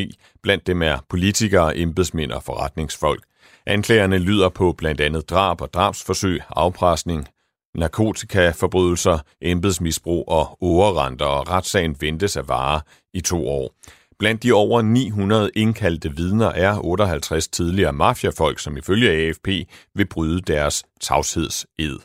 Blandt 0.43 0.67
dem 0.67 0.81
er 0.81 0.97
politikere, 1.09 1.77
embedsmænd 1.77 2.31
og 2.31 2.43
forretningsfolk. 2.43 3.23
Anklagerne 3.65 4.17
lyder 4.17 4.49
på 4.49 4.73
blandt 4.77 5.01
andet 5.01 5.29
drab 5.29 5.61
og 5.61 5.73
drabsforsøg, 5.73 6.41
afpresning, 6.49 7.27
narkotikaforbrydelser, 7.75 9.19
embedsmisbrug 9.41 10.23
og 10.27 10.57
overrenter, 10.61 11.25
og 11.25 11.49
retssagen 11.49 11.95
ventes 11.99 12.37
at 12.37 12.47
vare 12.47 12.81
i 13.13 13.21
to 13.21 13.47
år. 13.47 13.73
Blandt 14.19 14.43
de 14.43 14.53
over 14.53 14.81
900 14.81 15.51
indkaldte 15.55 16.15
vidner 16.15 16.47
er 16.47 16.85
58 16.85 17.47
tidligere 17.47 17.93
mafiafolk, 17.93 18.59
som 18.59 18.77
ifølge 18.77 19.09
AFP 19.09 19.47
vil 19.95 20.07
bryde 20.07 20.41
deres 20.41 20.83
tavshedsed. 21.01 21.99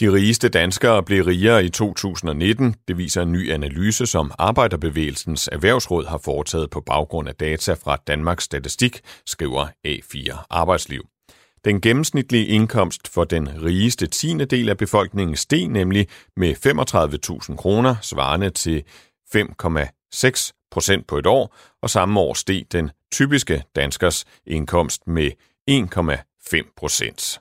De 0.00 0.12
rigeste 0.12 0.48
danskere 0.48 1.02
blev 1.02 1.24
rigere 1.24 1.64
i 1.64 1.68
2019. 1.68 2.74
Det 2.88 2.98
viser 2.98 3.22
en 3.22 3.32
ny 3.32 3.52
analyse, 3.52 4.06
som 4.06 4.32
Arbejderbevægelsens 4.38 5.48
Erhvervsråd 5.52 6.06
har 6.06 6.18
foretaget 6.24 6.70
på 6.70 6.80
baggrund 6.80 7.28
af 7.28 7.34
data 7.34 7.72
fra 7.72 7.96
Danmarks 8.06 8.44
Statistik, 8.44 9.00
skriver 9.26 9.66
A4 9.86 10.46
Arbejdsliv. 10.50 11.02
Den 11.64 11.80
gennemsnitlige 11.80 12.46
indkomst 12.46 13.08
for 13.08 13.24
den 13.24 13.62
rigeste 13.64 14.06
tiende 14.06 14.44
del 14.44 14.68
af 14.68 14.76
befolkningen 14.76 15.36
steg 15.36 15.68
nemlig 15.68 16.08
med 16.36 16.54
35.000 17.50 17.56
kroner, 17.56 17.94
svarende 18.02 18.50
til 18.50 18.82
5,6 19.36 20.52
procent 20.70 21.06
på 21.06 21.18
et 21.18 21.26
år, 21.26 21.56
og 21.82 21.90
samme 21.90 22.20
år 22.20 22.34
steg 22.34 22.66
den 22.72 22.90
typiske 23.12 23.64
danskers 23.76 24.24
indkomst 24.46 25.06
med 25.06 25.30
1,5 25.70 26.72
procent. 26.76 27.40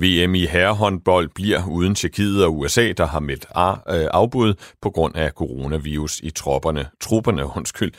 VM 0.00 0.34
i 0.34 0.46
herrehåndbold 0.46 1.28
bliver 1.34 1.68
uden 1.68 1.94
Tjekkiet 1.94 2.44
og 2.44 2.58
USA, 2.58 2.92
der 2.92 3.06
har 3.06 3.20
meldt 3.20 3.46
øh, 3.54 4.08
afbud 4.10 4.54
på 4.82 4.90
grund 4.90 5.16
af 5.16 5.30
coronavirus 5.30 6.20
i 6.20 6.30
tropperne. 6.30 6.86
Trupperne, 7.00 7.44
undskyld. 7.56 7.92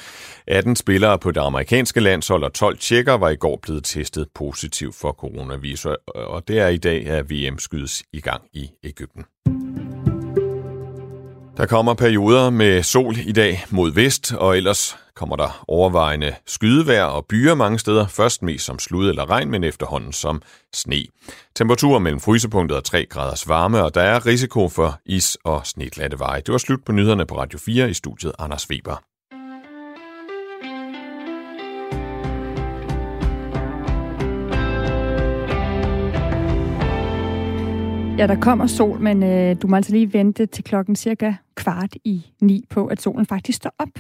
18 0.48 0.76
spillere 0.76 1.20
på 1.20 1.32
det 1.32 1.42
amerikanske 1.42 2.00
landshold 2.00 2.44
og 2.44 2.54
12 2.54 2.78
tjekker 2.78 3.14
var 3.14 3.30
i 3.30 3.36
går 3.36 3.60
blevet 3.62 3.84
testet 3.84 4.28
positiv 4.36 4.94
for 4.94 5.12
coronavirus, 5.12 5.86
og 6.16 6.48
det 6.48 6.60
er 6.60 6.68
i 6.68 6.78
dag, 6.78 7.08
at 7.08 7.32
VM 7.32 7.60
skydes 7.60 8.04
i 8.14 8.22
gang 8.22 8.44
i 8.54 8.70
Ægypten. 8.84 9.26
Der 11.60 11.66
kommer 11.66 11.94
perioder 11.94 12.50
med 12.50 12.84
sol 12.84 13.16
i 13.26 13.32
dag 13.32 13.66
mod 13.70 13.92
vest, 13.92 14.34
og 14.34 14.58
ellers 14.58 14.98
kommer 15.16 15.36
der 15.36 15.64
overvejende 15.68 16.36
skydevejr 16.46 17.04
og 17.04 17.26
byer 17.26 17.56
mange 17.56 17.80
steder. 17.80 18.08
Først 18.08 18.44
mest 18.44 18.66
som 18.66 18.80
slud 18.80 19.10
eller 19.10 19.30
regn, 19.30 19.52
men 19.52 19.64
efterhånden 19.64 20.14
som 20.14 20.42
sne. 20.74 21.06
Temperaturer 21.56 22.00
mellem 22.00 22.20
frysepunktet 22.20 22.78
og 22.78 22.84
3 22.84 23.06
graders 23.06 23.48
varme, 23.48 23.84
og 23.84 23.96
der 23.96 24.02
er 24.02 24.26
risiko 24.26 24.70
for 24.70 25.00
is- 25.06 25.38
og 25.44 25.62
sneglatte 25.68 26.20
veje. 26.20 26.42
Det 26.42 26.52
var 26.52 26.58
slut 26.58 26.86
på 26.86 26.92
nyhederne 26.92 27.26
på 27.26 27.38
Radio 27.38 27.60
4 27.60 27.90
i 27.90 27.94
studiet 27.94 28.32
Anders 28.40 28.70
Weber. 28.70 29.09
Ja, 38.20 38.28
der 38.28 38.40
kommer 38.40 38.68
sol, 38.68 39.00
men 39.00 39.24
øh, 39.24 39.56
du 39.62 39.68
må 39.68 39.76
altså 39.76 39.92
lige 39.92 40.14
vente 40.14 40.46
til 40.46 40.64
klokken 40.64 40.96
cirka 40.96 41.34
kvart 41.56 41.96
i 42.04 42.26
ni 42.42 42.66
på, 42.70 42.86
at 42.86 43.02
solen 43.02 43.26
faktisk 43.26 43.56
står 43.58 43.76
op. 43.78 44.00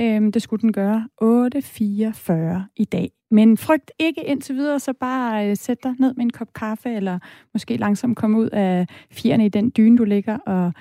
Øhm, 0.00 0.32
det 0.32 0.42
skulle 0.42 0.60
den 0.60 0.72
gøre 0.72 1.08
8.44 1.22 2.72
i 2.76 2.84
dag. 2.84 3.10
Men 3.30 3.56
frygt 3.56 3.90
ikke 3.98 4.24
indtil 4.24 4.54
videre, 4.54 4.80
så 4.80 4.92
bare 5.00 5.50
øh, 5.50 5.56
sæt 5.56 5.82
dig 5.82 5.94
ned 5.98 6.14
med 6.14 6.24
en 6.24 6.30
kop 6.30 6.52
kaffe, 6.54 6.94
eller 6.94 7.18
måske 7.52 7.76
langsomt 7.76 8.16
komme 8.16 8.38
ud 8.38 8.48
af 8.52 8.86
fjerne 9.10 9.46
i 9.46 9.48
den 9.48 9.72
dyne, 9.76 9.98
du 9.98 10.04
ligger, 10.04 10.38
og 10.38 10.72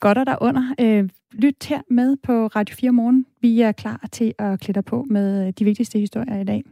godter 0.00 0.24
dig 0.24 0.36
under. 0.40 0.74
Øh, 0.80 1.08
lyt 1.32 1.66
her 1.68 1.80
med 1.90 2.16
på 2.22 2.46
Radio 2.46 2.76
4 2.76 2.92
morgen. 2.92 3.26
Vi 3.40 3.60
er 3.60 3.72
klar 3.72 4.06
til 4.12 4.34
at 4.38 4.60
klæde 4.60 4.82
på 4.82 5.04
med 5.10 5.46
øh, 5.46 5.52
de 5.58 5.64
vigtigste 5.64 5.98
historier 5.98 6.40
i 6.40 6.44
dag. 6.44 6.62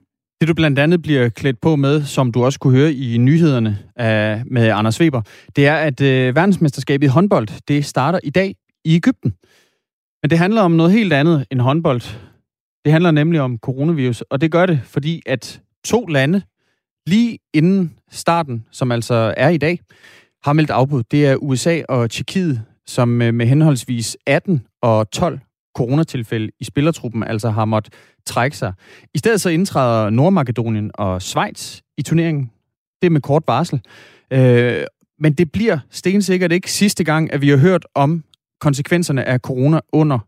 Det 0.43 0.49
du 0.49 0.55
blandt 0.55 0.79
andet 0.79 1.03
bliver 1.03 1.29
klædt 1.29 1.61
på 1.61 1.77
med, 1.77 2.05
som 2.05 2.33
du 2.33 2.45
også 2.45 2.59
kunne 2.59 2.77
høre 2.77 2.93
i 2.93 3.19
nyhederne 3.19 3.79
af, 3.97 4.43
med 4.47 4.69
Anders 4.69 5.01
Weber, 5.01 5.23
det 5.57 5.67
er, 5.67 5.75
at 5.75 6.01
øh, 6.01 6.37
verdensmesterskabet 6.37 7.07
i 7.07 7.09
håndbold, 7.09 7.49
det 7.69 7.85
starter 7.85 8.21
i 8.23 8.31
dag 8.31 8.55
i 8.85 8.95
Ægypten. 8.95 9.35
Men 10.23 10.31
det 10.31 10.39
handler 10.39 10.63
om 10.63 10.71
noget 10.73 10.93
helt 10.93 11.13
andet 11.13 11.47
end 11.51 11.61
håndbold. 11.61 12.01
Det 12.85 12.93
handler 12.93 13.11
nemlig 13.11 13.41
om 13.41 13.59
coronavirus, 13.59 14.21
og 14.21 14.41
det 14.41 14.53
gør 14.53 14.67
det, 14.67 14.81
fordi 14.85 15.23
at 15.27 15.61
to 15.85 16.07
lande 16.07 16.43
lige 17.07 17.39
inden 17.55 17.95
starten, 18.11 18.65
som 18.71 18.93
altså 18.93 19.35
er 19.37 19.49
i 19.49 19.59
dag, 19.59 19.81
har 20.45 20.53
meldt 20.53 20.71
afbud. 20.71 21.03
Det 21.11 21.27
er 21.27 21.37
USA 21.37 21.83
og 21.89 22.11
Tjekkiet, 22.11 22.63
som 22.87 23.23
øh, 23.23 23.35
med 23.35 23.47
henholdsvis 23.47 24.17
18 24.27 24.67
og 24.83 25.11
12 25.11 25.41
coronatilfælde 25.75 26.51
i 26.61 26.65
spillertruppen 26.65 27.23
altså 27.23 27.51
har 27.51 27.65
måttet 27.65 27.95
trække 28.27 28.57
sig. 28.57 28.73
I 29.15 29.19
stedet 29.19 29.41
så 29.41 29.51
indtræder 29.51 30.11
Nordmakedonien 30.11 30.91
og 30.95 31.23
Schweiz 31.23 31.81
i 31.99 32.03
turneringen. 32.03 32.51
Det 33.03 33.07
er 33.07 33.11
med 33.11 33.21
kort 33.21 33.43
varsel. 33.47 33.81
Øh, 34.31 34.85
men 35.19 35.33
det 35.33 35.53
bliver 35.53 35.79
stensikkert 35.91 36.53
ikke 36.53 36.73
sidste 36.73 37.05
gang, 37.05 37.33
at 37.33 37.41
vi 37.41 37.49
har 37.49 37.57
hørt 37.57 37.87
om 37.95 38.25
konsekvenserne 38.61 39.25
af 39.25 39.39
corona 39.41 39.81
under 39.93 40.19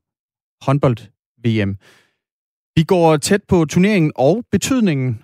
håndbold-VM. 0.64 1.76
Vi 2.76 2.82
går 2.82 3.16
tæt 3.16 3.42
på 3.48 3.64
turneringen 3.64 4.12
og 4.16 4.44
betydningen 4.52 5.22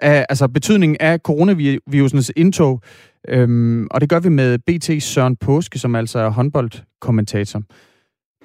af, 0.00 0.26
altså 0.28 0.48
betydningen 0.48 0.96
af 1.00 1.18
coronavirusens 1.18 2.32
indtog, 2.36 2.82
øhm, 3.28 3.86
og 3.90 4.00
det 4.00 4.08
gør 4.08 4.20
vi 4.20 4.28
med 4.28 4.58
BT 4.58 5.02
Søren 5.02 5.36
Påske, 5.36 5.78
som 5.78 5.94
altså 5.94 6.18
er 6.18 6.28
håndboldkommentator. 6.28 7.62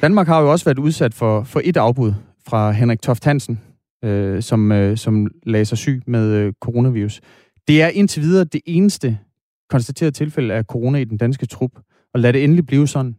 Danmark 0.01 0.27
har 0.27 0.41
jo 0.41 0.51
også 0.51 0.65
været 0.65 0.79
udsat 0.79 1.13
for, 1.13 1.43
for 1.43 1.61
et 1.63 1.77
afbud 1.77 2.13
fra 2.47 2.71
Henrik 2.71 3.01
Toft 3.01 3.25
Hansen, 3.25 3.61
øh, 4.03 4.41
som, 4.41 4.71
øh, 4.71 4.97
som 4.97 5.27
lagde 5.43 5.65
sig 5.65 5.77
syg 5.77 6.01
med 6.07 6.31
øh, 6.31 6.53
coronavirus. 6.61 7.21
Det 7.67 7.81
er 7.81 7.87
indtil 7.87 8.21
videre 8.21 8.45
det 8.45 8.61
eneste 8.65 9.19
konstaterede 9.69 10.11
tilfælde 10.11 10.53
af 10.53 10.63
corona 10.63 10.97
i 10.97 11.03
den 11.03 11.17
danske 11.17 11.45
trup, 11.45 11.71
og 12.13 12.19
lad 12.19 12.33
det 12.33 12.43
endelig 12.43 12.65
blive 12.65 12.87
sådan. 12.87 13.15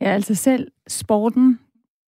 Ja, 0.00 0.06
altså 0.06 0.34
selv 0.34 0.68
sporten 0.88 1.58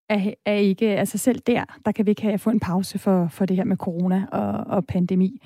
er, 0.08 0.30
er 0.46 0.54
ikke, 0.54 0.86
altså 0.86 1.18
selv 1.18 1.40
der, 1.46 1.64
der 1.84 1.92
kan 1.92 2.06
vi 2.06 2.10
ikke 2.10 2.22
have 2.22 2.38
få 2.38 2.50
en 2.50 2.60
pause 2.60 2.98
for, 2.98 3.28
for 3.28 3.46
det 3.46 3.56
her 3.56 3.64
med 3.64 3.76
corona 3.76 4.26
og, 4.32 4.76
og 4.76 4.86
pandemi. 4.86 5.42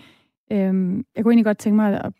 Øhm, 0.52 1.04
jeg 1.16 1.24
kunne 1.24 1.32
egentlig 1.32 1.44
godt 1.44 1.58
tænke 1.58 1.76
mig 1.76 2.04
at 2.04 2.12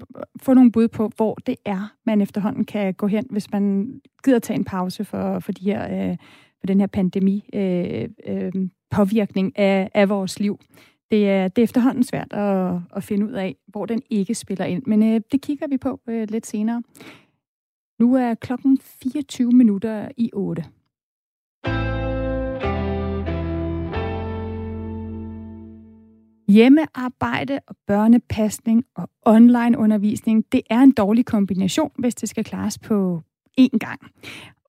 få 0.43 0.55
nogle 0.55 0.73
bud 0.73 0.89
på, 0.89 1.11
hvor 1.17 1.35
det 1.35 1.57
er, 1.65 1.95
man 2.07 2.21
efterhånden 2.21 2.65
kan 2.65 2.95
gå 2.95 3.07
hen, 3.07 3.27
hvis 3.31 3.51
man 3.51 3.93
gider 4.25 4.39
tage 4.39 4.59
en 4.59 4.65
pause 4.65 5.05
for, 5.05 5.39
for, 5.39 5.53
de 5.53 5.65
her, 5.65 6.11
øh, 6.11 6.17
for 6.61 6.67
den 6.67 6.81
her 6.81 6.87
pandemi 6.87 7.45
øh, 7.55 8.09
øh, 8.27 8.53
påvirkning 8.91 9.59
af, 9.59 9.91
af 9.95 10.09
vores 10.09 10.41
liv. 10.41 10.59
Det 11.11 11.31
er, 11.31 11.49
det 11.49 11.63
er 11.63 11.65
efterhånden 11.65 12.05
svært 12.05 12.33
at, 12.33 12.81
at 12.97 13.05
finde 13.05 13.27
ud 13.27 13.33
af, 13.33 13.57
hvor 13.67 13.87
den 13.87 14.03
ikke 14.11 14.35
spiller 14.35 14.65
ind. 14.65 14.83
Men 14.87 15.03
øh, 15.03 15.21
det 15.33 15.41
kigger 15.41 15.67
vi 15.67 15.79
på 15.79 16.01
øh, 16.09 16.29
lidt 16.31 16.47
senere. 16.47 16.83
Nu 17.99 18.15
er 18.15 18.35
klokken 18.35 18.79
24 19.03 19.53
minutter 19.53 20.09
i 20.17 20.31
8. 20.33 20.65
Hjemmearbejde 26.53 27.61
og 27.67 27.77
børnepasning 27.87 28.85
og 28.97 29.11
online-undervisning, 29.23 30.45
det 30.53 30.61
er 30.71 30.79
en 30.79 30.93
dårlig 30.93 31.27
kombination, 31.27 31.91
hvis 31.99 32.15
det 32.15 32.29
skal 32.29 32.45
klares 32.45 32.79
på 32.79 33.23
én 33.61 33.79
gang. 33.79 34.01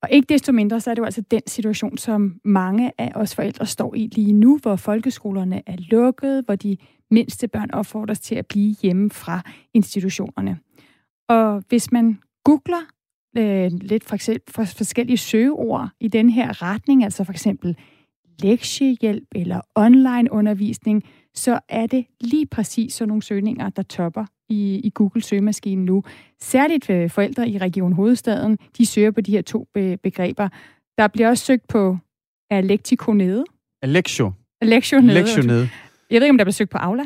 Og 0.02 0.08
ikke 0.10 0.26
desto 0.28 0.52
mindre, 0.52 0.80
så 0.80 0.90
er 0.90 0.94
det 0.94 1.00
jo 1.00 1.04
altså 1.04 1.20
den 1.30 1.42
situation, 1.46 1.98
som 1.98 2.40
mange 2.44 2.92
af 2.98 3.12
os 3.14 3.34
forældre 3.34 3.66
står 3.66 3.94
i 3.94 4.06
lige 4.12 4.32
nu, 4.32 4.58
hvor 4.62 4.76
folkeskolerne 4.76 5.62
er 5.66 5.76
lukket, 5.78 6.44
hvor 6.44 6.54
de 6.54 6.76
mindste 7.10 7.48
børn 7.48 7.70
opfordres 7.70 8.20
til 8.20 8.34
at 8.34 8.46
blive 8.46 8.76
hjemme 8.82 9.10
fra 9.10 9.42
institutionerne. 9.74 10.58
Og 11.28 11.62
hvis 11.68 11.92
man 11.92 12.18
googler 12.44 12.82
øh, 13.36 13.70
lidt 13.80 14.04
for 14.04 14.14
eksempel 14.14 14.54
for 14.54 14.64
forskellige 14.64 15.16
søgeord 15.16 15.88
i 16.00 16.08
den 16.08 16.30
her 16.30 16.62
retning, 16.62 17.04
altså 17.04 17.24
for 17.24 17.32
eksempel 17.32 17.76
lektiehjælp 18.42 19.28
eller 19.34 19.60
online 19.74 20.32
undervisning, 20.32 21.02
så 21.34 21.58
er 21.68 21.86
det 21.86 22.06
lige 22.20 22.46
præcis 22.46 22.94
sådan 22.94 23.08
nogle 23.08 23.22
søgninger, 23.22 23.68
der 23.70 23.82
topper 23.82 24.24
i, 24.48 24.80
i 24.84 24.90
Google-søgemaskinen 24.94 25.84
nu. 25.84 26.02
Særligt 26.40 26.90
øh, 26.90 27.10
forældre 27.10 27.48
i 27.48 27.58
Region 27.58 27.92
Hovedstaden, 27.92 28.58
de 28.78 28.86
søger 28.86 29.10
på 29.10 29.20
de 29.20 29.30
her 29.30 29.42
to 29.42 29.66
be- 29.74 29.96
begreber. 29.96 30.48
Der 30.98 31.08
bliver 31.08 31.28
også 31.28 31.44
søgt 31.44 31.68
på 31.68 31.98
Alektiko 32.50 33.12
nede. 33.12 33.44
Alexio. 33.82 34.32
Alexio 34.60 35.00
nede. 35.00 35.18
Alexio 35.18 35.42
nede. 35.42 35.68
Jeg 36.10 36.20
ved 36.20 36.26
ikke, 36.26 36.30
om 36.30 36.38
der 36.38 36.44
bliver 36.44 36.52
søgt 36.52 36.70
på 36.70 36.78
Aula. 36.78 37.02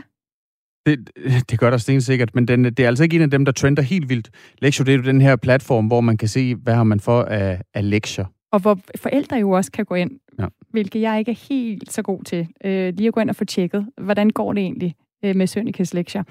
Det, 0.86 1.10
det 1.50 1.58
gør 1.58 1.70
der 1.70 1.76
stensikkert, 1.76 2.34
men 2.34 2.48
den, 2.48 2.64
det 2.64 2.80
er 2.80 2.86
altså 2.86 3.04
ikke 3.04 3.16
en 3.16 3.22
af 3.22 3.30
dem, 3.30 3.44
der 3.44 3.52
trender 3.52 3.82
helt 3.82 4.08
vildt. 4.08 4.30
Lexio, 4.62 4.84
det 4.84 4.94
er 4.94 4.96
jo 4.96 5.02
den 5.02 5.20
her 5.20 5.36
platform, 5.36 5.86
hvor 5.86 6.00
man 6.00 6.16
kan 6.16 6.28
se, 6.28 6.54
hvad 6.54 6.74
har 6.74 6.84
man 6.84 7.00
for 7.00 7.22
af, 7.22 7.62
af 7.74 7.90
lektier. 7.90 8.24
Og 8.52 8.60
hvor 8.60 8.78
forældre 8.96 9.36
jo 9.36 9.50
også 9.50 9.72
kan 9.72 9.84
gå 9.84 9.94
ind, 9.94 10.10
Ja. 10.38 10.46
hvilket 10.70 11.00
jeg 11.00 11.18
ikke 11.18 11.30
er 11.30 11.46
helt 11.48 11.92
så 11.92 12.02
god 12.02 12.22
til. 12.24 12.48
Øh, 12.64 12.94
lige 12.94 13.08
at 13.08 13.14
gå 13.14 13.20
ind 13.20 13.30
og 13.30 13.36
få 13.36 13.44
tjekket, 13.44 13.86
hvordan 14.00 14.30
går 14.30 14.52
det 14.52 14.60
egentlig 14.60 14.94
øh, 15.24 15.36
med 15.36 15.46
Sønnikes 15.46 15.94
lektier. 15.94 16.22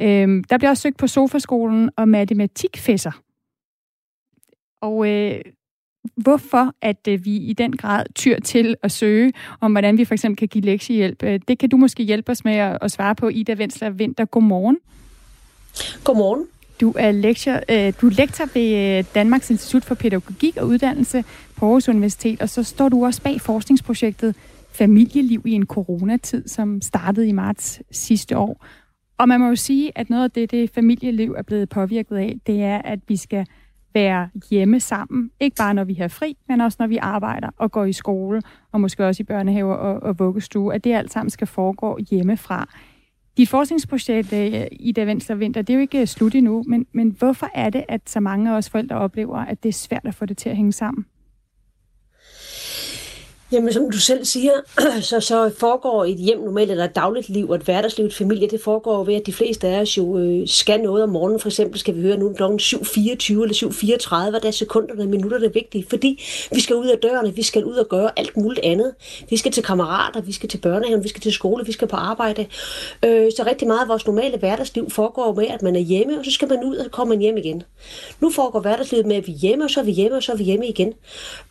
Øh, 0.00 0.44
der 0.50 0.58
bliver 0.58 0.70
også 0.70 0.80
søgt 0.80 0.96
på 0.98 1.06
sofaskolen 1.06 1.90
og 1.96 2.08
matematikfæsser. 2.08 3.22
Og 4.82 5.08
øh, 5.08 5.40
hvorfor 6.16 6.74
at 6.82 7.08
øh, 7.08 7.24
vi 7.24 7.36
i 7.36 7.52
den 7.52 7.76
grad 7.76 8.06
tyr 8.14 8.38
til 8.40 8.76
at 8.82 8.92
søge 8.92 9.32
om, 9.60 9.72
hvordan 9.72 9.98
vi 9.98 10.04
for 10.04 10.14
eksempel 10.14 10.36
kan 10.36 10.48
give 10.48 10.64
lektiehjælp, 10.64 11.22
øh, 11.22 11.40
det 11.48 11.58
kan 11.58 11.68
du 11.68 11.76
måske 11.76 12.02
hjælpe 12.02 12.32
os 12.32 12.44
med 12.44 12.54
at, 12.54 12.78
at 12.82 12.90
svare 12.90 13.14
på. 13.14 13.28
Ida 13.28 13.54
Vensler 13.54 13.90
Vinter, 13.90 14.24
godmorgen. 14.24 14.78
Godmorgen. 16.04 16.46
Du 16.80 16.94
er, 16.96 17.12
lektor, 17.12 17.52
øh, 17.52 17.92
du 18.00 18.06
er 18.06 18.10
lektor 18.10 18.44
ved 18.54 18.98
øh, 18.98 19.04
Danmarks 19.14 19.50
Institut 19.50 19.84
for 19.84 19.94
Pædagogik 19.94 20.56
og 20.56 20.66
Uddannelse 20.66 21.24
på 21.56 21.66
Aarhus 21.66 21.88
Universitet, 21.88 22.42
og 22.42 22.48
så 22.48 22.62
står 22.62 22.88
du 22.88 23.04
også 23.04 23.22
bag 23.22 23.40
forskningsprojektet 23.40 24.36
Familieliv 24.72 25.42
i 25.46 25.52
en 25.52 25.66
coronatid, 25.66 26.48
som 26.48 26.82
startede 26.82 27.28
i 27.28 27.32
marts 27.32 27.82
sidste 27.90 28.38
år. 28.38 28.66
Og 29.18 29.28
man 29.28 29.40
må 29.40 29.48
jo 29.48 29.56
sige, 29.56 29.92
at 29.94 30.10
noget 30.10 30.24
af 30.24 30.30
det, 30.30 30.50
det 30.50 30.70
familieliv 30.70 31.34
er 31.38 31.42
blevet 31.42 31.68
påvirket 31.68 32.16
af, 32.16 32.36
det 32.46 32.62
er, 32.62 32.78
at 32.78 32.98
vi 33.08 33.16
skal 33.16 33.46
være 33.94 34.28
hjemme 34.50 34.80
sammen. 34.80 35.30
Ikke 35.40 35.56
bare 35.56 35.74
når 35.74 35.84
vi 35.84 35.94
har 35.94 36.08
fri, 36.08 36.36
men 36.48 36.60
også 36.60 36.76
når 36.80 36.86
vi 36.86 36.96
arbejder 36.96 37.48
og 37.56 37.72
går 37.72 37.84
i 37.84 37.92
skole, 37.92 38.42
og 38.72 38.80
måske 38.80 39.06
også 39.06 39.22
i 39.22 39.24
børnehaver 39.24 39.74
og, 39.74 40.02
og 40.02 40.18
vuggestue, 40.18 40.74
at 40.74 40.84
det 40.84 40.94
alt 40.94 41.12
sammen 41.12 41.30
skal 41.30 41.46
foregå 41.46 41.98
hjemmefra. 42.10 42.68
Dit 43.40 43.48
forskningsprojekt, 43.48 44.32
øh, 44.32 44.66
Ida 44.72 45.04
Venstre 45.04 45.38
Vinter, 45.38 45.62
det 45.62 45.70
er 45.70 45.74
jo 45.74 45.80
ikke 45.80 46.00
øh, 46.00 46.06
slut 46.06 46.34
endnu, 46.34 46.64
men, 46.66 46.86
men 46.92 47.16
hvorfor 47.18 47.50
er 47.54 47.70
det, 47.70 47.84
at 47.88 48.00
så 48.06 48.20
mange 48.20 48.50
af 48.50 48.56
os 48.56 48.70
forældre 48.70 48.96
oplever, 48.96 49.36
at 49.36 49.62
det 49.62 49.68
er 49.68 49.72
svært 49.72 50.02
at 50.04 50.14
få 50.14 50.26
det 50.26 50.38
til 50.38 50.48
at 50.48 50.56
hænge 50.56 50.72
sammen? 50.72 51.06
Jamen, 53.52 53.72
som 53.72 53.90
du 53.90 53.98
selv 53.98 54.24
siger, 54.24 54.52
så, 55.00 55.20
så 55.20 55.50
foregår 55.58 56.04
et 56.04 56.16
hjem 56.16 56.40
normalt, 56.40 56.70
eller 56.70 56.84
et 56.84 56.96
dagligt 56.96 57.28
liv 57.28 57.48
og 57.50 57.56
et 57.56 57.62
hverdagsliv, 57.62 58.06
et 58.06 58.14
familie, 58.14 58.48
det 58.48 58.60
foregår 58.60 59.04
ved, 59.04 59.14
at 59.14 59.26
de 59.26 59.32
fleste 59.32 59.68
af 59.68 59.80
os 59.80 59.98
jo 59.98 60.18
øh, 60.18 60.48
skal 60.48 60.80
noget 60.80 61.02
om 61.02 61.08
morgenen. 61.08 61.40
For 61.40 61.48
eksempel 61.48 61.80
skal 61.80 61.96
vi 61.96 62.00
høre 62.00 62.16
nu 62.16 62.32
kl. 62.32 62.42
7.24 62.42 62.46
eller 63.32 64.30
7.34, 64.34 64.40
der 64.40 64.48
er 64.48 64.50
sekunderne 64.50 65.02
og 65.02 65.08
minutterne 65.08 65.54
vigtige, 65.54 65.86
fordi 65.90 66.24
vi 66.52 66.60
skal 66.60 66.76
ud 66.76 66.86
af 66.86 66.98
dørene, 66.98 67.34
vi 67.34 67.42
skal 67.42 67.64
ud 67.64 67.74
og 67.74 67.88
gøre 67.88 68.10
alt 68.16 68.36
muligt 68.36 68.66
andet. 68.66 68.94
Vi 69.30 69.36
skal 69.36 69.52
til 69.52 69.62
kammerater, 69.62 70.20
vi 70.20 70.32
skal 70.32 70.48
til 70.48 70.58
børnehaven, 70.58 71.04
vi 71.04 71.08
skal 71.08 71.22
til 71.22 71.32
skole, 71.32 71.66
vi 71.66 71.72
skal 71.72 71.88
på 71.88 71.96
arbejde. 71.96 72.46
Øh, 73.04 73.32
så 73.36 73.44
rigtig 73.46 73.68
meget 73.68 73.80
af 73.80 73.88
vores 73.88 74.06
normale 74.06 74.38
hverdagsliv 74.38 74.90
foregår 74.90 75.34
med, 75.34 75.46
at 75.46 75.62
man 75.62 75.76
er 75.76 75.80
hjemme, 75.80 76.18
og 76.18 76.24
så 76.24 76.30
skal 76.30 76.48
man 76.48 76.64
ud, 76.64 76.76
og 76.76 76.84
så 76.84 76.90
kommer 76.90 77.14
man 77.14 77.20
hjem 77.20 77.36
igen. 77.36 77.62
Nu 78.20 78.30
foregår 78.30 78.60
hverdagslivet 78.60 79.06
med, 79.06 79.16
at 79.16 79.26
vi 79.26 79.32
er 79.32 79.36
hjemme, 79.36 79.64
og 79.64 79.70
så 79.70 79.80
er 79.80 79.84
vi 79.84 79.92
hjemme, 79.92 80.16
og 80.16 80.22
så 80.22 80.32
er 80.32 80.36
vi 80.36 80.44
hjemme 80.44 80.66
igen. 80.66 80.92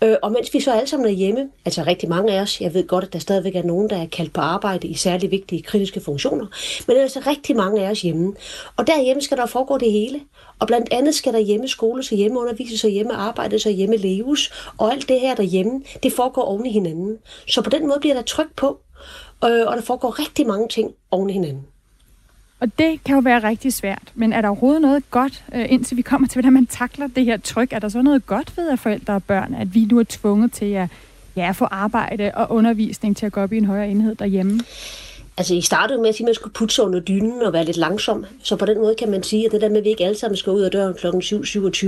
Øh, 0.03 0.15
og 0.21 0.31
mens 0.31 0.53
vi 0.53 0.59
så 0.59 0.71
alle 0.71 0.87
sammen 0.87 1.07
er 1.07 1.13
hjemme, 1.13 1.49
altså 1.65 1.88
rigtig 1.89 2.09
mange 2.09 2.33
af 2.33 2.41
os, 2.41 2.61
jeg 2.61 2.73
ved 2.73 2.87
godt, 2.87 3.03
at 3.03 3.13
der 3.13 3.19
stadigvæk 3.19 3.55
er 3.55 3.63
nogen, 3.63 3.89
der 3.89 3.97
er 3.97 4.07
kaldt 4.07 4.33
på 4.33 4.41
arbejde 4.41 4.87
i 4.87 4.93
særlig 4.93 5.31
vigtige 5.31 5.61
kritiske 5.61 6.01
funktioner, 6.01 6.45
men 6.87 6.95
der 6.95 6.99
er 6.99 7.03
altså 7.03 7.23
rigtig 7.27 7.55
mange 7.55 7.85
af 7.85 7.91
os 7.91 8.01
hjemme. 8.01 8.33
Og 8.77 8.87
derhjemme 8.87 9.21
skal 9.21 9.37
der 9.37 9.45
foregå 9.45 9.77
det 9.77 9.91
hele. 9.91 10.19
Og 10.59 10.67
blandt 10.67 10.87
andet 10.91 11.15
skal 11.15 11.33
der 11.33 11.39
hjemme 11.39 11.67
skole, 11.67 12.03
så 12.03 12.15
hjemme 12.15 12.39
undervises, 12.39 12.79
så 12.79 12.87
hjemme 12.87 13.13
arbejde, 13.13 13.59
så 13.59 13.69
hjemme 13.69 13.97
leves. 13.97 14.51
Og 14.77 14.91
alt 14.91 15.09
det 15.09 15.19
her 15.19 15.35
derhjemme, 15.35 15.81
det 16.03 16.13
foregår 16.13 16.41
oven 16.41 16.65
i 16.65 16.71
hinanden. 16.71 17.17
Så 17.47 17.61
på 17.61 17.69
den 17.69 17.87
måde 17.87 17.99
bliver 17.99 18.15
der 18.15 18.21
tryk 18.21 18.55
på, 18.55 18.79
øh, 19.45 19.67
og 19.67 19.75
der 19.75 19.81
foregår 19.81 20.19
rigtig 20.19 20.47
mange 20.47 20.67
ting 20.67 20.91
oven 21.11 21.29
i 21.29 21.33
hinanden. 21.33 21.65
Og 22.59 22.67
det 22.79 23.03
kan 23.03 23.15
jo 23.15 23.21
være 23.21 23.43
rigtig 23.43 23.73
svært, 23.73 24.11
men 24.15 24.33
er 24.33 24.41
der 24.41 24.47
overhovedet 24.47 24.81
noget 24.81 25.11
godt, 25.11 25.43
øh, 25.53 25.71
indtil 25.71 25.97
vi 25.97 26.01
kommer 26.01 26.27
til, 26.27 26.35
hvordan 26.35 26.53
man 26.53 26.65
takler 26.65 27.07
det 27.07 27.25
her 27.25 27.37
tryk? 27.37 27.73
Er 27.73 27.79
der 27.79 27.89
så 27.89 28.01
noget 28.01 28.25
godt 28.25 28.57
ved, 28.57 28.69
at 28.69 28.79
forældre 28.79 29.13
og 29.13 29.23
børn, 29.23 29.53
at 29.53 29.75
vi 29.75 29.85
nu 29.85 29.99
er 29.99 30.03
tvunget 30.09 30.51
til 30.51 30.65
at 30.73 30.89
ja, 31.39 31.51
få 31.51 31.65
arbejde 31.65 32.31
og 32.35 32.51
undervisning 32.51 33.17
til 33.17 33.25
at 33.25 33.31
gå 33.31 33.41
op 33.41 33.53
i 33.53 33.57
en 33.57 33.65
højere 33.65 33.89
enhed 33.89 34.15
derhjemme? 34.15 34.59
Altså, 35.39 35.53
I 35.55 35.61
startede 35.61 36.01
med 36.01 36.09
at 36.09 36.15
sige, 36.15 36.25
at 36.25 36.27
man 36.27 36.35
skulle 36.35 36.53
putte 36.53 36.75
sig 36.75 36.85
under 36.85 36.99
dynen 36.99 37.41
og 37.41 37.53
være 37.53 37.65
lidt 37.65 37.77
langsom. 37.77 38.25
Så 38.43 38.55
på 38.55 38.65
den 38.65 38.77
måde 38.77 38.95
kan 38.95 39.11
man 39.11 39.23
sige, 39.23 39.45
at 39.45 39.51
det 39.51 39.61
der 39.61 39.69
med, 39.69 39.77
at 39.77 39.83
vi 39.83 39.89
ikke 39.89 40.05
alle 40.05 40.17
sammen 40.17 40.37
skal 40.37 40.53
ud 40.53 40.61
af 40.61 40.71
døren 40.71 40.93
kl. 40.93 41.07
7.27, 41.07 41.85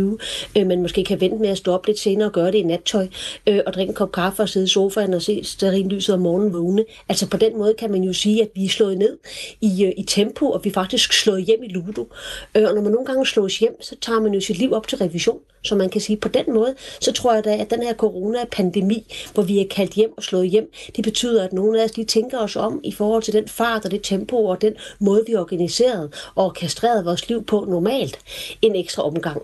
øh, 0.58 0.68
men 0.68 0.82
måske 0.82 1.04
kan 1.04 1.22
vente 1.22 1.38
med 1.38 1.50
at 1.50 1.58
stå 1.58 1.74
op 1.74 1.86
lidt 1.86 2.00
senere 2.00 2.28
og 2.28 2.34
gøre 2.34 2.48
det 2.48 2.56
i 2.56 2.64
nattøj, 2.64 3.08
øh, 3.48 3.60
og 3.66 3.74
drikke 3.74 3.90
en 3.90 3.96
kop 3.96 4.12
kaffe 4.12 4.44
og 4.44 4.50
sidde 4.50 4.66
i 4.66 4.70
sofaen 4.70 5.14
og 5.14 5.22
se 5.22 5.44
lyset 5.90 6.16
om 6.16 6.22
morgenen 6.22 6.54
vågne. 6.54 6.86
Altså 7.10 7.30
på 7.30 7.38
den 7.38 7.58
måde 7.58 7.74
kan 7.74 7.92
man 7.92 8.04
jo 8.04 8.14
sige, 8.14 8.42
at 8.42 8.50
vi 8.56 8.66
er 8.66 8.70
slået 8.70 8.98
ned 8.98 9.18
i, 9.62 9.86
øh, 9.86 9.92
i 9.98 10.04
tempo, 10.04 10.50
og 10.50 10.64
vi 10.64 10.70
er 10.70 10.74
faktisk 10.74 11.14
slået 11.14 11.44
hjem 11.44 11.64
i 11.64 11.68
ludo. 11.68 12.08
Øh, 12.56 12.64
og 12.68 12.76
når 12.76 12.82
man 12.82 12.92
nogle 12.92 13.06
gange 13.06 13.26
slås 13.26 13.60
hjem, 13.60 13.82
så 13.82 13.96
tager 14.02 14.20
man 14.20 14.34
jo 14.34 14.42
sit 14.42 14.58
liv 14.58 14.74
op 14.74 14.88
til 14.88 14.98
revision. 14.98 15.40
Så 15.64 15.76
man 15.76 15.90
kan 15.90 16.02
sige, 16.02 16.18
på 16.18 16.28
den 16.28 16.46
måde, 16.54 16.76
så 17.02 17.12
tror 17.12 17.34
jeg 17.34 17.44
da, 17.44 17.56
at 17.56 17.72
den 17.72 17.84
her 17.84 17.94
coronapandemi, 17.94 19.16
hvor 19.34 19.44
vi 19.44 19.60
er 19.60 19.68
kaldt 19.68 19.94
hjem 19.94 20.14
og 20.18 20.24
slået 20.24 20.50
hjem, 20.50 20.72
det 20.96 21.04
betyder, 21.04 21.44
at 21.44 21.54
nogle 21.54 21.82
af 21.82 21.86
os 21.86 21.96
lige 21.96 22.06
tænker 22.06 22.38
os 22.38 22.56
om 22.56 22.80
i 22.84 22.92
forhold 22.92 23.24
til 23.24 23.34
den 23.34 23.41
den 23.42 23.50
fart 23.50 23.86
og 23.86 23.92
det 23.92 24.02
tempo 24.04 24.46
og 24.46 24.62
den 24.62 24.74
måde, 25.00 25.24
vi 25.28 25.36
organiserede 25.36 26.12
og 26.36 26.46
orkestrerede 26.46 27.06
vores 27.06 27.30
liv 27.30 27.46
på 27.46 27.66
normalt, 27.70 28.20
en 28.62 28.76
ekstra 28.76 29.04
omgang. 29.04 29.42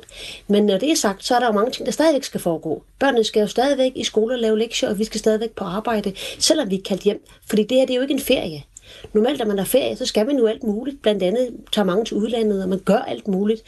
Men 0.48 0.66
når 0.66 0.78
det 0.78 0.92
er 0.92 0.96
sagt, 0.96 1.26
så 1.26 1.36
er 1.36 1.40
der 1.40 1.48
jo 1.48 1.54
mange 1.54 1.72
ting, 1.72 1.86
der 1.86 1.92
stadigvæk 1.92 2.24
skal 2.24 2.40
foregå. 2.40 2.84
Børnene 3.00 3.24
skal 3.24 3.40
jo 3.40 3.48
stadigvæk 3.48 3.92
i 3.96 4.04
skole 4.04 4.36
og 4.36 4.40
lave 4.40 4.60
lektier, 4.60 4.90
og 4.90 5.00
vi 5.00 5.04
skal 5.04 5.20
stadigvæk 5.20 5.52
på 5.52 5.64
arbejde, 5.64 6.14
selvom 6.40 6.70
vi 6.70 6.76
er 6.76 6.84
kaldt 6.86 7.02
hjem. 7.02 7.26
Fordi 7.50 7.64
det 7.64 7.78
her, 7.78 7.86
det 7.86 7.94
er 7.94 7.96
jo 7.96 8.02
ikke 8.02 8.14
en 8.14 8.20
ferie. 8.20 8.64
Normalt, 9.14 9.40
når 9.40 9.46
man 9.46 9.58
har 9.58 9.66
ferie, 9.66 9.96
så 9.96 10.06
skal 10.06 10.26
man 10.26 10.38
jo 10.38 10.48
alt 10.48 10.64
muligt. 10.64 11.02
Blandt 11.02 11.24
andet 11.24 11.50
tager 11.72 11.86
mange 11.86 12.06
til 12.06 12.18
udlandet, 12.18 12.64
og 12.64 12.70
man 12.70 12.80
gør 12.80 12.98
alt 12.98 13.28
muligt. 13.28 13.62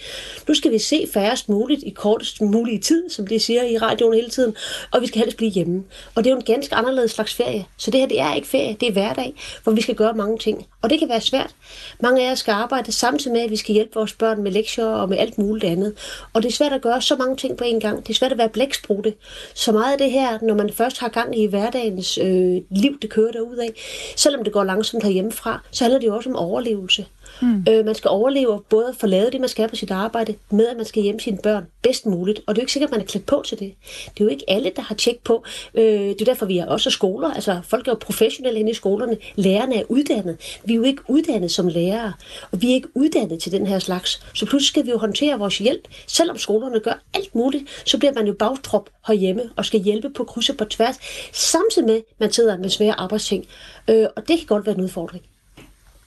Nu 0.47 0.53
skal 0.53 0.71
vi 0.71 0.79
se 0.79 1.07
færrest 1.13 1.49
muligt 1.49 1.83
i 1.83 1.89
kortest 1.89 2.41
mulige 2.41 2.79
tid, 2.79 3.09
som 3.09 3.27
de 3.27 3.39
siger 3.39 3.63
i 3.63 3.77
radioen 3.77 4.13
hele 4.13 4.29
tiden, 4.29 4.55
og 4.91 5.01
vi 5.01 5.07
skal 5.07 5.19
helst 5.19 5.37
blive 5.37 5.51
hjemme. 5.51 5.83
Og 6.15 6.23
det 6.23 6.29
er 6.29 6.33
jo 6.33 6.39
en 6.39 6.45
ganske 6.45 6.75
anderledes 6.75 7.11
slags 7.11 7.33
ferie. 7.33 7.65
Så 7.77 7.91
det 7.91 7.99
her, 7.99 8.07
det 8.07 8.19
er 8.19 8.33
ikke 8.33 8.47
ferie, 8.47 8.77
det 8.79 8.87
er 8.87 8.91
hverdag, 8.91 9.33
hvor 9.63 9.71
vi 9.71 9.81
skal 9.81 9.95
gøre 9.95 10.13
mange 10.13 10.37
ting. 10.37 10.65
Og 10.81 10.89
det 10.89 10.99
kan 10.99 11.09
være 11.09 11.21
svært. 11.21 11.55
Mange 11.99 12.27
af 12.27 12.31
os 12.31 12.39
skal 12.39 12.51
arbejde 12.51 12.91
samtidig 12.91 13.33
med, 13.33 13.41
at 13.41 13.51
vi 13.51 13.55
skal 13.55 13.73
hjælpe 13.73 13.91
vores 13.95 14.13
børn 14.13 14.43
med 14.43 14.51
lektier 14.51 14.85
og 14.85 15.09
med 15.09 15.17
alt 15.17 15.37
muligt 15.37 15.65
andet. 15.65 15.93
Og 16.33 16.43
det 16.43 16.49
er 16.49 16.53
svært 16.53 16.73
at 16.73 16.81
gøre 16.81 17.01
så 17.01 17.15
mange 17.15 17.35
ting 17.35 17.57
på 17.57 17.63
en 17.63 17.79
gang. 17.79 18.07
Det 18.07 18.13
er 18.13 18.17
svært 18.17 18.31
at 18.31 18.37
være 18.37 18.49
blæksprutte. 18.49 19.13
Så 19.53 19.71
meget 19.71 19.91
af 19.91 19.97
det 19.97 20.11
her, 20.11 20.39
når 20.41 20.55
man 20.55 20.73
først 20.73 20.99
har 20.99 21.07
gang 21.07 21.39
i 21.39 21.45
hverdagens 21.45 22.17
øh, 22.17 22.61
liv, 22.69 22.99
det 23.01 23.09
kører 23.09 23.31
derudad, 23.31 23.69
selvom 24.15 24.43
det 24.43 24.53
går 24.53 24.63
langsomt 24.63 25.03
herhjemmefra, 25.09 25.59
så 25.71 25.83
handler 25.83 25.99
det 25.99 26.07
jo 26.07 26.15
også 26.15 26.29
om 26.29 26.35
overlevelse. 26.35 27.05
Mm. 27.41 27.65
Øh, 27.69 27.85
man 27.85 27.95
skal 27.95 28.09
overleve 28.09 28.61
både 28.69 28.87
at 28.87 28.95
få 28.95 29.07
lavet 29.07 29.33
det, 29.33 29.39
man 29.39 29.49
skal 29.49 29.69
på 29.69 29.75
sit 29.75 29.91
arbejde, 29.91 30.35
med 30.51 30.67
at 30.67 30.77
man 30.77 30.85
skal 30.85 31.03
hjemme 31.03 31.19
sine 31.19 31.37
børn 31.43 31.65
bedst 31.81 32.05
muligt. 32.05 32.39
Og 32.47 32.55
det 32.55 32.59
er 32.59 32.63
jo 32.63 32.63
ikke 32.63 32.73
sikkert, 32.73 32.87
at 32.87 32.91
man 32.91 33.01
er 33.01 33.05
klædt 33.05 33.25
på 33.25 33.43
til 33.45 33.59
det. 33.59 33.73
Det 34.05 34.19
er 34.19 34.25
jo 34.25 34.27
ikke 34.27 34.45
alle, 34.47 34.71
der 34.75 34.81
har 34.81 34.95
tjek 34.95 35.19
på. 35.23 35.43
Øh, 35.73 35.83
det 35.83 36.21
er 36.21 36.25
derfor, 36.25 36.45
vi 36.45 36.57
har 36.57 36.65
også 36.65 36.89
skoler. 36.89 37.33
Altså, 37.33 37.59
folk 37.63 37.87
er 37.87 37.91
jo 37.91 37.97
professionelle 38.01 38.59
inde 38.59 38.71
i 38.71 38.73
skolerne. 38.73 39.17
Lærerne 39.35 39.75
er 39.75 39.83
uddannet. 39.89 40.59
Vi 40.65 40.73
er 40.73 40.77
jo 40.77 40.83
ikke 40.83 41.01
uddannet 41.07 41.51
som 41.51 41.67
lærere. 41.67 42.13
Og 42.51 42.61
vi 42.61 42.69
er 42.69 42.73
ikke 42.73 42.87
uddannet 42.95 43.39
til 43.41 43.51
den 43.51 43.67
her 43.67 43.79
slags. 43.79 44.23
Så 44.33 44.45
pludselig 44.45 44.67
skal 44.67 44.85
vi 44.85 44.89
jo 44.91 44.97
håndtere 44.97 45.39
vores 45.39 45.57
hjælp. 45.57 45.87
Selvom 46.07 46.37
skolerne 46.37 46.79
gør 46.79 47.03
alt 47.13 47.35
muligt, 47.35 47.83
så 47.85 47.97
bliver 47.97 48.13
man 48.13 48.27
jo 48.27 48.33
bagtrop 48.33 48.89
herhjemme 49.07 49.41
og 49.55 49.65
skal 49.65 49.79
hjælpe 49.79 50.09
på 50.09 50.23
kryds 50.23 50.49
og 50.49 50.57
på 50.57 50.65
tværs. 50.65 50.95
Samtidig 51.33 51.87
med, 51.87 51.95
at 51.95 52.19
man 52.19 52.31
sidder 52.31 52.57
med 52.57 52.69
svære 52.69 52.99
arbejdsting. 52.99 53.45
Øh, 53.89 54.07
og 54.15 54.27
det 54.27 54.37
kan 54.37 54.47
godt 54.47 54.65
være 54.65 54.75
en 54.75 54.81
udfordring. 54.81 55.23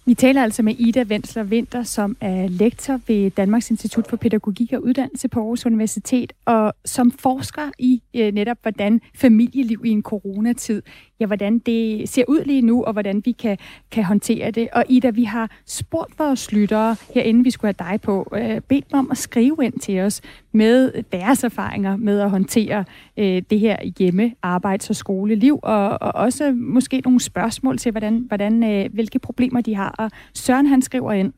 Vi 0.05 0.15
taler 0.15 0.43
altså 0.43 0.63
med 0.63 0.75
Ida 0.79 1.05
Vensler 1.09 1.43
Vinter, 1.43 1.83
som 1.83 2.17
er 2.21 2.49
lektor 2.49 3.01
ved 3.07 3.31
Danmarks 3.31 3.71
Institut 3.71 4.09
for 4.09 4.17
Pædagogik 4.17 4.73
og 4.73 4.85
Uddannelse 4.85 5.29
på 5.29 5.41
Aarhus 5.41 5.67
Universitet, 5.67 6.33
og 6.45 6.75
som 6.85 7.11
forsker 7.11 7.71
i 7.79 8.03
øh, 8.15 8.33
netop, 8.33 8.57
hvordan 8.63 9.01
familieliv 9.15 9.83
i 9.85 9.89
en 9.89 10.03
coronatid 10.03 10.83
ja, 11.23 11.27
hvordan 11.27 11.59
det 11.59 12.09
ser 12.09 12.25
ud 12.29 12.45
lige 12.45 12.63
nu, 12.63 12.85
og 12.85 12.93
hvordan 12.93 13.23
vi 13.25 13.33
kan, 13.33 13.59
kan 13.91 14.05
håndtere 14.05 14.51
det. 14.51 14.69
Og 14.73 14.85
Ida, 14.89 15.11
vi 15.11 15.25
har 15.25 15.51
spurgt 15.67 16.19
vores 16.19 16.53
lyttere, 16.53 16.97
herinde 17.15 17.45
vi 17.45 17.51
skulle 17.51 17.75
have 17.79 17.91
dig 17.91 18.01
på, 18.01 18.33
øh, 18.37 18.61
bedt 18.61 18.91
dem 18.91 18.99
om 18.99 19.11
at 19.11 19.19
skrive 19.19 19.57
ind 19.63 19.79
til 19.81 20.01
os 20.01 20.21
med 20.53 21.03
deres 21.13 21.45
erfaringer 21.45 21.97
med 21.97 22.21
at 22.21 22.31
håndtere 22.31 22.85
øh, 23.17 23.43
det 23.51 23.61
her 23.61 23.77
hjemme, 23.99 24.33
arbejds- 24.43 24.91
og 24.91 24.97
skoleliv, 24.97 25.61
og, 25.63 26.03
og 26.03 26.15
også 26.15 26.53
måske 26.53 27.01
nogle 27.05 27.21
spørgsmål 27.21 27.79
til, 27.79 27.91
hvordan, 27.91 28.25
hvordan, 28.29 28.65
øh, 28.65 28.93
hvilke 28.93 29.19
problemer 29.19 29.61
de 29.61 29.75
har. 29.75 29.95
Og 29.99 30.11
Søren 30.35 30.67
han 30.67 30.83
skriver 30.83 31.13
ind, 31.13 31.33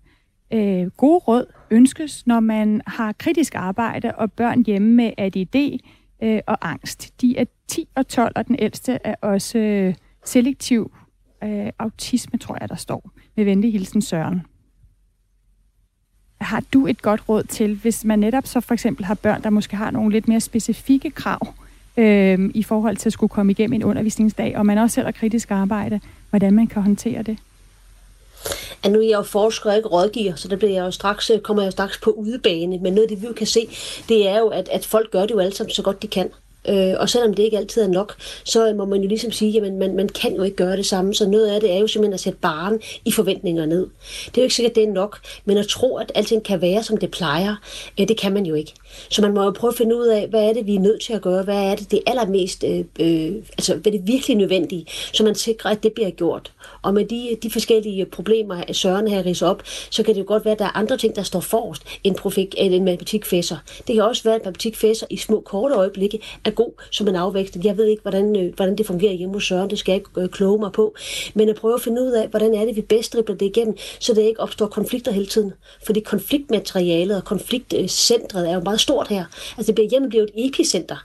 øh, 0.53 0.87
gode 0.97 1.19
råd 1.19 1.47
ønskes, 1.71 2.27
når 2.27 2.41
man 2.41 2.83
har 2.87 3.13
kritisk 3.13 3.55
arbejde 3.55 4.13
og 4.15 4.33
børn 4.33 4.65
hjemme 4.67 4.89
med 4.89 5.11
ADD, 5.19 5.79
øh, 6.25 6.41
og 6.47 6.71
angst. 6.71 7.21
De 7.21 7.39
er 7.39 7.45
10 7.69 7.89
og 7.95 8.09
12, 8.09 8.33
og 8.37 8.47
den 8.47 8.57
ældste 8.59 8.99
er 9.05 9.15
også 9.21 9.59
øh, 9.59 9.95
selektiv 10.25 10.93
øh, 11.45 11.71
autisme, 11.79 12.39
tror 12.39 12.57
jeg, 12.61 12.69
der 12.69 12.77
står. 12.77 13.11
Med 13.37 13.45
venlig 13.45 13.73
hilsen 13.73 14.03
Søren. 14.03 14.43
Har 16.41 16.63
du 16.73 16.87
et 16.87 17.03
godt 17.03 17.29
råd 17.29 17.43
til, 17.43 17.77
hvis 17.77 18.05
man 18.05 18.19
netop 18.19 18.47
så 18.47 18.61
for 18.61 18.75
eksempel 18.75 19.05
har 19.05 19.15
børn, 19.15 19.43
der 19.43 19.51
måske 19.51 19.77
har 19.77 19.91
nogle 19.91 20.13
lidt 20.13 20.29
mere 20.29 20.41
specifikke 20.41 21.11
krav 21.11 21.55
øh, 21.97 22.51
i 22.55 22.63
forhold 22.63 22.97
til 22.97 23.09
at 23.09 23.13
skulle 23.13 23.31
komme 23.31 23.53
igennem 23.53 23.73
en 23.73 23.85
undervisningsdag, 23.85 24.57
og 24.57 24.67
man 24.67 24.79
også 24.79 24.95
selv 24.95 25.07
har 25.07 25.13
kritisk 25.13 25.51
arbejde, 25.51 26.01
hvordan 26.31 26.55
man 26.55 26.67
kan 26.67 26.83
håndtere 26.83 27.23
det? 27.23 27.39
At 28.83 28.91
nu 28.91 28.99
er 28.99 29.09
jeg 29.09 29.17
jo 29.17 29.23
forsker 29.23 29.71
og 29.71 29.77
ikke 29.77 29.89
rådgiver, 29.89 30.35
så 30.35 30.49
der 30.49 30.57
bliver 30.57 30.73
jeg 30.73 30.81
jo 30.81 30.91
straks, 30.91 31.31
øh, 31.31 31.41
kommer 31.41 31.63
jeg 31.63 31.67
jo 31.67 31.71
straks 31.71 31.99
på 31.99 32.11
udebane. 32.11 32.79
Men 32.79 32.93
noget 32.93 33.03
af 33.03 33.09
det, 33.09 33.23
vi 33.23 33.27
jo 33.27 33.33
kan 33.33 33.47
se, 33.47 33.69
det 34.09 34.29
er 34.29 34.39
jo, 34.39 34.49
at, 34.49 34.69
at 34.69 34.87
folk 34.87 35.11
gør 35.11 35.21
det 35.21 35.31
jo 35.31 35.39
alle 35.39 35.55
sammen 35.55 35.75
så 35.75 35.83
godt 35.83 36.03
de 36.03 36.09
kan. 36.09 36.31
Øh, 36.69 36.95
og 36.99 37.09
selvom 37.09 37.35
det 37.35 37.43
ikke 37.43 37.59
altid 37.59 37.83
er 37.83 37.89
nok, 37.89 38.15
så 38.45 38.75
må 38.77 38.85
man 38.85 39.01
jo 39.01 39.09
ligesom 39.09 39.33
sige, 39.33 39.67
at 39.67 39.73
man, 39.73 39.97
man 39.97 40.09
kan 40.09 40.37
jo 40.37 40.43
ikke 40.43 40.57
gøre 40.57 40.77
det 40.77 40.87
samme. 40.87 41.15
Så 41.15 41.29
noget 41.29 41.47
af 41.47 41.61
det 41.61 41.73
er 41.73 41.79
jo 41.79 41.87
simpelthen 41.87 42.15
at 42.15 42.21
sætte 42.21 42.39
barn 42.39 42.81
i 43.05 43.13
forventninger 43.13 43.67
ned. 43.67 43.87
Det 44.27 44.39
er 44.39 44.43
jo 44.43 44.43
ikke 44.43 44.55
sikkert, 44.55 44.71
at 44.71 44.77
det 44.77 44.85
er 44.85 44.93
nok, 44.93 45.19
men 45.45 45.59
at 45.59 45.67
tro, 45.67 45.97
at 45.97 46.13
alting 46.15 46.45
kan 46.45 46.61
være, 46.61 46.83
som 46.83 46.97
det 46.97 47.11
plejer, 47.11 47.57
øh, 48.01 48.09
det 48.09 48.19
kan 48.19 48.33
man 48.33 48.47
jo 48.47 48.55
ikke. 48.55 48.75
Så 49.09 49.23
man 49.23 49.35
må 49.35 49.45
jo 49.45 49.51
prøve 49.51 49.71
at 49.71 49.77
finde 49.77 49.97
ud 49.97 50.07
af, 50.07 50.29
hvad 50.29 50.49
er 50.49 50.53
det, 50.53 50.67
vi 50.67 50.75
er 50.75 50.81
nødt 50.81 51.03
til 51.03 51.13
at 51.13 51.23
gøre? 51.23 51.43
Hvad 51.43 51.65
er 51.65 51.77
det, 51.77 51.91
det 51.91 52.01
allermest, 52.07 52.65
øh, 52.65 52.85
øh, 53.01 53.33
altså 53.59 53.75
hvad 53.75 53.93
er 53.93 53.99
det 53.99 54.07
virkelig 54.07 54.37
nødvendige, 54.37 54.87
så 55.13 55.25
man 55.25 55.35
sikrer, 55.35 55.71
at 55.71 55.83
det 55.83 55.93
bliver 55.93 56.11
gjort. 56.11 56.53
Og 56.83 56.95
med 56.95 57.05
de, 57.05 57.37
de 57.43 57.51
forskellige 57.51 58.07
problemer, 58.07 58.63
Søren 58.73 59.09
har 59.09 59.25
ridset 59.27 59.49
op, 59.49 59.63
så 59.91 60.03
kan 60.03 60.15
det 60.15 60.21
jo 60.21 60.25
godt 60.27 60.45
være, 60.45 60.53
at 60.53 60.59
der 60.59 60.65
er 60.65 60.77
andre 60.77 60.97
ting, 60.97 61.17
der 61.17 61.23
står 61.23 61.41
forrest 61.41 61.83
end, 62.05 62.17
profik, 62.17 62.55
end 62.59 62.75
en 62.75 62.85
matematikfæsser. 62.85 63.57
Det 63.87 63.95
kan 63.95 64.05
også 64.05 64.23
være, 64.23 64.35
at 64.35 64.41
matematikfæsser 64.45 65.07
i 65.11 65.17
små 65.17 65.41
korte 65.41 65.75
øjeblikke 65.75 66.21
er 66.45 66.51
god 66.51 66.73
som 66.91 67.09
en 67.09 67.17
afvækst. 67.17 67.57
Jeg 67.65 67.77
ved 67.77 67.87
ikke, 67.87 68.03
hvordan, 68.03 68.37
øh, 68.37 68.55
hvordan 68.55 68.79
det 68.79 68.87
fungerer 68.87 69.13
hjemme 69.13 69.35
hos 69.35 69.45
Søren, 69.45 69.71
det 69.71 69.79
skal 69.79 69.93
jeg 69.93 70.01
ikke 70.01 70.21
øh, 70.21 70.29
kloge 70.29 70.59
mig 70.59 70.73
på. 70.73 70.95
Men 71.35 71.49
at 71.49 71.57
prøve 71.57 71.75
at 71.75 71.81
finde 71.81 72.03
ud 72.03 72.11
af, 72.11 72.29
hvordan 72.29 72.55
er 72.55 72.65
det, 72.65 72.77
vi 72.77 72.81
bedst 72.81 73.13
dribler 73.13 73.37
det 73.37 73.47
igennem, 73.47 73.77
så 74.01 74.15
der 74.15 74.23
ikke 74.23 74.41
opstår 74.41 74.67
konflikter 74.67 75.13
hele 75.13 75.27
tiden. 75.27 75.53
Fordi 75.87 76.01
konfliktmaterialet 76.01 77.17
og 77.17 77.25
konfliktcentret 77.25 78.51
er 78.51 78.55
jo 78.55 78.61
meget 78.61 78.81
stort 78.85 79.09
her. 79.09 79.25
Altså 79.57 79.67
det 79.67 79.75
bliver 79.75 79.91
hjemme 79.91 80.09
bliver 80.09 80.25
et 80.25 80.31
epicenter, 80.35 80.97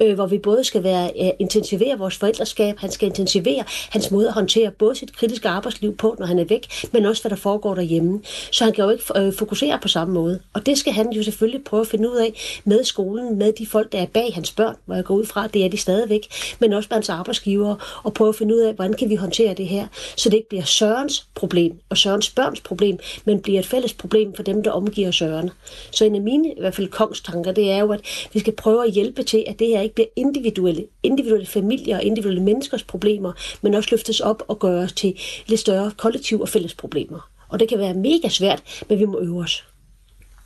øh, 0.00 0.14
hvor 0.14 0.26
vi 0.26 0.38
både 0.38 0.64
skal 0.64 0.82
være, 0.82 1.10
øh, 1.20 1.30
intensivere 1.38 1.98
vores 1.98 2.16
forældreskab, 2.16 2.78
han 2.78 2.90
skal 2.90 3.08
intensivere 3.08 3.64
hans 3.90 4.10
måde 4.10 4.28
at 4.28 4.34
håndtere 4.34 4.70
både 4.70 4.94
sit 4.94 5.16
kritiske 5.16 5.48
arbejdsliv 5.48 5.96
på, 5.96 6.16
når 6.18 6.26
han 6.26 6.38
er 6.38 6.44
væk, 6.44 6.66
men 6.92 7.06
også 7.06 7.22
hvad 7.22 7.30
der 7.30 7.36
foregår 7.36 7.74
derhjemme. 7.74 8.20
Så 8.52 8.64
han 8.64 8.72
kan 8.72 8.84
jo 8.84 8.90
ikke 8.90 9.04
øh, 9.16 9.32
fokusere 9.32 9.78
på 9.82 9.88
samme 9.88 10.14
måde. 10.14 10.40
Og 10.52 10.66
det 10.66 10.78
skal 10.78 10.92
han 10.92 11.12
jo 11.12 11.22
selvfølgelig 11.22 11.64
prøve 11.64 11.80
at 11.80 11.86
finde 11.86 12.10
ud 12.10 12.16
af 12.16 12.60
med 12.64 12.84
skolen, 12.84 13.38
med 13.38 13.52
de 13.52 13.66
folk, 13.66 13.92
der 13.92 13.98
er 13.98 14.06
bag 14.06 14.34
hans 14.34 14.52
børn, 14.52 14.76
hvor 14.84 14.94
jeg 14.94 15.04
går 15.04 15.14
ud 15.14 15.26
fra, 15.26 15.46
det 15.46 15.64
er 15.64 15.68
de 15.68 15.76
stadigvæk, 15.76 16.26
men 16.60 16.72
også 16.72 16.86
med 16.90 16.96
hans 16.96 17.08
arbejdsgiver, 17.08 18.00
og 18.04 18.14
prøve 18.14 18.28
at 18.28 18.36
finde 18.36 18.54
ud 18.54 18.60
af, 18.60 18.74
hvordan 18.74 18.94
kan 18.94 19.10
vi 19.10 19.14
håndtere 19.14 19.54
det 19.54 19.68
her, 19.68 19.86
så 20.16 20.28
det 20.28 20.36
ikke 20.36 20.48
bliver 20.48 20.64
Sørens 20.64 21.26
problem 21.34 21.78
og 21.88 21.96
Sørens 21.98 22.30
børns 22.30 22.60
problem, 22.60 22.98
men 23.24 23.40
bliver 23.40 23.58
et 23.58 23.66
fælles 23.66 23.94
problem 23.94 24.34
for 24.34 24.42
dem, 24.42 24.62
der 24.62 24.70
omgiver 24.70 25.10
Søren. 25.10 25.50
Så 25.90 26.04
en 26.04 26.14
af 26.14 26.20
mine 26.20 26.48
i 26.48 26.60
hvert 26.60 26.74
fald 26.74 26.88
kongstanker, 27.26 27.52
det 27.52 27.70
er 27.70 27.78
jo, 27.78 27.92
at 27.92 28.00
vi 28.32 28.40
skal 28.40 28.52
prøve 28.52 28.86
at 28.86 28.92
hjælpe 28.92 29.22
til, 29.22 29.44
at 29.46 29.58
det 29.58 29.66
her 29.66 29.80
ikke 29.80 29.94
bliver 29.94 30.08
individuelle, 30.16 30.84
individuelle 31.02 31.46
familier 31.46 31.96
og 31.96 32.02
individuelle 32.02 32.42
menneskers 32.42 32.82
problemer, 32.82 33.32
men 33.62 33.74
også 33.74 33.88
løftes 33.92 34.20
op 34.20 34.42
og 34.48 34.58
gøres 34.58 34.92
til 34.92 35.14
lidt 35.46 35.60
større 35.60 35.90
kollektiv 35.96 36.40
og 36.40 36.48
fælles 36.48 36.74
problemer. 36.74 37.30
Og 37.48 37.60
det 37.60 37.68
kan 37.68 37.78
være 37.78 37.94
mega 37.94 38.28
svært, 38.28 38.62
men 38.88 38.98
vi 38.98 39.04
må 39.04 39.20
øve 39.20 39.40
os. 39.40 39.64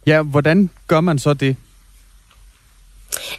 Ja, 0.07 0.23
hvordan 0.23 0.71
gør 0.87 1.01
man 1.01 1.19
så 1.19 1.35
det? 1.35 1.57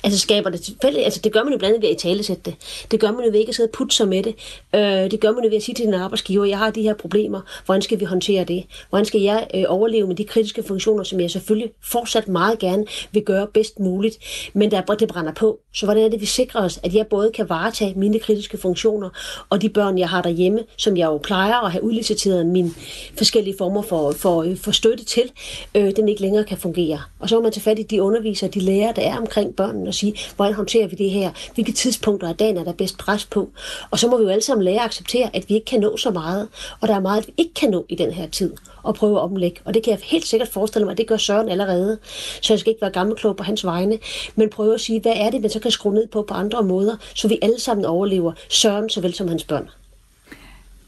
Altså 0.04 0.20
skaber 0.20 0.50
det 0.50 0.62
tilfældigt, 0.62 1.06
altså 1.06 1.20
det 1.24 1.32
gør 1.34 1.44
man 1.44 1.54
jo 1.54 1.58
blandt 1.60 1.76
andet 1.76 1.90
ved 1.90 1.96
at 1.96 2.04
italesætte 2.04 2.42
det. 2.46 2.56
Det 2.92 3.00
gør 3.00 3.12
man 3.12 3.26
jo 3.26 3.32
ved 3.32 3.40
ikke 3.40 3.50
at 3.50 3.56
sidde 3.56 3.68
og 3.68 3.72
putte 3.72 3.96
sig 3.96 4.08
med 4.08 4.24
det. 4.24 4.36
Øh, 4.76 5.12
det 5.12 5.20
gør 5.20 5.32
man 5.32 5.44
jo 5.44 5.50
ved 5.50 5.58
at 5.58 5.64
sige 5.64 5.76
til 5.76 5.86
din 5.86 5.94
arbejdsgiver, 5.94 6.46
jeg 6.46 6.58
har 6.58 6.72
de 6.72 6.82
her 6.82 6.94
problemer, 6.94 7.42
hvordan 7.66 7.82
skal 7.82 8.00
vi 8.00 8.06
håndtere 8.06 8.44
det? 8.44 8.66
Hvordan 8.90 9.06
skal 9.06 9.22
jeg 9.22 9.48
øh, 9.56 9.64
overleve 9.68 10.08
med 10.08 10.16
de 10.16 10.24
kritiske 10.24 10.64
funktioner, 10.64 11.04
som 11.04 11.20
jeg 11.20 11.32
selvfølgelig 11.32 11.72
fortsat 11.84 12.28
meget 12.28 12.60
gerne 12.60 12.86
vil 13.12 13.24
gøre 13.24 13.48
bedst 13.48 13.80
muligt, 13.80 14.18
men 14.54 14.72
der, 14.72 14.82
det 14.82 15.08
brænder 15.08 15.34
på. 15.34 15.60
Så 15.74 15.86
hvordan 15.86 16.06
er 16.06 16.10
det, 16.10 16.22
vi 16.22 16.26
sikrer 16.26 16.62
os, 16.62 16.80
at 16.84 16.94
jeg 16.94 17.08
både 17.08 17.32
kan 17.32 17.50
varetage 17.50 17.94
mine 17.96 18.20
kritiske 18.20 18.58
funktioner, 18.58 19.10
og 19.50 19.62
de 19.62 19.70
børn, 19.70 19.98
jeg 19.98 20.10
har 20.10 20.22
derhjemme, 20.22 20.60
som 20.78 20.98
jeg 20.98 21.06
jo 21.06 21.18
plejer 21.18 21.66
at 21.66 21.72
have 21.72 21.84
udliciteret 21.84 22.46
mine 22.46 22.72
forskellige 23.18 23.56
former 23.58 23.82
for, 23.82 24.12
for, 24.12 24.44
øh, 24.44 24.58
for 24.58 24.72
støtte 24.72 25.06
til, 25.06 25.32
øh, 25.76 25.96
den 25.96 26.10
ikke 26.10 26.22
længere 26.22 26.44
kan 26.44 26.58
fungere. 26.58 27.02
Og 27.20 27.30
så 27.30 27.36
må 27.36 27.42
man 27.42 27.52
tage 27.52 27.62
fat 27.62 27.80
i 27.80 27.84
de 27.84 28.02
undervisere, 28.02 28.50
de 28.50 28.60
lærer, 28.60 28.92
der 28.92 29.02
er 29.02 29.18
omkring 29.18 29.56
børnene 29.62 29.90
og 29.90 29.94
sige, 29.94 30.14
hvordan 30.36 30.54
håndterer 30.54 30.88
vi 30.88 30.96
det 30.96 31.10
her? 31.10 31.32
Hvilke 31.54 31.72
tidspunkter 31.72 32.30
af 32.30 32.36
dagen 32.36 32.58
er 32.58 32.64
der 32.64 32.74
bedst 32.74 32.98
pres 32.98 33.26
på? 33.26 33.50
Og 33.92 34.00
så 34.00 34.08
må 34.08 34.18
vi 34.18 34.24
jo 34.24 34.30
alle 34.30 34.44
sammen 34.44 34.66
lære 34.66 34.80
at 34.80 34.86
acceptere, 34.86 35.30
at 35.34 35.50
vi 35.50 35.54
ikke 35.54 35.66
kan 35.66 35.80
nå 35.80 35.98
så 35.98 36.12
meget, 36.12 36.48
og 36.82 36.88
der 36.88 36.96
er 36.96 37.00
meget, 37.00 37.28
vi 37.28 37.34
ikke 37.38 37.54
kan 37.54 37.70
nå 37.70 37.86
i 37.90 37.96
den 37.96 38.12
her 38.12 38.28
tid 38.28 38.54
og 38.84 38.96
prøve 38.96 39.18
at 39.18 39.22
omlægge. 39.22 39.62
Og 39.66 39.74
det 39.74 39.84
kan 39.84 39.92
jeg 39.92 40.00
helt 40.04 40.28
sikkert 40.28 40.50
forestille 40.50 40.86
mig, 40.86 40.92
at 40.92 40.98
det 40.98 41.08
gør 41.08 41.18
Søren 41.18 41.50
allerede. 41.50 41.98
Så 42.42 42.54
jeg 42.54 42.60
skal 42.60 42.70
ikke 42.70 42.82
være 42.82 42.92
gammelklog 42.92 43.36
på 43.36 43.44
hans 43.44 43.66
vegne, 43.66 44.00
men 44.36 44.50
prøve 44.50 44.74
at 44.74 44.82
sige, 44.82 45.02
hvad 45.02 45.14
er 45.16 45.30
det, 45.30 45.42
man 45.42 45.50
så 45.50 45.60
kan 45.60 45.72
skrue 45.72 45.94
ned 45.94 46.08
på 46.08 46.22
på 46.22 46.34
andre 46.34 46.64
måder, 46.64 46.96
så 47.16 47.28
vi 47.28 47.40
alle 47.42 47.60
sammen 47.60 47.86
overlever 47.86 48.32
Søren 48.50 48.90
såvel 48.90 49.14
som 49.14 49.28
hans 49.28 49.44
børn. 49.44 49.70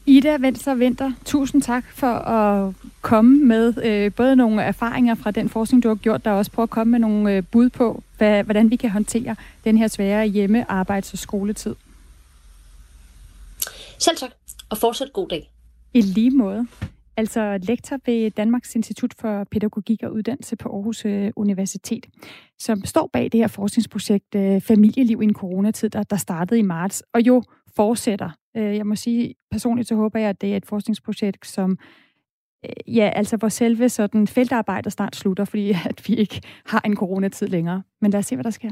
Ida 0.06 0.36
Venstre 0.40 0.78
Vinter, 0.78 1.12
tusind 1.24 1.62
tak 1.62 1.84
for 1.90 2.06
at 2.06 2.74
komme 3.02 3.44
med 3.44 3.84
øh, 3.84 4.12
både 4.12 4.36
nogle 4.36 4.62
erfaringer 4.62 5.14
fra 5.14 5.30
den 5.30 5.48
forskning, 5.48 5.82
du 5.82 5.88
har 5.88 5.94
gjort, 5.94 6.24
der 6.24 6.30
også 6.30 6.50
prøver 6.50 6.64
at 6.64 6.70
komme 6.70 6.90
med 6.90 6.98
nogle 6.98 7.36
øh, 7.36 7.42
bud 7.52 7.70
på, 7.70 8.02
hvad, 8.18 8.44
hvordan 8.44 8.70
vi 8.70 8.76
kan 8.76 8.90
håndtere 8.90 9.36
den 9.64 9.78
her 9.78 9.88
svære 9.88 10.26
hjemme, 10.26 10.70
arbejds- 10.70 11.12
og 11.12 11.18
skoletid. 11.18 11.74
Selv 13.98 14.16
tak, 14.16 14.30
og 14.70 14.78
fortsat 14.78 15.12
god 15.12 15.28
dag. 15.28 15.50
I 15.94 16.00
lige 16.00 16.30
måde. 16.30 16.66
Altså 17.16 17.58
lektor 17.62 17.98
ved 18.06 18.30
Danmarks 18.30 18.74
Institut 18.74 19.14
for 19.20 19.44
Pædagogik 19.50 20.02
og 20.02 20.12
Uddannelse 20.12 20.56
på 20.56 20.68
Aarhus 20.68 21.04
øh, 21.04 21.30
Universitet, 21.36 22.06
som 22.58 22.84
står 22.84 23.10
bag 23.12 23.24
det 23.32 23.40
her 23.40 23.48
forskningsprojekt 23.48 24.34
øh, 24.34 24.60
Familieliv 24.60 25.22
i 25.22 25.24
en 25.24 25.34
coronatid, 25.34 25.90
der, 25.90 26.02
der 26.02 26.16
startede 26.16 26.60
i 26.60 26.62
marts, 26.62 27.02
og 27.12 27.20
jo 27.20 27.42
fortsætter. 27.76 28.30
Øh, 28.56 28.76
jeg 28.76 28.86
må 28.86 28.94
sige, 28.94 29.34
personligt 29.50 29.88
så 29.88 29.94
håber 29.94 30.18
jeg, 30.18 30.28
at 30.28 30.40
det 30.40 30.52
er 30.52 30.56
et 30.56 30.66
forskningsprojekt, 30.66 31.46
som 31.46 31.78
øh, 32.64 32.96
ja, 32.96 33.10
altså 33.14 33.36
hvor 33.36 33.48
selve 33.48 33.88
sådan 33.88 34.26
feltarbejdet 34.26 34.92
snart 34.92 35.16
slutter, 35.16 35.44
fordi 35.44 35.70
at 35.90 36.08
vi 36.08 36.14
ikke 36.14 36.40
har 36.66 36.82
en 36.84 36.96
coronatid 36.96 37.46
længere. 37.46 37.82
Men 38.00 38.10
lad 38.10 38.18
os 38.18 38.26
se, 38.26 38.36
hvad 38.36 38.44
der 38.44 38.50
sker. 38.50 38.70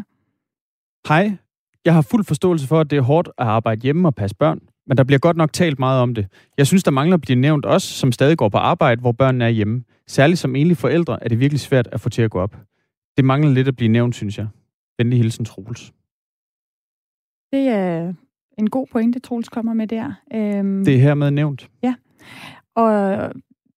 Hej. 1.09 1.37
Jeg 1.85 1.95
har 1.95 2.03
fuld 2.03 2.25
forståelse 2.25 2.69
for, 2.69 2.81
at 2.81 2.91
det 2.91 2.97
er 2.97 3.03
hårdt 3.03 3.29
at 3.39 3.47
arbejde 3.47 3.81
hjemme 3.81 4.09
og 4.09 4.15
passe 4.15 4.37
børn, 4.37 4.61
men 4.87 4.97
der 4.97 5.05
bliver 5.05 5.19
godt 5.19 5.37
nok 5.37 5.53
talt 5.53 5.79
meget 5.79 6.03
om 6.03 6.15
det. 6.15 6.27
Jeg 6.59 6.67
synes, 6.67 6.83
der 6.85 6.91
mangler 6.91 7.15
at 7.15 7.21
blive 7.21 7.41
nævnt 7.41 7.67
os, 7.67 7.83
som 7.83 8.13
stadig 8.13 8.39
går 8.39 8.49
på 8.49 8.59
arbejde, 8.59 9.01
hvor 9.01 9.13
børnene 9.13 9.45
er 9.45 9.49
hjemme. 9.49 9.85
Særligt 10.07 10.39
som 10.39 10.57
enlige 10.57 10.77
forældre 10.77 11.25
er 11.25 11.29
det 11.29 11.41
virkelig 11.41 11.61
svært 11.61 11.89
at 11.93 12.01
få 12.01 12.09
til 12.09 12.23
at 12.23 12.31
gå 12.31 12.41
op. 12.41 12.57
Det 13.17 13.25
mangler 13.25 13.51
lidt 13.51 13.69
at 13.69 13.77
blive 13.77 13.89
nævnt, 13.89 14.15
synes 14.15 14.39
jeg. 14.39 14.49
Venlig 14.99 15.19
hilsen, 15.19 15.45
Troels. 15.45 15.93
Det 17.53 17.69
er 17.69 18.13
en 18.59 18.71
god 18.71 18.87
pointe, 18.93 19.19
Troels 19.19 19.49
kommer 19.49 19.75
med 19.75 19.87
der. 19.87 20.13
Øhm, 20.35 20.85
det 20.85 20.95
er 20.95 20.99
hermed 20.99 21.31
nævnt. 21.31 21.69
Ja, 21.83 21.95
og 22.75 23.19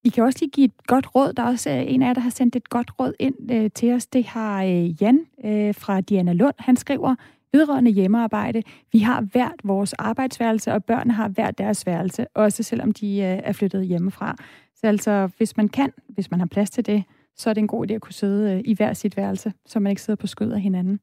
I 0.03 0.09
kan 0.09 0.23
også 0.23 0.39
lige 0.41 0.51
give 0.51 0.65
et 0.65 0.87
godt 0.87 1.15
råd. 1.15 1.33
Der 1.33 1.43
er 1.43 1.47
også 1.47 1.69
en 1.69 2.01
af 2.01 2.07
jer, 2.07 2.13
der 2.13 2.21
har 2.21 2.29
sendt 2.29 2.55
et 2.55 2.69
godt 2.69 2.91
råd 2.99 3.13
ind 3.19 3.51
øh, 3.51 3.69
til 3.75 3.93
os. 3.93 4.07
Det 4.07 4.25
har 4.25 4.63
øh, 4.63 5.01
Jan 5.01 5.19
øh, 5.45 5.75
fra 5.75 6.01
Diana 6.01 6.33
Lund. 6.33 6.55
Han 6.59 6.75
skriver, 6.75 7.15
vedrørende 7.53 7.91
hjemmearbejde. 7.91 8.63
Vi 8.91 8.99
har 8.99 9.21
hvert 9.21 9.59
vores 9.63 9.93
arbejdsværelse, 9.93 10.73
og 10.73 10.83
børnene 10.83 11.13
har 11.13 11.27
hvert 11.27 11.57
deres 11.57 11.85
værelse, 11.85 12.25
også 12.33 12.63
selvom 12.63 12.91
de 12.91 13.07
øh, 13.07 13.39
er 13.43 13.51
flyttet 13.51 13.87
hjemmefra. 13.87 14.35
Så 14.75 14.87
altså, 14.87 15.29
hvis 15.37 15.57
man 15.57 15.69
kan, 15.69 15.91
hvis 16.09 16.31
man 16.31 16.39
har 16.39 16.47
plads 16.47 16.69
til 16.69 16.85
det, 16.85 17.03
så 17.35 17.49
er 17.49 17.53
det 17.53 17.61
en 17.61 17.67
god 17.67 17.91
idé 17.91 17.93
at 17.93 18.01
kunne 18.01 18.13
sidde 18.13 18.53
øh, 18.53 18.61
i 18.65 18.73
hver 18.73 18.93
sit 18.93 19.17
værelse, 19.17 19.53
så 19.65 19.79
man 19.79 19.89
ikke 19.89 20.01
sidder 20.01 20.17
på 20.17 20.27
skød 20.27 20.51
af 20.51 20.61
hinanden. 20.61 20.99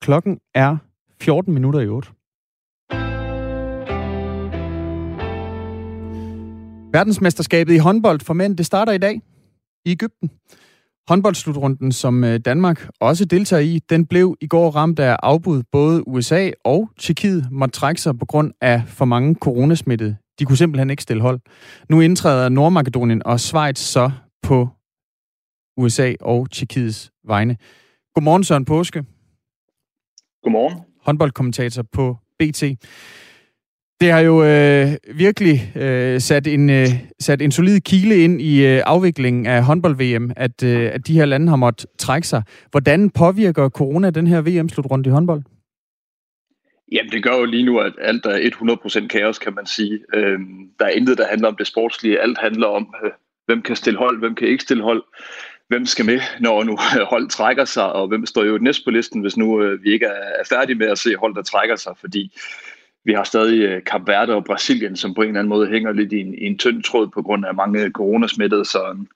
Klokken 0.00 0.38
er 0.54 0.76
14 1.20 1.54
minutter 1.54 1.80
i 1.80 1.88
8. 1.88 2.10
Verdensmesterskabet 6.92 7.74
i 7.74 7.76
håndbold 7.76 8.20
for 8.20 8.34
mænd, 8.34 8.56
det 8.56 8.66
starter 8.66 8.92
i 8.92 8.98
dag 8.98 9.20
i 9.84 9.90
Ægypten. 9.90 10.30
Håndboldsslutrunden, 11.08 11.92
som 11.92 12.24
øh, 12.24 12.40
Danmark 12.40 12.88
også 13.00 13.24
deltager 13.24 13.60
i, 13.60 13.78
den 13.78 14.06
blev 14.06 14.36
i 14.40 14.46
går 14.46 14.70
ramt 14.70 14.98
af 14.98 15.16
afbud. 15.22 15.62
Både 15.72 16.08
USA 16.08 16.50
og 16.64 16.90
Tjekkiet 16.98 17.48
måtte 17.50 17.72
trække 17.72 18.00
sig 18.00 18.18
på 18.18 18.26
grund 18.26 18.52
af 18.60 18.82
for 18.86 19.04
mange 19.04 19.34
coronasmittede. 19.34 20.16
De 20.38 20.44
kunne 20.44 20.56
simpelthen 20.56 20.90
ikke 20.90 21.02
stille 21.02 21.22
hold. 21.22 21.40
Nu 21.88 22.00
indtræder 22.00 22.48
Nordmakedonien 22.48 23.26
og 23.26 23.40
Schweiz 23.40 23.78
så 23.78 24.10
på 24.42 24.68
USA 25.76 26.12
og 26.20 26.50
Tjekkiets 26.50 27.10
vegne. 27.24 27.56
Godmorgen, 28.14 28.44
Søren 28.44 28.64
Påske. 28.64 29.04
Godmorgen. 30.42 30.78
Håndboldkommentator 31.04 31.82
på 31.92 32.16
BT. 32.38 32.62
Det 34.02 34.10
har 34.12 34.20
jo 34.20 34.44
øh, 34.44 34.88
virkelig 35.14 35.72
øh, 35.76 36.20
sat, 36.20 36.46
en, 36.46 36.70
øh, 36.70 36.86
sat 37.20 37.42
en 37.42 37.52
solid 37.52 37.80
kile 37.80 38.16
ind 38.24 38.40
i 38.40 38.66
øh, 38.66 38.82
afviklingen 38.86 39.46
af 39.46 39.64
håndbold-VM, 39.64 40.32
at, 40.36 40.62
øh, 40.62 40.90
at 40.94 41.06
de 41.06 41.14
her 41.14 41.24
lande 41.24 41.48
har 41.48 41.56
måttet 41.56 41.86
trække 41.98 42.28
sig. 42.28 42.42
Hvordan 42.70 43.10
påvirker 43.10 43.68
corona 43.68 44.10
den 44.10 44.26
her 44.26 44.40
VM-slutrunde 44.40 45.08
i 45.08 45.12
håndbold? 45.12 45.42
Jamen, 46.92 47.12
det 47.12 47.22
gør 47.22 47.36
jo 47.36 47.44
lige 47.44 47.64
nu, 47.64 47.78
at 47.78 47.92
alt 48.00 48.26
er 48.26 49.00
100% 49.04 49.08
kaos, 49.08 49.38
kan 49.38 49.54
man 49.54 49.66
sige. 49.66 49.98
Øhm, 50.14 50.68
der 50.78 50.84
er 50.84 50.90
intet, 50.90 51.18
der 51.18 51.26
handler 51.30 51.48
om 51.48 51.56
det 51.56 51.66
sportslige. 51.66 52.20
Alt 52.20 52.38
handler 52.38 52.66
om, 52.66 52.94
øh, 53.04 53.10
hvem 53.46 53.62
kan 53.62 53.76
stille 53.76 53.98
hold, 53.98 54.18
hvem 54.18 54.34
kan 54.34 54.48
ikke 54.48 54.62
stille 54.62 54.82
hold. 54.82 55.02
Hvem 55.68 55.86
skal 55.86 56.04
med, 56.04 56.20
når 56.40 56.64
nu 56.64 56.78
hold 57.12 57.28
trækker 57.28 57.64
sig, 57.64 57.92
og 57.92 58.08
hvem 58.08 58.26
står 58.26 58.44
jo 58.44 58.58
næst 58.58 58.84
på 58.84 58.90
listen, 58.90 59.20
hvis 59.20 59.36
nu 59.36 59.62
øh, 59.62 59.82
vi 59.82 59.92
ikke 59.92 60.06
er 60.06 60.44
færdige 60.48 60.76
med 60.76 60.86
at 60.86 60.98
se 60.98 61.16
hold, 61.16 61.34
der 61.34 61.42
trækker 61.42 61.76
sig. 61.76 61.92
Fordi 62.00 62.32
vi 63.04 63.12
har 63.12 63.24
stadig 63.24 63.60
øh, 63.60 63.82
Kap 63.84 64.00
Verde 64.06 64.34
og 64.34 64.44
Brasilien, 64.44 64.96
som 64.96 65.14
på 65.14 65.22
en 65.22 65.28
eller 65.28 65.40
anden 65.40 65.48
måde 65.48 65.68
hænger 65.68 65.92
lidt 65.92 66.12
i 66.12 66.20
en, 66.20 66.34
i 66.34 66.46
en 66.46 66.58
tynd 66.58 66.82
tråd 66.82 67.08
på 67.14 67.22
grund 67.22 67.46
af 67.46 67.54
mange 67.54 67.90
coronasmittede. 67.90 68.64
Så, 68.64 68.88
øhm, 68.90 69.06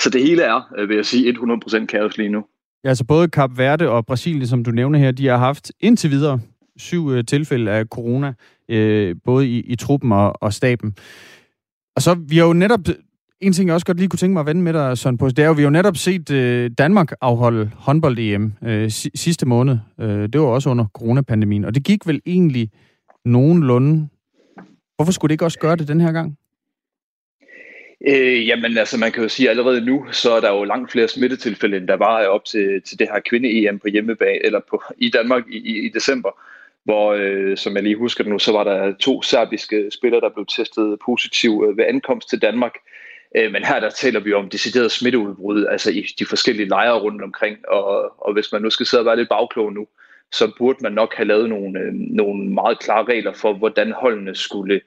så 0.00 0.10
det 0.10 0.22
hele 0.22 0.42
er, 0.42 0.72
øh, 0.78 0.88
vil 0.88 0.96
jeg 0.96 1.06
sige, 1.06 1.32
100% 1.32 1.86
kaos 1.86 2.18
lige 2.18 2.28
nu. 2.28 2.44
Ja, 2.84 2.88
altså 2.88 3.04
både 3.04 3.28
Kap 3.28 3.50
Verde 3.56 3.90
og 3.90 4.06
Brasilien, 4.06 4.46
som 4.46 4.64
du 4.64 4.70
nævner 4.70 4.98
her, 4.98 5.10
de 5.10 5.26
har 5.26 5.36
haft 5.36 5.72
indtil 5.80 6.10
videre 6.10 6.40
syv 6.76 7.10
øh, 7.10 7.24
tilfælde 7.24 7.70
af 7.70 7.86
corona, 7.86 8.34
øh, 8.68 9.16
både 9.24 9.48
i, 9.48 9.60
i 9.60 9.76
truppen 9.76 10.12
og, 10.12 10.42
og 10.42 10.52
staben. 10.52 10.94
Og 11.96 12.02
så, 12.02 12.14
vi 12.28 12.36
har 12.36 12.46
jo 12.46 12.52
netop, 12.52 12.80
en 13.40 13.52
ting 13.52 13.66
jeg 13.66 13.74
også 13.74 13.86
godt 13.86 13.98
lige 13.98 14.08
kunne 14.08 14.18
tænke 14.18 14.32
mig 14.32 14.40
at 14.40 14.46
vende 14.46 14.62
med 14.62 14.72
dig, 14.72 14.98
Søren 14.98 15.18
på, 15.18 15.28
det 15.28 15.38
er 15.38 15.46
jo, 15.46 15.52
vi 15.52 15.62
har 15.62 15.66
jo 15.66 15.70
netop 15.70 15.96
set 15.96 16.30
øh, 16.30 16.70
Danmark 16.78 17.12
afholde 17.20 17.70
håndbold-EM 17.76 18.52
øh, 18.62 18.90
sidste 19.14 19.46
måned. 19.46 19.78
Øh, 20.00 20.28
det 20.32 20.40
var 20.40 20.46
også 20.46 20.70
under 20.70 20.84
coronapandemien, 20.94 21.64
og 21.64 21.74
det 21.74 21.84
gik 21.84 22.06
vel 22.06 22.20
egentlig 22.26 22.70
nogenlunde. 23.24 24.08
Hvorfor 24.96 25.12
skulle 25.12 25.28
det 25.28 25.34
ikke 25.34 25.44
også 25.44 25.58
gøre 25.58 25.76
det 25.76 25.88
den 25.88 26.00
her 26.00 26.12
gang? 26.12 26.38
Øh, 28.08 28.48
jamen 28.48 28.78
altså, 28.78 28.98
man 28.98 29.12
kan 29.12 29.22
jo 29.22 29.28
sige, 29.28 29.46
at 29.46 29.50
allerede 29.50 29.80
nu, 29.80 30.06
så 30.10 30.32
er 30.32 30.40
der 30.40 30.50
jo 30.50 30.64
langt 30.64 30.92
flere 30.92 31.08
smittetilfælde, 31.08 31.76
end 31.76 31.88
der 31.88 31.96
var 31.96 32.26
op 32.26 32.44
til, 32.44 32.82
til 32.82 32.98
det 32.98 33.08
her 33.12 33.20
kvinde-EM 33.20 33.78
på 33.78 33.88
hjemmebane, 33.88 34.46
eller 34.46 34.60
på, 34.70 34.82
i 34.98 35.10
Danmark 35.10 35.42
i, 35.50 35.56
i, 35.56 35.86
i 35.86 35.88
december, 35.88 36.30
hvor, 36.84 37.12
øh, 37.12 37.56
som 37.56 37.74
jeg 37.74 37.82
lige 37.82 37.96
husker 37.96 38.24
nu, 38.24 38.38
så 38.38 38.52
var 38.52 38.64
der 38.64 38.94
to 39.00 39.22
serbiske 39.22 39.90
spillere, 39.90 40.20
der 40.20 40.28
blev 40.28 40.46
testet 40.46 40.98
positiv 41.04 41.64
øh, 41.68 41.76
ved 41.76 41.84
ankomst 41.84 42.28
til 42.28 42.42
Danmark. 42.42 42.72
Øh, 43.36 43.52
men 43.52 43.64
her 43.64 43.80
der 43.80 43.90
taler 43.90 44.20
vi 44.20 44.32
om 44.32 44.48
decideret 44.48 44.92
smitteudbrud, 44.92 45.64
altså 45.64 45.90
i 45.90 46.06
de 46.18 46.26
forskellige 46.26 46.68
lejre 46.68 47.00
rundt 47.00 47.22
omkring, 47.22 47.56
og, 47.68 48.12
og 48.26 48.32
hvis 48.32 48.52
man 48.52 48.62
nu 48.62 48.70
skal 48.70 48.86
sidde 48.86 49.00
og 49.00 49.06
være 49.06 49.16
lidt 49.16 49.28
bagklog 49.28 49.72
nu, 49.72 49.86
så 50.32 50.52
burde 50.58 50.78
man 50.82 50.92
nok 50.92 51.14
have 51.14 51.28
lavet 51.28 51.48
nogle, 51.48 51.80
øh, 51.80 51.92
nogle 51.94 52.50
meget 52.50 52.78
klare 52.78 53.04
regler 53.04 53.32
for, 53.32 53.52
hvordan 53.52 53.92
holdene 53.92 54.34
skulle, 54.34 54.80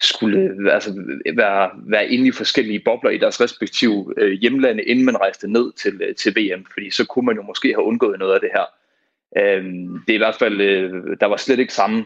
skulle 0.00 0.72
altså, 0.72 0.90
være, 1.36 1.70
være 1.76 2.08
inde 2.08 2.26
i 2.28 2.32
forskellige 2.32 2.82
bobler 2.84 3.10
i 3.10 3.18
deres 3.18 3.40
respektive 3.40 4.14
øh, 4.16 4.32
hjemlande, 4.32 4.82
inden 4.82 5.04
man 5.04 5.20
rejste 5.20 5.52
ned 5.52 5.72
til, 5.72 6.02
øh, 6.02 6.14
til 6.14 6.36
VM, 6.36 6.64
fordi 6.72 6.90
så 6.90 7.06
kunne 7.06 7.26
man 7.26 7.36
jo 7.36 7.42
måske 7.42 7.68
have 7.68 7.84
undgået 7.84 8.18
noget 8.18 8.34
af 8.34 8.40
det 8.40 8.50
her. 8.54 8.66
Øh, 9.36 9.64
det 10.06 10.10
er 10.10 10.14
i 10.14 10.24
hvert 10.24 10.38
fald, 10.38 10.60
øh, 10.60 11.16
der 11.20 11.26
var 11.26 11.36
slet 11.36 11.58
ikke 11.58 11.74
samme, 11.74 12.04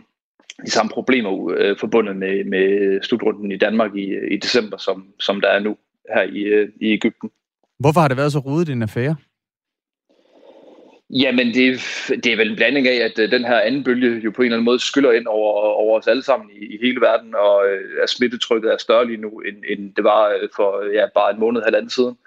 de 0.66 0.70
samme 0.70 0.91
problemer 0.91 1.55
øh, 1.57 1.79
forbundet 1.79 2.16
med, 2.16 2.45
med 2.45 2.99
slutrunden 3.03 3.53
i 3.53 3.57
Danmark 3.57 3.95
i, 3.95 4.35
i 4.35 4.37
december, 4.37 4.77
som, 4.77 5.07
som 5.18 5.41
der 5.41 5.49
er 5.49 5.59
nu 5.59 5.77
her 6.14 6.23
i, 6.23 6.41
øh, 6.41 6.68
i 6.81 6.93
Ægypten. 6.93 7.31
Hvorfor 7.79 8.01
har 8.01 8.09
det 8.09 8.16
været 8.16 8.33
så 8.33 8.39
rodet 8.39 8.68
en 8.68 8.83
affære? 8.83 9.16
Jamen, 11.13 11.55
det, 11.55 11.81
det 12.25 12.33
er 12.33 12.37
vel 12.37 12.51
en 12.51 12.57
blanding 12.57 12.89
af, 12.89 13.05
at 13.05 13.19
øh, 13.19 13.31
den 13.31 13.45
her 13.45 13.61
anden 13.61 13.85
bølge 13.85 14.21
jo 14.21 14.31
på 14.31 14.43
en 14.43 14.47
eller 14.47 14.57
anden 14.57 14.65
måde 14.65 14.79
skyller 14.79 15.13
ind 15.13 15.27
over, 15.27 15.61
over 15.61 15.99
os 15.99 16.07
alle 16.07 16.23
sammen 16.23 16.51
i, 16.51 16.65
i 16.75 16.79
hele 16.83 17.01
verden, 17.01 17.35
og 17.35 17.69
øh, 17.69 18.03
at 18.03 18.11
smittetrykket 18.11 18.73
er 18.73 18.77
større 18.77 19.07
lige 19.07 19.21
nu, 19.21 19.29
end, 19.41 19.57
end 19.69 19.95
det 19.95 20.05
var 20.05 20.29
øh, 20.29 20.49
for 20.57 20.93
ja, 20.93 21.07
bare 21.15 21.31
en 21.35 21.41
måned, 21.41 21.63
halvanden 21.63 21.91
siden. 21.91 22.19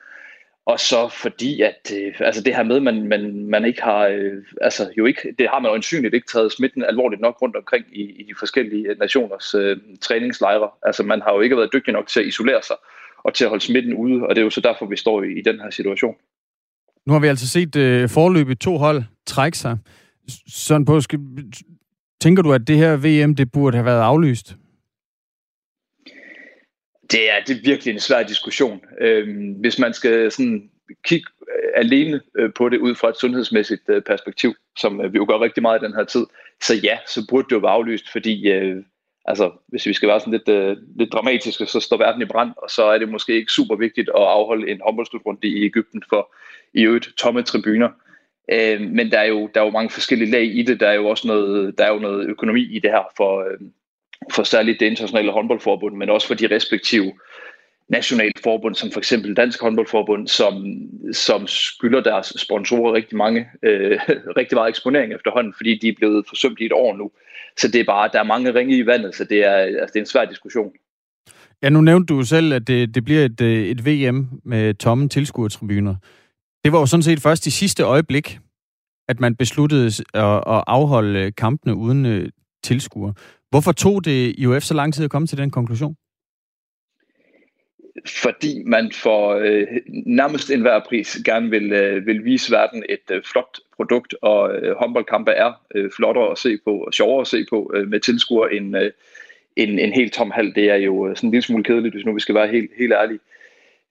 Og 0.66 0.80
så 0.80 1.08
fordi, 1.08 1.62
at 1.62 1.92
øh, 1.94 2.14
altså 2.20 2.44
det 2.44 2.56
her 2.56 2.64
med, 2.64 2.80
man, 2.80 3.08
man, 3.08 3.46
man 3.46 3.66
ikke 3.66 3.82
har, 3.82 4.32
altså 4.62 4.92
jo 4.98 5.06
ikke, 5.06 5.36
det 5.40 5.50
har 5.50 5.60
man 5.60 5.70
jo 5.70 5.76
ansynligt 5.76 6.14
ikke 6.14 6.28
taget 6.28 6.52
smitten 6.52 6.84
alvorligt 6.84 7.22
nok 7.22 7.42
rundt 7.42 7.56
omkring 7.56 7.86
i, 7.94 8.02
i 8.02 8.24
de 8.24 8.36
forskellige 8.40 8.96
nationers 9.00 9.56
øh, 9.56 9.78
træningslejre. 10.02 10.70
Altså 10.84 11.04
man 11.04 11.22
har 11.22 11.34
jo 11.34 11.42
ikke 11.42 11.58
været 11.58 11.74
dygtig 11.74 11.94
nok 11.94 12.08
til 12.08 12.20
at 12.20 12.26
isolere 12.26 12.64
sig 12.64 12.76
og 13.24 13.34
til 13.34 13.44
at 13.44 13.50
holde 13.50 13.64
smitten 13.64 13.94
ude, 13.94 14.24
og 14.24 14.36
det 14.36 14.42
er 14.42 14.46
jo 14.46 14.50
så 14.50 14.62
derfor, 14.62 14.86
vi 14.86 14.98
står 14.98 15.24
i, 15.24 15.40
i 15.40 15.42
den 15.42 15.60
her 15.60 15.70
situation. 15.70 16.16
Nu 17.06 17.14
har 17.14 17.20
vi 17.20 17.28
altså 17.28 17.48
set 17.48 17.76
øh, 17.76 18.10
forløbet 18.10 18.60
to 18.60 18.78
hold 18.78 19.04
trække 19.26 19.58
sig. 19.58 19.78
Sådan 20.48 20.86
på, 20.86 21.02
skal, 21.02 21.20
tænker 22.22 22.44
du, 22.44 22.54
at 22.54 22.68
det 22.68 22.78
her 22.78 22.98
VM, 22.98 23.36
det 23.36 23.52
burde 23.52 23.78
have 23.78 23.86
været 23.86 24.02
aflyst? 24.02 24.56
Det 27.12 27.32
er, 27.32 27.44
det 27.48 27.58
er 27.58 27.62
virkelig 27.64 27.94
en 27.94 28.00
svær 28.00 28.24
diskussion. 28.24 28.82
Øhm, 29.02 29.54
hvis 29.54 29.80
man 29.80 29.94
skal 29.94 30.32
sådan 30.32 30.70
kigge 31.06 31.28
øh, 31.42 31.72
alene 31.76 32.22
øh, 32.40 32.54
på 32.54 32.70
det 32.70 32.78
ud 32.78 32.96
fra 32.96 33.10
et 33.10 33.18
sundhedsmæssigt 33.18 33.90
øh, 33.90 34.02
perspektiv, 34.02 34.54
som 34.78 35.02
vi 35.12 35.18
jo 35.18 35.26
gør 35.30 35.42
rigtig 35.42 35.62
meget 35.62 35.82
i 35.82 35.86
den 35.86 35.94
her 35.94 36.04
tid, 36.04 36.26
så 36.64 36.74
ja, 36.76 36.98
så 37.08 37.28
burde 37.30 37.46
det 37.50 37.56
jo 37.56 37.60
være 37.60 37.72
aflyst, 37.72 38.12
fordi 38.12 38.52
øh, 38.52 38.84
altså, 39.28 39.52
hvis 39.68 39.86
vi 39.86 39.94
skal 39.94 40.10
være 40.10 40.20
sådan 40.20 40.34
lidt, 40.34 40.50
øh, 40.50 40.78
lidt 40.96 41.14
dramatiske, 41.14 41.66
så 41.66 41.80
står 41.80 41.98
verden 41.98 42.22
i 42.22 42.26
brand, 42.26 42.52
og 42.58 42.70
så 42.70 42.84
er 42.84 42.98
det 42.98 43.10
måske 43.10 43.34
ikke 43.36 43.52
super 43.52 43.76
vigtigt 43.76 44.10
at 44.10 44.22
afholde 44.22 44.72
en 44.72 44.82
håndboldslutrunde 44.86 45.48
i 45.48 45.66
Ægypten 45.66 46.04
for 46.10 46.34
i 46.74 46.84
øvrigt 46.84 47.10
tomme 47.18 47.42
tribuner. 47.42 47.90
Øh, 48.52 48.82
men 48.82 49.12
der 49.12 49.20
er, 49.20 49.26
jo, 49.26 49.50
der 49.54 49.62
er 49.62 49.66
jo 49.66 49.72
mange 49.72 49.90
forskellige 49.90 50.32
lag 50.32 50.44
i 50.44 50.64
det. 50.64 50.80
Der 50.80 50.88
er 50.88 50.94
jo 50.94 51.08
også 51.08 51.28
noget, 51.28 51.78
der 51.78 51.86
er 51.86 51.94
jo 51.94 52.00
noget 52.00 52.28
økonomi 52.28 52.62
i 52.62 52.80
det 52.80 52.92
her 52.92 53.04
for, 53.18 53.40
øh, 53.40 53.58
for 54.32 54.44
særligt 54.44 54.80
det 54.80 54.86
internationale 54.86 55.32
håndboldforbund, 55.32 55.96
men 55.96 56.10
også 56.10 56.28
for 56.28 56.34
de 56.34 56.56
respektive 56.56 57.14
nationale 57.90 58.32
forbund, 58.44 58.76
som 58.76 58.92
for 58.92 59.00
eksempel 59.00 59.34
Dansk 59.34 59.62
Håndboldforbund, 59.62 60.28
som, 60.28 60.66
som 61.14 61.48
skylder 61.48 62.02
deres 62.02 62.34
sponsorer 62.38 62.94
rigtig 62.94 63.18
mange, 63.18 63.46
øh, 63.64 64.00
rigtig 64.40 64.56
meget 64.56 64.70
eksponering 64.70 65.14
efterhånden, 65.14 65.54
fordi 65.58 65.80
de 65.82 65.88
er 65.88 65.94
blevet 65.98 66.26
forsømt 66.28 66.60
i 66.60 66.66
et 66.66 66.74
år 66.74 66.96
nu. 66.98 67.12
Så 67.58 67.68
det 67.68 67.82
er 67.82 67.86
bare, 67.86 68.10
der 68.14 68.20
er 68.20 68.24
mange 68.24 68.54
ringe 68.54 68.78
i 68.78 68.86
vandet, 68.86 69.16
så 69.16 69.24
det 69.24 69.46
er, 69.46 69.56
altså, 69.56 69.92
det 69.94 69.96
er 69.96 70.00
en 70.00 70.06
svær 70.06 70.26
diskussion. 70.26 70.72
Ja, 71.62 71.70
nu 71.70 71.82
nævnte 71.82 72.14
du 72.14 72.24
selv, 72.24 72.54
at 72.54 72.68
det, 72.68 72.96
det 72.96 73.06
bliver 73.06 73.26
et, 73.26 73.42
øh, 73.42 73.66
et 73.66 73.86
VM 73.86 74.30
med 74.44 74.74
tomme 74.74 75.10
tilskuertribuner. 75.10 75.96
Det 76.64 76.72
var 76.72 76.80
jo 76.80 76.86
sådan 76.86 77.04
set 77.04 77.22
først 77.22 77.48
i 77.48 77.52
sidste 77.52 77.84
øjeblik, 77.84 78.40
at 79.08 79.20
man 79.20 79.36
besluttede 79.36 79.86
at, 80.14 80.24
at 80.24 80.64
afholde 80.68 81.32
kampene 81.32 81.76
uden 81.76 82.06
øh, 82.06 82.30
tilskuer. 82.64 83.14
Hvorfor 83.50 83.72
tog 83.72 84.06
det 84.06 84.36
IOF 84.38 84.64
så 84.64 84.74
lang 84.74 84.94
tid 84.94 85.04
at 85.04 85.12
komme 85.12 85.28
til 85.28 85.38
den 85.38 85.52
konklusion? 85.52 85.96
Fordi 88.08 88.64
man 88.66 88.92
for 88.92 89.30
øh, 89.30 89.68
nærmest 90.06 90.52
enhver 90.52 90.80
pris 90.90 91.18
gerne 91.26 91.50
vil, 91.50 91.74
øh, 91.74 92.06
vil 92.06 92.26
vise 92.26 92.52
verden 92.52 92.84
et 92.90 93.12
øh, 93.12 93.24
flot 93.32 93.60
produkt, 93.76 94.16
og 94.22 94.56
øh, 94.56 94.76
håndboldkampe 94.76 95.32
er 95.32 95.54
øh, 95.76 95.92
flottere 95.96 96.32
at 96.32 96.38
se 96.38 96.58
på 96.64 96.78
og 96.78 96.94
sjovere 96.94 97.22
at 97.22 97.28
se 97.28 97.46
på 97.50 97.72
øh, 97.76 97.88
med 97.88 98.00
tilskuer 98.00 98.48
end, 98.48 98.78
øh, 98.78 98.92
en, 99.56 99.80
en 99.80 99.94
helt 99.94 100.14
tom 100.14 100.32
hal. 100.32 100.56
Det 100.56 100.70
er 100.70 100.76
jo 100.76 101.16
sådan 101.16 101.28
en 101.28 101.32
lille 101.32 101.42
smule 101.42 101.64
kedeligt, 101.64 101.96
hvis 101.96 102.06
nu 102.06 102.14
vi 102.14 102.20
skal 102.20 102.36
være 102.36 102.48
helt, 102.48 102.72
helt 102.78 102.94
ærlige. 102.94 103.20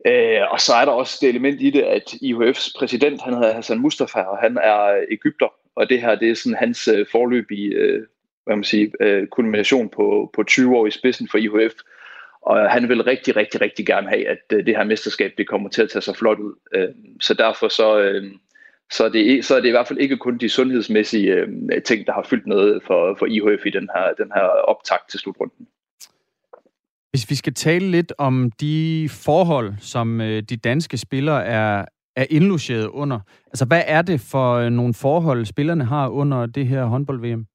Øh, 0.07 0.41
og 0.51 0.61
så 0.61 0.73
er 0.75 0.85
der 0.85 0.93
også 0.93 1.19
det 1.21 1.29
element 1.29 1.61
i 1.61 1.71
det, 1.71 1.83
at 1.83 2.15
IHF's 2.15 2.73
præsident, 2.79 3.23
han 3.23 3.35
hedder 3.35 3.55
Hassan 3.55 3.79
Mustafa, 3.79 4.19
og 4.19 4.39
han 4.39 4.59
er 4.63 4.85
øh, 4.85 5.03
Ægypter, 5.11 5.55
og 5.77 5.89
det 5.89 6.01
her, 6.01 6.15
det 6.15 6.31
er 6.31 6.35
sådan 6.35 6.59
hans 6.59 6.89
øh, 6.89 7.07
forløbige 7.13 7.69
øh, 7.75 8.03
hvad 8.45 8.57
man 8.57 8.65
siger, 8.65 8.91
øh, 9.01 9.27
kulmination 9.27 9.89
på, 9.89 10.31
på 10.35 10.43
20 10.43 10.77
år 10.77 10.87
i 10.87 10.91
spidsen 10.91 11.29
for 11.29 11.39
IHF. 11.39 11.73
Og 12.47 12.71
han 12.71 12.89
vil 12.89 13.03
rigtig, 13.03 13.37
rigtig, 13.37 13.61
rigtig 13.61 13.87
gerne 13.87 14.09
have, 14.09 14.29
at 14.29 14.39
øh, 14.53 14.67
det 14.67 14.77
her 14.77 14.85
mesterskab, 14.85 15.33
det 15.39 15.49
kommer 15.49 15.69
til 15.69 15.83
at 15.83 15.91
tage 15.91 16.03
sig 16.03 16.17
flot 16.17 16.39
ud. 16.39 16.55
Øh, 16.75 16.89
så 17.21 17.35
derfor 17.35 17.69
så, 17.69 18.01
øh, 18.01 18.33
så, 18.93 19.05
er 19.05 19.09
det, 19.09 19.45
så 19.45 19.57
er 19.57 19.61
det 19.61 19.69
i 19.69 19.71
hvert 19.71 19.89
fald 19.89 19.99
ikke 19.99 20.17
kun 20.17 20.39
de 20.39 20.49
sundhedsmæssige 20.49 21.47
ting, 21.85 22.07
der 22.07 22.13
har 22.13 22.27
fyldt 22.31 22.47
noget 22.47 22.83
for, 22.87 23.17
for 23.19 23.27
IHF 23.27 23.67
i 23.67 23.71
den 23.71 23.89
her, 23.97 24.13
den 24.19 24.33
her 24.35 24.43
optakt 24.43 25.11
til 25.11 25.21
slutrunden. 25.21 25.67
Hvis 27.11 27.31
vi 27.31 27.35
skal 27.35 27.55
tale 27.55 27.91
lidt 27.91 28.13
om 28.19 28.51
de 28.61 29.09
forhold, 29.11 29.73
som 29.81 30.19
de 30.49 30.57
danske 30.57 30.97
spillere 30.97 31.45
er, 31.45 31.85
er 32.17 32.27
indlogeret 32.31 32.87
under. 32.87 33.21
Altså, 33.47 33.65
hvad 33.65 33.83
er 33.87 34.03
det 34.03 34.21
for 34.21 34.69
nogle 34.69 34.95
forhold, 34.95 35.45
spillerne 35.45 35.85
har 35.85 36.09
under 36.09 36.47
det 36.47 36.67
her 36.67 36.85
håndbold-VM? 36.85 37.47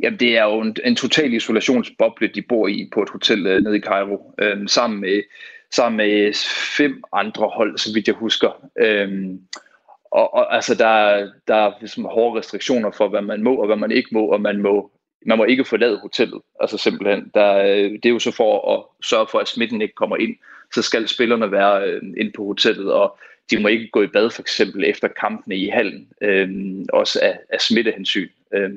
Jamen, 0.00 0.20
det 0.20 0.36
er 0.36 0.44
jo 0.44 0.60
en, 0.60 0.76
en 0.84 0.96
total 0.96 1.32
isolationsboble, 1.32 2.28
de 2.28 2.42
bor 2.42 2.68
i 2.68 2.90
på 2.94 3.02
et 3.02 3.10
hotel 3.10 3.46
øh, 3.46 3.62
nede 3.62 3.76
i 3.76 3.80
Cairo, 3.80 4.34
øh, 4.38 4.68
sammen, 4.68 5.00
med, 5.00 5.22
sammen 5.70 5.96
med 5.96 6.32
fem 6.76 7.02
andre 7.12 7.48
hold, 7.48 7.78
så 7.78 7.94
vidt 7.94 8.08
jeg 8.08 8.14
husker. 8.14 8.68
Øh, 8.78 9.30
og, 10.10 10.34
og 10.34 10.54
altså, 10.54 10.74
der, 10.74 11.28
der 11.48 11.54
er 11.54 11.72
ligesom 11.80 12.04
hårde 12.04 12.38
restriktioner 12.38 12.90
for, 12.90 13.08
hvad 13.08 13.22
man 13.22 13.42
må 13.42 13.54
og 13.54 13.66
hvad 13.66 13.76
man 13.76 13.90
ikke 13.90 14.08
må, 14.12 14.26
og 14.26 14.40
man 14.40 14.62
må, 14.62 14.90
man 15.26 15.38
må 15.38 15.44
ikke 15.44 15.64
forlade 15.64 15.98
hotellet. 15.98 16.40
Altså 16.60 16.78
simpelthen, 16.78 17.30
der, 17.34 17.56
øh, 17.58 17.90
det 17.90 18.06
er 18.06 18.10
jo 18.10 18.18
så 18.18 18.30
for 18.30 18.74
at 18.74 19.06
sørge 19.06 19.26
for, 19.30 19.38
at 19.38 19.48
smitten 19.48 19.82
ikke 19.82 19.94
kommer 19.94 20.16
ind. 20.16 20.36
Så 20.74 20.82
skal 20.82 21.08
spillerne 21.08 21.52
være 21.52 21.88
øh, 21.88 22.02
inde 22.16 22.32
på 22.36 22.44
hotellet, 22.44 22.92
og 22.92 23.18
de 23.50 23.60
må 23.60 23.68
ikke 23.68 23.88
gå 23.90 24.02
i 24.02 24.06
bad 24.06 24.30
for 24.30 24.42
eksempel 24.42 24.84
efter 24.84 25.08
kampene 25.08 25.56
i 25.56 25.68
hallen, 25.68 26.08
øh, 26.22 26.48
også 26.92 27.20
af, 27.22 27.38
af 27.50 27.60
smittehensyn. 27.60 28.28
Øh, 28.54 28.70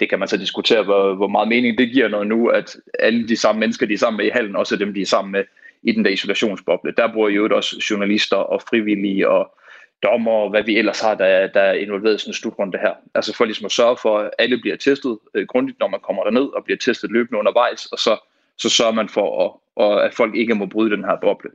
det 0.00 0.08
kan 0.08 0.18
man 0.18 0.28
så 0.28 0.36
diskutere, 0.36 0.82
hvor, 0.82 1.14
hvor 1.14 1.28
meget 1.28 1.48
mening 1.48 1.78
det 1.78 1.92
giver, 1.92 2.08
når 2.08 2.24
nu 2.24 2.48
at 2.48 2.76
alle 2.98 3.28
de 3.28 3.36
samme 3.36 3.60
mennesker, 3.60 3.86
de 3.86 3.94
er 3.94 3.98
sammen 3.98 4.16
med 4.16 4.26
i 4.26 4.30
hallen, 4.30 4.56
også 4.56 4.76
dem, 4.76 4.94
de 4.94 5.00
er 5.00 5.06
sammen 5.06 5.32
med 5.32 5.44
i 5.82 5.92
den 5.92 6.04
der 6.04 6.10
isolationsboble. 6.10 6.94
Der 6.96 7.12
bor 7.12 7.28
jo 7.28 7.48
også 7.56 7.86
journalister 7.90 8.36
og 8.36 8.62
frivillige 8.62 9.28
og 9.28 9.56
dommer 10.02 10.32
og 10.32 10.50
hvad 10.50 10.62
vi 10.62 10.78
ellers 10.78 11.00
har, 11.00 11.14
der, 11.14 11.46
der 11.46 11.60
er 11.60 11.72
involveret 11.72 12.14
i 12.14 12.18
sådan 12.18 12.30
en 12.30 12.34
slutrunde 12.34 12.78
her. 12.78 12.94
Altså 13.14 13.36
for 13.36 13.44
ligesom 13.44 13.66
at 13.66 13.72
sørge 13.72 13.96
for, 14.02 14.18
at 14.18 14.30
alle 14.38 14.60
bliver 14.60 14.76
testet 14.76 15.18
øh, 15.34 15.46
grundigt, 15.46 15.78
når 15.80 15.88
man 15.88 16.00
kommer 16.00 16.24
derned, 16.24 16.48
og 16.56 16.64
bliver 16.64 16.78
testet 16.78 17.10
løbende 17.10 17.38
undervejs, 17.38 17.86
og 17.86 17.98
så, 17.98 18.16
så 18.58 18.68
sørger 18.68 18.92
man 18.92 19.08
for, 19.08 19.44
at, 19.44 19.52
og 19.76 20.04
at 20.04 20.14
folk 20.14 20.36
ikke 20.36 20.54
må 20.54 20.66
bryde 20.66 20.90
den 20.90 21.04
her 21.04 21.16
boble. 21.20 21.50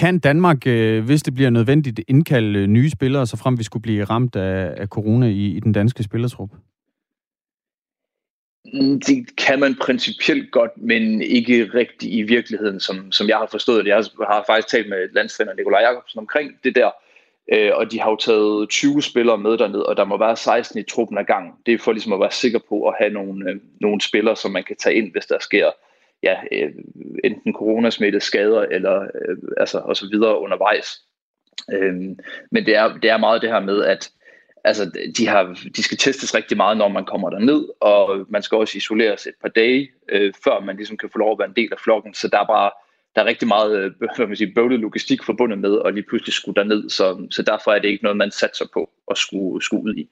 Kan 0.00 0.18
Danmark, 0.18 0.66
øh, 0.66 1.04
hvis 1.04 1.22
det 1.22 1.34
bliver 1.34 1.50
nødvendigt, 1.50 2.00
indkalde 2.08 2.58
øh, 2.58 2.66
nye 2.66 2.90
spillere, 2.90 3.26
så 3.26 3.36
frem 3.36 3.58
vi 3.58 3.64
skulle 3.64 3.82
blive 3.82 4.04
ramt 4.04 4.36
af, 4.36 4.74
af 4.76 4.88
corona 4.88 5.26
i, 5.26 5.46
i 5.46 5.60
den 5.60 5.72
danske 5.72 6.02
spillertrup? 6.02 6.50
Mm, 8.74 9.00
det 9.00 9.36
kan 9.36 9.60
man 9.60 9.76
principielt 9.82 10.50
godt, 10.50 10.70
men 10.76 11.22
ikke 11.22 11.70
rigtigt 11.74 12.12
i 12.12 12.22
virkeligheden, 12.22 12.80
som, 12.80 13.12
som 13.12 13.28
jeg 13.28 13.36
har 13.36 13.48
forstået 13.50 13.84
det. 13.84 13.90
Jeg 13.90 14.04
har 14.30 14.44
faktisk 14.46 14.68
talt 14.68 14.88
med 14.88 15.08
landstræner 15.12 15.54
Nikolaj 15.54 15.80
Jacobsen 15.80 16.18
omkring 16.18 16.50
det 16.64 16.74
der, 16.74 16.90
øh, 17.52 17.70
og 17.74 17.92
de 17.92 18.00
har 18.00 18.10
jo 18.10 18.16
taget 18.16 18.68
20 18.68 19.02
spillere 19.02 19.38
med 19.38 19.58
derned, 19.58 19.80
og 19.80 19.96
der 19.96 20.04
må 20.04 20.18
være 20.18 20.36
16 20.36 20.80
i 20.80 20.82
truppen 20.82 21.18
ad 21.18 21.24
gang. 21.24 21.54
Det 21.66 21.74
er 21.74 21.78
for 21.78 21.92
ligesom 21.92 22.12
at 22.12 22.20
være 22.20 22.32
sikker 22.32 22.58
på 22.68 22.88
at 22.88 22.94
have 22.98 23.12
nogle, 23.12 23.50
øh, 23.50 23.56
nogle 23.80 24.00
spillere, 24.00 24.36
som 24.36 24.50
man 24.50 24.64
kan 24.64 24.76
tage 24.76 24.96
ind, 24.96 25.12
hvis 25.12 25.26
der 25.26 25.38
sker 25.40 25.70
ja, 26.22 26.36
øh, 26.52 26.70
enten 27.24 27.54
coronasmittede 27.54 28.24
skader 28.24 28.60
eller 28.60 29.00
øh, 29.02 29.36
altså, 29.56 29.78
og 29.78 29.96
så 29.96 30.08
videre 30.10 30.40
undervejs. 30.40 31.02
Øh, 31.72 31.94
men 32.50 32.66
det 32.66 32.76
er, 32.76 32.98
det 32.98 33.10
er 33.10 33.16
meget 33.16 33.42
det 33.42 33.50
her 33.50 33.60
med, 33.60 33.84
at 33.84 34.10
altså, 34.64 34.90
de, 35.16 35.26
har, 35.26 35.56
de 35.76 35.82
skal 35.82 35.98
testes 35.98 36.34
rigtig 36.34 36.56
meget, 36.56 36.76
når 36.76 36.88
man 36.88 37.04
kommer 37.04 37.30
derned, 37.30 37.64
og 37.80 38.26
man 38.28 38.42
skal 38.42 38.58
også 38.58 38.78
isoleres 38.78 39.26
et 39.26 39.34
par 39.42 39.48
dage, 39.48 39.90
øh, 40.08 40.32
før 40.44 40.60
man 40.60 40.76
ligesom 40.76 40.96
kan 40.96 41.10
få 41.12 41.18
lov 41.18 41.32
at 41.32 41.38
være 41.38 41.48
en 41.48 41.56
del 41.56 41.68
af 41.72 41.78
flokken. 41.78 42.14
Så 42.14 42.28
der 42.28 42.38
er 42.38 42.46
bare 42.46 42.70
der 43.14 43.20
er 43.20 43.24
rigtig 43.24 43.48
meget 43.48 43.78
øh, 43.78 43.92
hvad 44.16 44.26
man 44.26 44.36
siger, 44.36 44.54
bøvlet 44.54 44.80
logistik 44.80 45.22
forbundet 45.22 45.58
med, 45.58 45.78
at 45.84 45.94
lige 45.94 46.04
pludselig 46.08 46.34
skulle 46.34 46.56
derned, 46.56 46.90
så, 46.90 47.26
så 47.30 47.42
derfor 47.42 47.70
er 47.70 47.78
det 47.78 47.88
ikke 47.88 48.02
noget, 48.04 48.16
man 48.16 48.30
satser 48.30 48.64
på 48.74 48.90
at 49.10 49.18
skulle, 49.18 49.64
skulle 49.64 49.84
ud 49.84 49.94
i. 49.94 50.08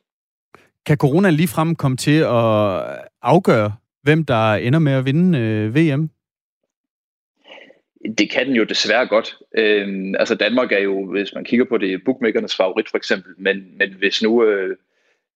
Kan 0.86 0.96
corona 0.96 1.30
ligefrem 1.30 1.74
komme 1.74 1.96
til 1.96 2.18
at 2.20 2.82
afgøre, 3.22 3.72
hvem 4.08 4.24
der 4.24 4.54
ender 4.54 4.78
med 4.78 4.92
at 4.92 5.04
vinde 5.04 5.38
øh, 5.38 5.74
VM? 5.74 6.10
Det 8.18 8.30
kan 8.30 8.46
den 8.46 8.54
jo 8.54 8.64
desværre 8.64 9.06
godt. 9.06 9.38
Øhm, 9.54 10.14
altså 10.18 10.34
Danmark 10.34 10.72
er 10.72 10.78
jo, 10.78 11.10
hvis 11.10 11.34
man 11.34 11.44
kigger 11.44 11.64
på 11.64 11.78
det, 11.78 12.04
bookmakernes 12.04 12.56
favorit 12.56 12.88
for 12.88 12.96
eksempel, 12.96 13.32
men, 13.38 13.56
men 13.78 13.94
hvis 13.98 14.22
nu 14.22 14.44
øh, 14.44 14.76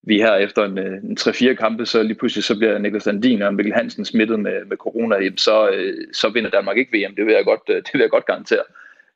vi 0.02 0.16
her 0.16 0.34
efter 0.34 0.64
en, 0.64 0.78
øh, 0.78 1.02
en 1.04 1.16
3-4 1.20 1.54
kampe, 1.54 1.86
så 1.86 2.02
lige 2.02 2.14
pludselig 2.14 2.44
så 2.44 2.58
bliver 2.58 2.78
Niklas 2.78 3.06
Landin 3.06 3.42
og 3.42 3.54
Mikkel 3.54 3.74
Hansen 3.74 4.04
smittet 4.04 4.40
med, 4.40 4.64
med 4.64 4.76
corona, 4.76 5.16
så, 5.36 5.70
øh, 5.70 5.94
så 6.12 6.28
vinder 6.28 6.50
Danmark 6.50 6.76
ikke 6.78 6.98
VM. 6.98 7.14
Det 7.14 7.26
vil 7.26 7.34
jeg 7.34 7.44
godt, 7.44 7.62
øh, 7.68 7.76
det 7.76 7.90
vil 7.92 8.00
jeg 8.00 8.10
godt 8.10 8.26
garantere. 8.26 8.64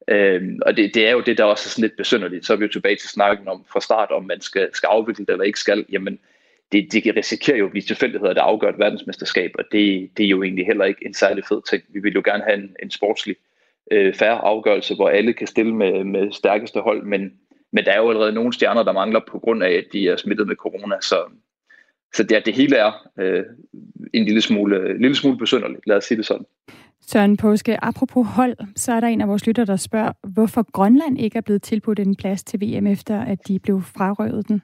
Øhm, 0.09 0.59
og 0.67 0.77
det, 0.77 0.95
det 0.95 1.07
er 1.07 1.13
jo 1.13 1.21
det, 1.21 1.39
der 1.39 1.45
også 1.45 1.67
er 1.67 1.71
sådan 1.71 1.83
lidt 1.83 1.97
besynderligt. 1.97 2.47
Så 2.47 2.53
er 2.53 2.57
vi 2.57 2.65
jo 2.65 2.73
tilbage 2.73 2.97
til 2.97 3.09
snakken 3.09 3.49
om 3.49 3.65
fra 3.73 3.81
start, 3.81 4.11
om 4.11 4.25
man 4.25 4.41
skal, 4.41 4.69
skal 4.73 4.87
afvikle 4.87 5.25
det 5.27 5.33
eller 5.33 5.45
ikke 5.45 5.61
skal. 5.61 5.87
Jamen, 5.93 6.19
det, 6.73 6.93
det 6.93 7.17
risikerer 7.17 7.57
jo 7.57 7.65
at 7.65 7.71
blive 7.71 7.83
tilfældigheder, 7.83 8.35
der 8.35 8.43
afgør 8.43 8.69
et 8.69 8.79
verdensmesterskab, 8.79 9.51
og 9.59 9.65
det, 9.73 10.11
det 10.17 10.25
er 10.25 10.29
jo 10.29 10.43
egentlig 10.43 10.67
heller 10.67 10.85
ikke 10.85 11.07
en 11.07 11.15
særlig 11.15 11.45
fed 11.45 11.61
ting. 11.71 11.83
Vi 11.89 12.01
vil 12.01 12.13
jo 12.13 12.23
gerne 12.25 12.45
have 12.45 12.59
en, 12.59 12.77
en 12.83 12.91
sportslig 12.91 13.37
øh, 13.91 14.15
færre 14.15 14.39
afgørelse, 14.39 14.95
hvor 14.95 15.09
alle 15.09 15.33
kan 15.33 15.47
stille 15.47 15.75
med, 15.75 16.05
med 16.05 16.33
stærkeste 16.33 16.81
hold, 16.81 17.03
men, 17.03 17.33
men 17.73 17.85
der 17.85 17.93
er 17.93 17.99
jo 17.99 18.09
allerede 18.11 18.33
nogle 18.33 18.53
stjerner, 18.53 18.83
der 18.83 18.93
mangler 18.93 19.21
på 19.31 19.39
grund 19.39 19.63
af, 19.63 19.71
at 19.71 19.85
de 19.93 20.09
er 20.09 20.17
smittet 20.17 20.47
med 20.47 20.57
corona, 20.57 20.97
så, 21.01 21.17
så 22.15 22.23
det, 22.23 22.47
det 22.47 22.55
hele 22.55 22.77
er 22.77 23.09
øh, 23.19 23.45
en 24.15 24.25
lille 24.25 24.41
smule, 24.41 24.91
en 24.91 25.01
lille 25.01 25.17
smule 25.17 25.39
besynderligt, 25.39 25.87
lad 25.87 25.97
os 25.97 26.05
sige 26.05 26.19
det 26.19 26.27
sådan. 26.27 26.47
Søren 27.01 27.37
Påske, 27.37 27.85
apropos 27.85 28.27
hold, 28.27 28.57
så 28.77 28.93
er 28.93 29.01
der 29.01 29.07
en 29.07 29.21
af 29.21 29.29
vores 29.29 29.47
lytter, 29.47 29.65
der 29.65 29.77
spørger, 29.77 30.13
hvorfor 30.23 30.67
Grønland 30.73 31.21
ikke 31.21 31.37
er 31.37 31.41
blevet 31.41 31.63
tilbudt 31.63 31.99
en 31.99 32.17
plads 32.17 32.45
til 32.45 32.61
VM, 32.61 32.87
efter 32.87 33.21
at 33.21 33.49
de 33.49 33.59
blev 33.59 33.83
frarøvet 33.83 34.49
den? 34.49 34.63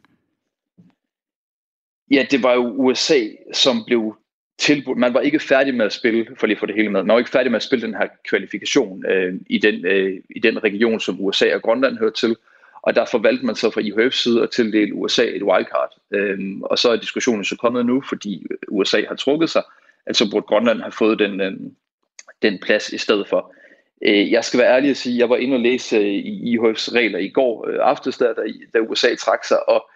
Ja, 2.10 2.26
det 2.30 2.42
var 2.42 2.54
jo 2.54 2.66
USA, 2.68 3.20
som 3.52 3.84
blev 3.86 4.16
tilbudt. 4.58 4.98
Man 4.98 5.14
var 5.14 5.20
ikke 5.20 5.38
færdig 5.38 5.74
med 5.74 5.86
at 5.86 5.92
spille, 5.92 6.26
for 6.36 6.46
lige 6.46 6.58
for 6.58 6.66
det 6.66 6.74
hele 6.74 6.88
med, 6.88 7.02
man 7.02 7.14
var 7.14 7.18
ikke 7.18 7.30
færdig 7.30 7.50
med 7.50 7.56
at 7.56 7.62
spille 7.62 7.86
den 7.86 7.94
her 7.94 8.08
kvalifikation 8.28 9.06
øh, 9.06 9.34
i, 9.46 9.58
den, 9.58 9.86
øh, 9.86 10.20
i 10.30 10.38
den 10.38 10.64
region, 10.64 11.00
som 11.00 11.20
USA 11.20 11.54
og 11.54 11.62
Grønland 11.62 11.98
hører 11.98 12.10
til. 12.10 12.36
Og 12.82 12.96
derfor 12.96 13.18
valgte 13.18 13.46
man 13.46 13.54
så 13.54 13.70
fra 13.70 13.80
IHF's 13.80 14.22
side 14.22 14.42
at 14.42 14.50
tildele 14.50 14.94
USA 14.94 15.24
et 15.24 15.42
wildcard. 15.42 15.92
Øhm, 16.10 16.62
og 16.62 16.78
så 16.78 16.90
er 16.90 16.96
diskussionen 16.96 17.44
så 17.44 17.56
kommet 17.56 17.86
nu, 17.86 18.02
fordi 18.08 18.46
USA 18.68 19.02
har 19.08 19.14
trukket 19.14 19.50
sig, 19.50 19.62
at 20.06 20.16
så 20.16 20.30
burde 20.30 20.46
Grønland 20.46 20.80
have 20.80 20.92
fået 20.92 21.18
den, 21.18 21.40
øh, 21.40 21.52
den 22.42 22.58
plads 22.58 22.92
i 22.92 22.98
stedet 22.98 23.28
for. 23.28 23.54
Øh, 24.02 24.32
jeg 24.32 24.44
skal 24.44 24.60
være 24.60 24.74
ærlig 24.76 24.90
at 24.90 24.96
sige, 24.96 25.14
at 25.14 25.18
jeg 25.18 25.30
var 25.30 25.36
inde 25.36 25.54
og 25.54 25.60
læse 25.60 25.96
øh, 25.96 26.04
i 26.04 26.56
IHF's 26.56 26.94
regler 26.94 27.18
i 27.18 27.28
går 27.28 27.68
øh, 27.68 27.78
aftes, 27.80 28.18
da, 28.18 28.26
da 28.74 28.78
USA 28.78 29.14
trak 29.14 29.44
sig, 29.44 29.68
og 29.68 29.90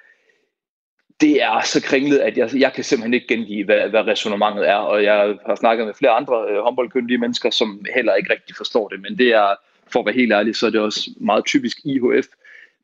det 1.20 1.42
er 1.42 1.60
så 1.64 1.82
kringlet, 1.82 2.18
at 2.18 2.38
jeg, 2.38 2.50
jeg 2.56 2.72
kan 2.72 2.84
simpelthen 2.84 3.14
ikke 3.14 3.26
gengive, 3.26 3.64
hvad, 3.64 3.88
hvad 3.88 4.06
resonemanget 4.06 4.68
er, 4.68 4.74
og 4.74 5.04
jeg 5.04 5.38
har 5.46 5.54
snakket 5.54 5.86
med 5.86 5.94
flere 5.94 6.12
andre 6.12 6.46
øh, 6.50 6.58
håndboldkyndige 6.58 7.18
mennesker, 7.18 7.50
som 7.50 7.84
heller 7.94 8.14
ikke 8.14 8.32
rigtig 8.32 8.56
forstår 8.56 8.88
det, 8.88 9.00
men 9.00 9.18
det 9.18 9.28
er, 9.28 9.54
for 9.92 10.00
at 10.00 10.06
være 10.06 10.14
helt 10.14 10.32
ærlig, 10.32 10.56
så 10.56 10.66
er 10.66 10.70
det 10.70 10.80
også 10.80 11.10
meget 11.20 11.44
typisk 11.44 11.78
IHF. 11.84 12.26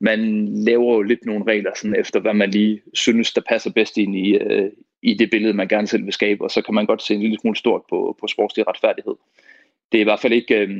Man 0.01 0.49
laver 0.65 0.95
jo 0.95 1.03
lidt 1.03 1.25
nogle 1.25 1.45
regler, 1.47 1.71
sådan 1.77 2.01
efter 2.01 2.21
hvad 2.21 2.35
man 2.35 2.51
lige 2.51 2.83
synes, 2.95 3.33
der 3.33 3.41
passer 3.49 3.71
bedst 3.71 3.99
ind 3.99 4.17
i, 4.17 4.37
øh, 4.37 4.71
i 5.03 5.15
det 5.15 5.31
billede, 5.31 5.55
man 5.55 5.69
gerne 5.69 5.87
selv 5.87 6.05
vil 6.05 6.13
skabe, 6.13 6.45
og 6.45 6.51
så 6.51 6.63
kan 6.63 6.75
man 6.75 6.87
godt 6.87 7.03
se 7.03 7.15
en 7.15 7.21
lille 7.21 7.39
smule 7.41 7.57
stort 7.57 7.83
på, 7.91 8.17
på 8.21 8.27
sportslig 8.27 8.67
retfærdighed. 8.69 9.15
Det 9.93 9.99
er 9.99 10.03
i 10.03 10.05
hvert 10.05 10.21
fald 10.21 10.33
ikke... 10.33 10.55
Øh, 10.59 10.71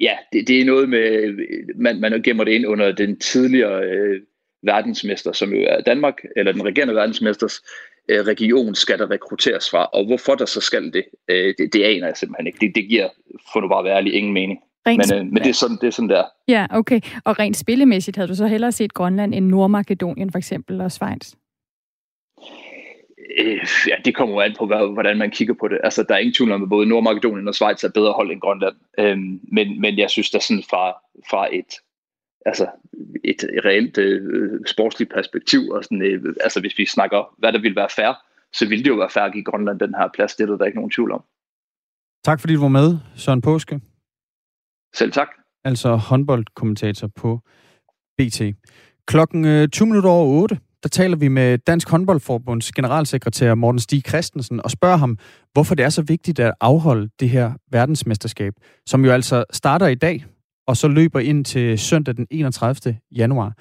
ja, 0.00 0.16
det, 0.32 0.48
det 0.48 0.60
er 0.60 0.64
noget 0.64 0.88
med, 0.88 1.00
øh, 1.00 1.38
man, 1.76 2.00
man 2.00 2.22
gemmer 2.22 2.44
det 2.44 2.52
ind 2.52 2.66
under 2.66 2.92
den 2.92 3.18
tidligere 3.18 3.84
øh, 3.84 4.20
verdensmester, 4.64 5.32
som 5.32 5.52
jo 5.52 5.66
er 5.68 5.80
Danmark, 5.80 6.22
eller 6.36 6.52
den 6.52 6.64
regerende 6.64 6.94
verdensmesters 6.94 7.62
øh, 8.08 8.20
region 8.20 8.74
skal 8.74 8.98
der 8.98 9.10
rekrutteres 9.10 9.70
fra, 9.70 9.84
og 9.84 10.06
hvorfor 10.06 10.34
der 10.34 10.46
så 10.46 10.60
skal 10.60 10.92
det, 10.92 11.04
øh, 11.28 11.54
det, 11.58 11.72
det 11.72 11.84
aner 11.84 12.06
jeg 12.06 12.16
simpelthen 12.16 12.46
ikke. 12.46 12.58
Det, 12.60 12.74
det 12.74 12.88
giver, 12.88 13.08
for 13.52 13.60
nu 13.60 13.68
bare 13.68 13.84
være 13.84 13.96
ærlig, 13.96 14.14
ingen 14.14 14.32
mening. 14.32 14.60
Rent 14.86 15.10
men, 15.10 15.18
øh, 15.18 15.32
men 15.32 15.42
det 15.42 15.48
er 15.48 15.54
sådan, 15.54 15.76
det 15.80 15.86
er 15.86 15.90
sådan 15.90 16.08
der. 16.08 16.24
Ja, 16.48 16.66
okay. 16.70 17.00
Og 17.24 17.38
rent 17.38 17.56
spillemæssigt 17.56 18.16
havde 18.16 18.28
du 18.28 18.34
så 18.34 18.46
hellere 18.46 18.72
set 18.72 18.94
Grønland 18.94 19.34
end 19.34 19.46
Nordmakedonien 19.46 20.30
for 20.32 20.38
eksempel 20.38 20.80
og 20.80 20.92
Schweiz? 20.92 21.34
Øh, 23.38 23.66
ja, 23.88 23.94
det 24.04 24.14
kommer 24.14 24.34
jo 24.34 24.40
an 24.40 24.54
på, 24.58 24.66
hvordan 24.66 25.18
man 25.18 25.30
kigger 25.30 25.54
på 25.60 25.68
det. 25.68 25.78
Altså, 25.84 26.04
der 26.08 26.14
er 26.14 26.18
ingen 26.18 26.34
tvivl 26.34 26.52
om, 26.52 26.62
at 26.62 26.68
både 26.68 26.86
Nordmakedonien 26.86 27.48
og 27.48 27.54
Schweiz 27.54 27.84
er 27.84 27.90
bedre 27.94 28.12
hold 28.12 28.30
end 28.30 28.40
Grønland. 28.40 28.76
Øhm, 28.98 29.40
men, 29.42 29.80
men 29.80 29.98
jeg 29.98 30.10
synes, 30.10 30.30
der 30.30 30.38
sådan 30.38 30.64
fra, 30.70 30.92
fra 31.30 31.48
et, 31.52 31.74
altså 32.44 32.66
et 33.24 33.44
reelt 33.64 33.98
øh, 33.98 34.60
sportsligt 34.66 35.12
perspektiv, 35.14 35.68
og 35.68 35.84
sådan, 35.84 36.02
øh, 36.02 36.34
altså 36.40 36.60
hvis 36.60 36.78
vi 36.78 36.86
snakker, 36.86 37.34
hvad 37.38 37.52
der 37.52 37.60
vil 37.60 37.76
være 37.76 37.88
fair, 37.96 38.12
så 38.52 38.68
vil 38.68 38.84
det 38.84 38.90
jo 38.90 38.94
være 38.94 39.10
fair 39.10 39.24
at 39.24 39.32
give 39.32 39.44
Grønland 39.44 39.78
den 39.78 39.94
her 39.94 40.08
plads. 40.14 40.34
Det 40.34 40.50
er 40.50 40.56
der 40.56 40.64
ikke 40.64 40.78
nogen 40.78 40.90
tvivl 40.90 41.12
om. 41.12 41.24
Tak 42.24 42.40
fordi 42.40 42.54
du 42.54 42.60
var 42.60 42.68
med, 42.68 42.98
Søren 43.16 43.40
Påske. 43.40 43.80
Selv 44.94 45.12
tak. 45.12 45.28
Altså 45.64 45.96
håndboldkommentator 45.96 47.08
på 47.16 47.40
BT. 48.18 48.42
Klokken 49.06 49.70
20 49.70 49.86
øh, 49.86 49.88
minutter 49.88 50.10
over 50.10 50.42
8, 50.42 50.58
der 50.82 50.88
taler 50.88 51.16
vi 51.16 51.28
med 51.28 51.58
Dansk 51.58 51.90
Håndboldforbunds 51.90 52.72
generalsekretær 52.72 53.54
Morten 53.54 53.78
Stig 53.78 54.02
Christensen 54.08 54.60
og 54.64 54.70
spørger 54.70 54.96
ham, 54.96 55.18
hvorfor 55.52 55.74
det 55.74 55.84
er 55.84 55.88
så 55.88 56.02
vigtigt 56.02 56.40
at 56.40 56.54
afholde 56.60 57.08
det 57.20 57.28
her 57.28 57.52
verdensmesterskab, 57.70 58.52
som 58.86 59.04
jo 59.04 59.10
altså 59.10 59.44
starter 59.52 59.86
i 59.86 59.94
dag, 59.94 60.24
og 60.66 60.76
så 60.76 60.88
løber 60.88 61.20
ind 61.20 61.44
til 61.44 61.78
søndag 61.78 62.16
den 62.16 62.26
31. 62.30 62.96
januar. 63.10 63.52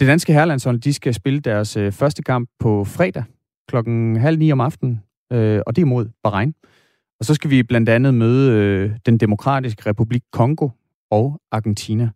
Det 0.00 0.08
danske 0.08 0.32
herrelandshold, 0.32 0.78
de 0.78 0.92
skal 0.92 1.14
spille 1.14 1.40
deres 1.40 1.76
øh, 1.76 1.92
første 1.92 2.22
kamp 2.22 2.48
på 2.60 2.84
fredag 2.84 3.24
klokken 3.68 4.16
halv 4.16 4.38
ni 4.38 4.52
om 4.52 4.60
aftenen, 4.60 5.00
øh, 5.32 5.60
og 5.66 5.76
det 5.76 5.82
er 5.82 5.86
mod 5.86 6.08
Bahrain. 6.22 6.54
Og 7.20 7.24
så 7.24 7.34
skal 7.34 7.50
vi 7.50 7.62
blandt 7.62 7.88
andet 7.88 8.14
møde 8.14 8.52
øh, 8.52 8.90
den 9.06 9.18
demokratiske 9.18 9.90
republik 9.90 10.22
Kongo 10.32 10.68
og 11.10 11.40
Argentina. 11.52 12.10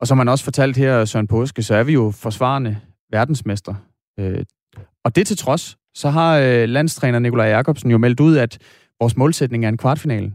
Og 0.00 0.06
som 0.06 0.18
man 0.18 0.28
også 0.28 0.44
fortalt 0.44 0.76
her, 0.76 1.04
Søren 1.04 1.26
Påske, 1.26 1.62
så 1.62 1.74
er 1.74 1.82
vi 1.82 1.92
jo 1.92 2.10
forsvarende 2.10 2.76
verdensmester. 3.10 3.74
Øh, 4.18 4.44
og 5.04 5.16
det 5.16 5.26
til 5.26 5.36
trods, 5.36 5.76
så 5.94 6.10
har 6.10 6.38
øh, 6.38 6.68
landstræner 6.68 7.18
Nikolaj 7.18 7.46
Jakobsen 7.46 7.90
jo 7.90 7.98
meldt 7.98 8.20
ud, 8.20 8.36
at 8.36 8.58
vores 9.00 9.16
målsætning 9.16 9.64
er 9.64 9.68
en 9.68 9.76
kvartfinale. 9.76 10.32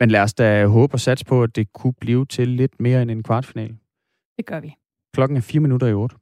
Men 0.00 0.10
lad 0.10 0.22
os 0.22 0.34
da 0.34 0.66
håbe 0.66 0.94
og 0.94 1.00
satse 1.00 1.24
på, 1.24 1.42
at 1.42 1.56
det 1.56 1.72
kunne 1.72 1.92
blive 1.92 2.26
til 2.26 2.48
lidt 2.48 2.80
mere 2.80 3.02
end 3.02 3.10
en 3.10 3.22
kvartfinale. 3.22 3.76
Det 4.36 4.46
gør 4.46 4.60
vi. 4.60 4.74
Klokken 5.14 5.36
er 5.36 5.40
fire 5.40 5.60
minutter 5.60 5.86
i 5.86 5.92
otte. 5.92 6.16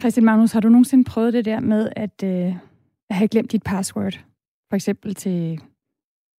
Christian 0.00 0.24
Magnus, 0.24 0.52
har 0.52 0.60
du 0.60 0.68
nogensinde 0.68 1.04
prøvet 1.04 1.32
det 1.32 1.44
der 1.44 1.60
med 1.60 1.92
at, 1.96 2.22
øh, 2.24 2.54
at 3.10 3.16
have 3.16 3.28
glemt 3.28 3.52
dit 3.52 3.62
password? 3.62 4.24
For 4.70 4.74
eksempel 4.74 5.14
til 5.14 5.60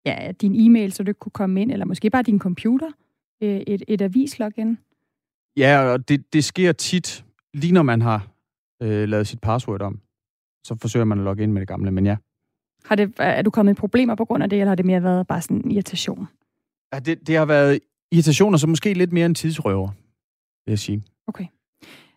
ja, 0.06 0.32
din 0.42 0.56
e-mail, 0.56 0.92
så 0.92 1.04
du 1.04 1.10
ikke 1.10 1.20
kunne 1.20 1.32
komme 1.32 1.62
ind, 1.62 1.72
eller 1.72 1.86
måske 1.86 2.10
bare 2.10 2.24
din 2.24 2.40
computer, 2.40 2.92
øh, 3.42 3.62
et, 3.68 3.84
et 3.88 4.02
avislogin? 4.02 4.78
Ja, 5.58 5.82
og 5.82 6.10
det, 6.10 6.34
det 6.34 6.44
sker 6.44 6.72
tit, 6.72 7.26
lige 7.54 7.74
når 7.74 7.84
man 7.84 8.02
har 8.02 8.28
øh, 8.82 9.10
lavet 9.10 9.28
sit 9.28 9.42
password 9.42 9.82
om. 9.82 10.00
Så 10.66 10.78
forsøger 10.82 11.06
man 11.06 11.18
at 11.18 11.24
logge 11.24 11.44
ind 11.44 11.52
med 11.52 11.62
det 11.62 11.68
gamle, 11.68 11.92
men 11.92 12.06
ja. 12.06 12.18
Har 12.86 12.96
det, 12.96 13.14
er 13.18 13.42
du 13.42 13.50
kommet 13.50 13.74
i 13.74 13.76
problemer 13.76 14.16
på 14.16 14.26
grund 14.26 14.44
af 14.44 14.50
det, 14.50 14.60
eller 14.60 14.70
har 14.70 14.76
det 14.76 14.86
mere 14.86 15.04
været 15.04 15.28
bare 15.28 15.42
sådan 15.42 15.62
en 15.66 15.72
irritation? 15.72 16.28
Ja, 16.94 17.00
det, 17.00 17.28
det 17.28 17.36
har 17.36 17.46
været 17.46 17.80
irritation, 18.12 18.54
og 18.54 18.60
så 18.60 18.68
måske 18.68 18.94
lidt 18.94 19.14
mere 19.14 19.26
en 19.26 19.36
tidsrøver, 19.36 19.88
vil 20.66 20.72
jeg 20.72 20.80
sige. 20.80 21.04
Okay. 21.28 21.46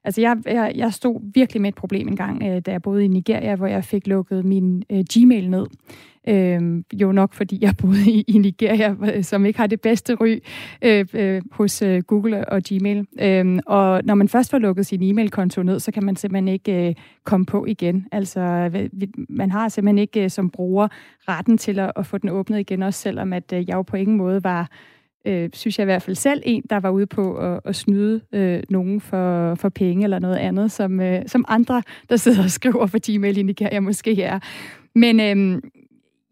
Altså, 0.06 0.20
jeg, 0.20 0.36
jeg, 0.46 0.72
jeg 0.74 0.92
stod 0.92 1.20
virkelig 1.34 1.62
med 1.62 1.68
et 1.68 1.74
problem 1.74 2.08
en 2.08 2.16
gang, 2.16 2.42
øh, 2.42 2.60
da 2.60 2.70
jeg 2.70 2.82
boede 2.82 3.04
i 3.04 3.08
Nigeria, 3.08 3.54
hvor 3.54 3.66
jeg 3.66 3.84
fik 3.84 4.06
lukket 4.06 4.44
min 4.44 4.82
øh, 4.90 5.04
Gmail 5.14 5.50
ned. 5.50 5.66
Øh, 6.28 6.82
jo 6.92 7.12
nok, 7.12 7.34
fordi 7.34 7.58
jeg 7.60 7.74
boede 7.78 8.10
i, 8.10 8.24
i 8.28 8.38
Nigeria, 8.38 8.94
øh, 9.14 9.24
som 9.24 9.46
ikke 9.46 9.58
har 9.58 9.66
det 9.66 9.80
bedste 9.80 10.14
ry 10.14 10.38
øh, 10.82 11.06
øh, 11.14 11.42
hos 11.50 11.82
øh, 11.82 12.02
Google 12.02 12.48
og 12.48 12.62
Gmail. 12.68 13.06
Øh, 13.20 13.58
og 13.66 14.00
når 14.04 14.14
man 14.14 14.28
først 14.28 14.50
får 14.50 14.58
lukket 14.58 14.86
sin 14.86 15.02
e-mail-konto 15.02 15.62
ned, 15.62 15.80
så 15.80 15.92
kan 15.92 16.04
man 16.04 16.16
simpelthen 16.16 16.48
ikke 16.48 16.88
øh, 16.88 16.94
komme 17.24 17.46
på 17.46 17.64
igen. 17.64 18.06
Altså, 18.12 18.70
man 19.28 19.50
har 19.50 19.68
simpelthen 19.68 19.98
ikke 19.98 20.24
øh, 20.24 20.30
som 20.30 20.50
bruger 20.50 20.88
retten 21.28 21.58
til 21.58 21.78
at, 21.78 21.92
at 21.96 22.06
få 22.06 22.18
den 22.18 22.28
åbnet 22.28 22.60
igen, 22.60 22.82
også 22.82 23.00
selvom 23.00 23.32
at 23.32 23.52
øh, 23.52 23.68
jeg 23.68 23.74
jo 23.74 23.82
på 23.82 23.96
ingen 23.96 24.16
måde 24.16 24.44
var 24.44 24.70
øh, 25.26 25.50
synes 25.52 25.78
jeg 25.78 25.84
i 25.84 25.90
hvert 25.90 26.02
fald 26.02 26.16
selv, 26.16 26.42
en, 26.44 26.62
der 26.70 26.80
var 26.80 26.90
ude 26.90 27.06
på 27.06 27.36
at, 27.36 27.60
at 27.64 27.76
snyde 27.76 28.20
øh, 28.32 28.62
nogen 28.70 29.00
for, 29.00 29.54
for 29.54 29.68
penge 29.68 30.04
eller 30.04 30.18
noget 30.18 30.36
andet, 30.36 30.72
som, 30.72 31.00
øh, 31.00 31.22
som 31.26 31.44
andre, 31.48 31.82
der 32.08 32.16
sidder 32.16 32.42
og 32.42 32.50
skriver 32.50 32.86
for 32.86 32.98
Gmail 33.12 33.38
i 33.38 33.42
Nigeria, 33.42 33.80
måske 33.80 34.22
er. 34.22 34.40
Men 34.94 35.20
øh, 35.20 35.62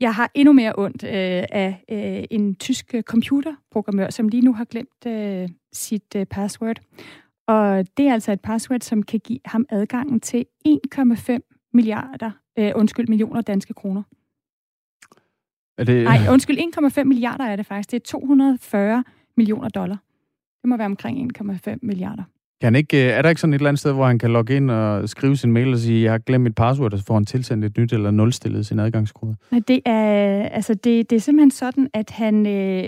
jeg 0.01 0.15
har 0.15 0.31
endnu 0.35 0.53
mere 0.53 0.73
ondt 0.79 1.05
øh, 1.05 1.45
af 1.53 1.85
øh, 1.91 2.25
en 2.31 2.55
tysk 2.55 2.95
computerprogrammør, 3.03 4.11
som 4.11 4.29
lige 4.29 4.45
nu 4.45 4.53
har 4.53 4.65
glemt 4.65 5.07
øh, 5.07 5.49
sit 5.73 6.17
øh, 6.17 6.27
password. 6.27 6.81
Og 7.47 7.87
det 7.97 8.07
er 8.07 8.13
altså 8.13 8.33
et 8.33 8.41
password, 8.41 8.81
som 8.81 9.03
kan 9.03 9.21
give 9.21 9.39
ham 9.45 9.67
adgangen 9.71 10.21
til 10.21 10.45
1,5 10.69 11.71
milliarder, 11.73 12.31
øh, 12.59 12.73
undskyld, 12.75 13.09
millioner 13.09 13.41
danske 13.41 13.75
kroner. 13.75 14.03
Er 15.79 15.85
det... 15.85 16.05
Nej, 16.05 16.19
undskyld, 16.31 16.59
1,5 16.59 17.05
milliarder 17.05 17.45
er 17.45 17.57
det 17.57 17.67
faktisk. 17.67 17.91
Det 17.91 17.97
er 17.97 18.19
240 18.19 19.05
millioner 19.37 19.69
dollar. 19.69 19.99
Det 20.63 20.69
må 20.69 20.77
være 20.77 20.87
omkring 20.87 21.33
1,5 21.41 21.77
milliarder. 21.83 22.23
Kan 22.61 22.67
han 22.67 22.75
ikke, 22.75 23.05
øh, 23.05 23.11
er 23.11 23.23
der 23.23 23.29
ikke 23.29 23.41
sådan 23.41 23.55
et 23.55 23.59
eller 23.59 23.69
andet 23.69 23.81
sted, 23.81 23.93
hvor 23.93 24.07
han 24.07 24.19
kan 24.19 24.31
logge 24.31 24.57
ind 24.57 24.71
og 24.71 25.09
skrive 25.09 25.37
sin 25.37 25.53
mail 25.53 25.73
og 25.73 25.79
sige, 25.79 26.05
jeg 26.05 26.13
har 26.13 26.19
glemt 26.19 26.45
mit 26.45 26.55
password, 26.55 26.93
og 26.93 26.99
så 26.99 27.05
får 27.05 27.15
han 27.15 27.27
tilsendt 27.27 27.65
et 27.65 27.79
nyt 27.79 27.93
eller 27.93 28.11
nulstillet 28.11 28.67
sin 28.67 28.79
adgangskode? 28.79 29.37
Nej, 29.51 29.61
det 29.69 29.81
er, 29.87 30.49
altså 30.49 30.75
det, 30.75 31.11
det 31.11 31.17
er 31.17 31.21
simpelthen 31.21 31.51
sådan, 31.51 31.89
at 31.95 32.11
han, 32.11 32.47
øh, 32.47 32.85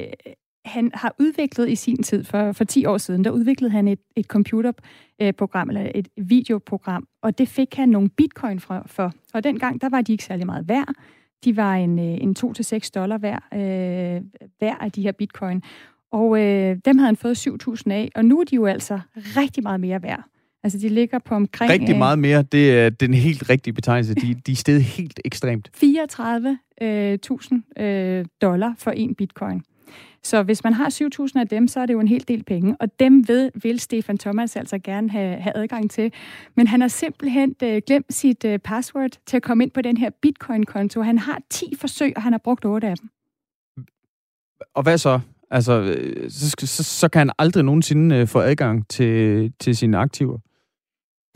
han 0.64 0.90
har 0.94 1.14
udviklet 1.18 1.68
i 1.68 1.74
sin 1.74 2.02
tid, 2.02 2.24
for, 2.24 2.52
for 2.52 2.64
10 2.64 2.86
år 2.86 2.98
siden, 2.98 3.24
der 3.24 3.30
udviklede 3.30 3.72
han 3.72 3.88
et, 3.88 4.00
et 4.16 4.26
computerprogram, 4.26 5.68
eller 5.68 5.90
et 5.94 6.08
videoprogram, 6.16 7.06
og 7.22 7.38
det 7.38 7.48
fik 7.48 7.74
han 7.74 7.88
nogle 7.88 8.08
bitcoin 8.08 8.60
for, 8.60 8.82
for. 8.86 9.12
Og 9.34 9.44
dengang, 9.44 9.80
der 9.80 9.88
var 9.88 10.00
de 10.00 10.12
ikke 10.12 10.24
særlig 10.24 10.46
meget 10.46 10.68
værd. 10.68 10.94
De 11.44 11.56
var 11.56 11.74
en, 11.74 11.98
øh, 11.98 12.04
en 12.04 12.36
2-6 12.38 12.90
dollar 12.94 13.18
hver, 13.18 13.38
øh, 13.54 14.22
hver 14.58 14.74
af 14.74 14.92
de 14.92 15.02
her 15.02 15.12
bitcoin. 15.12 15.62
Og 16.12 16.40
øh, 16.40 16.76
dem 16.84 16.98
havde 16.98 17.06
han 17.06 17.16
fået 17.16 17.48
7.000 17.48 17.90
af, 17.90 18.10
og 18.14 18.24
nu 18.24 18.40
er 18.40 18.44
de 18.44 18.54
jo 18.54 18.66
altså 18.66 19.00
rigtig 19.14 19.62
meget 19.62 19.80
mere 19.80 20.02
værd. 20.02 20.22
Altså, 20.64 20.78
de 20.78 20.88
ligger 20.88 21.18
på 21.18 21.34
omkring... 21.34 21.72
Rigtig 21.72 21.92
øh, 21.92 21.98
meget 21.98 22.18
mere, 22.18 22.42
det 22.42 22.78
er 22.78 22.90
den 22.90 23.14
helt 23.14 23.50
rigtige 23.50 23.74
betegnelse. 23.74 24.14
De, 24.14 24.34
de 24.46 24.52
er 24.52 24.56
stedet 24.56 24.82
helt 24.82 25.20
ekstremt. 25.24 25.70
34.000 25.76 25.82
øh, 26.82 28.18
øh, 28.18 28.24
dollar 28.42 28.74
for 28.78 28.90
en 28.90 29.14
bitcoin. 29.14 29.62
Så 30.22 30.42
hvis 30.42 30.64
man 30.64 30.72
har 30.72 30.90
7.000 31.34 31.40
af 31.40 31.48
dem, 31.48 31.68
så 31.68 31.80
er 31.80 31.86
det 31.86 31.94
jo 31.94 32.00
en 32.00 32.08
hel 32.08 32.24
del 32.28 32.44
penge, 32.44 32.76
og 32.80 32.88
dem 33.00 33.28
ved, 33.28 33.50
vil 33.54 33.80
Stefan 33.80 34.18
Thomas 34.18 34.56
altså 34.56 34.78
gerne 34.78 35.10
have, 35.10 35.36
have 35.36 35.56
adgang 35.56 35.90
til. 35.90 36.12
Men 36.54 36.66
han 36.66 36.80
har 36.80 36.88
simpelthen 36.88 37.54
øh, 37.62 37.82
glemt 37.86 38.14
sit 38.14 38.44
øh, 38.44 38.58
password 38.58 39.10
til 39.26 39.36
at 39.36 39.42
komme 39.42 39.64
ind 39.64 39.70
på 39.70 39.82
den 39.82 39.96
her 39.96 40.10
bitcoin-konto. 40.22 41.02
Han 41.02 41.18
har 41.18 41.40
10 41.50 41.74
forsøg, 41.80 42.12
og 42.16 42.22
han 42.22 42.32
har 42.32 42.40
brugt 42.44 42.64
8 42.64 42.88
af 42.88 42.96
dem. 42.96 43.08
Og 44.74 44.82
hvad 44.82 44.98
så? 44.98 45.20
Altså, 45.50 45.80
øh, 45.80 46.30
så, 46.30 46.56
så, 46.58 46.84
så 46.84 47.08
kan 47.08 47.18
han 47.18 47.30
aldrig 47.38 47.64
nogensinde 47.64 48.16
øh, 48.16 48.26
få 48.26 48.40
adgang 48.40 48.88
til, 48.88 49.52
til 49.60 49.76
sine 49.76 49.98
aktiver? 49.98 50.38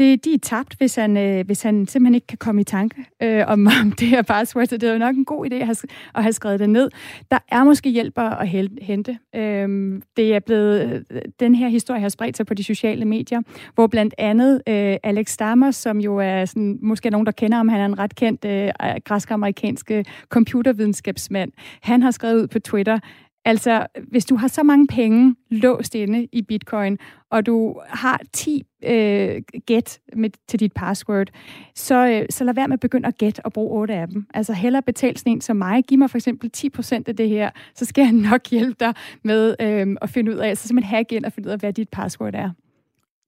Det, 0.01 0.25
de 0.25 0.35
er 0.35 0.39
tabt, 0.39 0.75
hvis 0.79 0.95
han, 0.95 1.17
øh, 1.17 1.47
hvis 1.47 1.63
han 1.63 1.87
simpelthen 1.87 2.15
ikke 2.15 2.27
kan 2.27 2.39
komme 2.39 2.61
i 2.61 2.65
tanke 2.65 3.05
øh, 3.23 3.45
om, 3.47 3.67
om 3.83 3.93
det 3.93 4.09
her 4.09 4.23
password. 4.23 4.67
Så 4.67 4.77
det 4.77 4.89
er 4.89 4.93
jo 4.93 4.99
nok 4.99 5.17
en 5.17 5.25
god 5.25 5.47
idé 5.47 5.55
at 5.55 5.67
have, 5.67 5.77
at 6.15 6.23
have 6.23 6.33
skrevet 6.33 6.61
det 6.61 6.71
ned. 6.71 6.91
Der 7.31 7.39
er 7.49 7.65
måske 7.65 7.91
hjælper 7.91 8.23
at 8.23 8.49
hente. 8.83 9.19
Øh, 9.37 10.01
det 10.17 10.35
er 10.35 10.41
blevet, 10.41 11.05
øh, 11.11 11.23
den 11.41 11.55
her 11.55 11.69
historie 11.69 12.01
har 12.01 12.09
spredt 12.09 12.37
sig 12.37 12.47
på 12.47 12.55
de 12.55 12.65
sociale 12.65 13.05
medier, 13.05 13.41
hvor 13.75 13.87
blandt 13.87 14.15
andet 14.19 14.63
øh, 14.69 14.97
Alex 15.03 15.31
Stammer, 15.31 15.71
som 15.71 15.99
jo 15.99 16.17
er 16.17 16.45
sådan, 16.45 16.79
måske 16.83 17.11
nogen, 17.11 17.27
der 17.27 17.33
kender 17.33 17.57
ham, 17.57 17.69
han 17.69 17.81
er 17.81 17.87
en 17.87 17.99
ret 17.99 18.15
kendt 18.15 18.45
øh, 18.45 18.71
græsk-amerikansk 19.05 19.91
øh, 19.91 20.05
computervidenskabsmand. 20.29 21.53
Han 21.83 22.03
har 22.03 22.11
skrevet 22.11 22.43
ud 22.43 22.47
på 22.47 22.59
Twitter, 22.59 22.99
Altså, 23.45 23.87
hvis 24.09 24.25
du 24.25 24.37
har 24.37 24.49
så 24.49 24.63
mange 24.63 24.87
penge 24.87 25.37
låst 25.51 25.95
inde 25.95 26.29
i 26.33 26.43
bitcoin, 26.43 26.99
og 27.31 27.47
du 27.47 27.81
har 27.89 28.21
10 28.33 28.63
øh, 28.85 29.43
gæt 29.67 30.01
med, 30.17 30.31
til 30.49 30.61
dit 30.61 30.73
password, 30.73 31.29
så, 31.75 32.07
øh, 32.07 32.27
så 32.31 32.45
lad 32.45 32.55
være 32.55 32.69
med 32.69 32.75
at 32.75 32.81
begynde 32.81 33.09
at 33.09 33.19
gætte 33.19 33.41
og 33.45 33.53
bruge 33.53 33.81
8 33.81 33.95
af 33.95 34.09
dem. 34.09 34.27
Altså 34.35 34.53
hellere 34.53 34.83
betal 34.83 35.17
sådan 35.17 35.33
en 35.33 35.41
som 35.41 35.57
mig. 35.57 35.85
Giv 35.85 35.99
mig 35.99 36.11
for 36.11 36.19
eksempel 36.19 36.51
10% 36.57 37.03
af 37.07 37.17
det 37.17 37.29
her, 37.29 37.51
så 37.75 37.85
skal 37.85 38.03
jeg 38.03 38.13
nok 38.31 38.49
hjælpe 38.51 38.77
dig 38.81 38.95
med 39.25 39.57
øh, 39.61 39.97
at 40.03 40.11
finde 40.11 40.33
ud 40.33 40.37
af, 40.37 40.49
altså 40.49 40.69
simpelthen 40.69 40.97
hack 40.97 41.13
ind 41.13 41.25
og 41.25 41.33
finde 41.33 41.47
ud 41.49 41.53
af, 41.53 41.59
hvad 41.59 41.73
dit 41.73 41.89
password 41.89 42.35
er. 42.35 42.51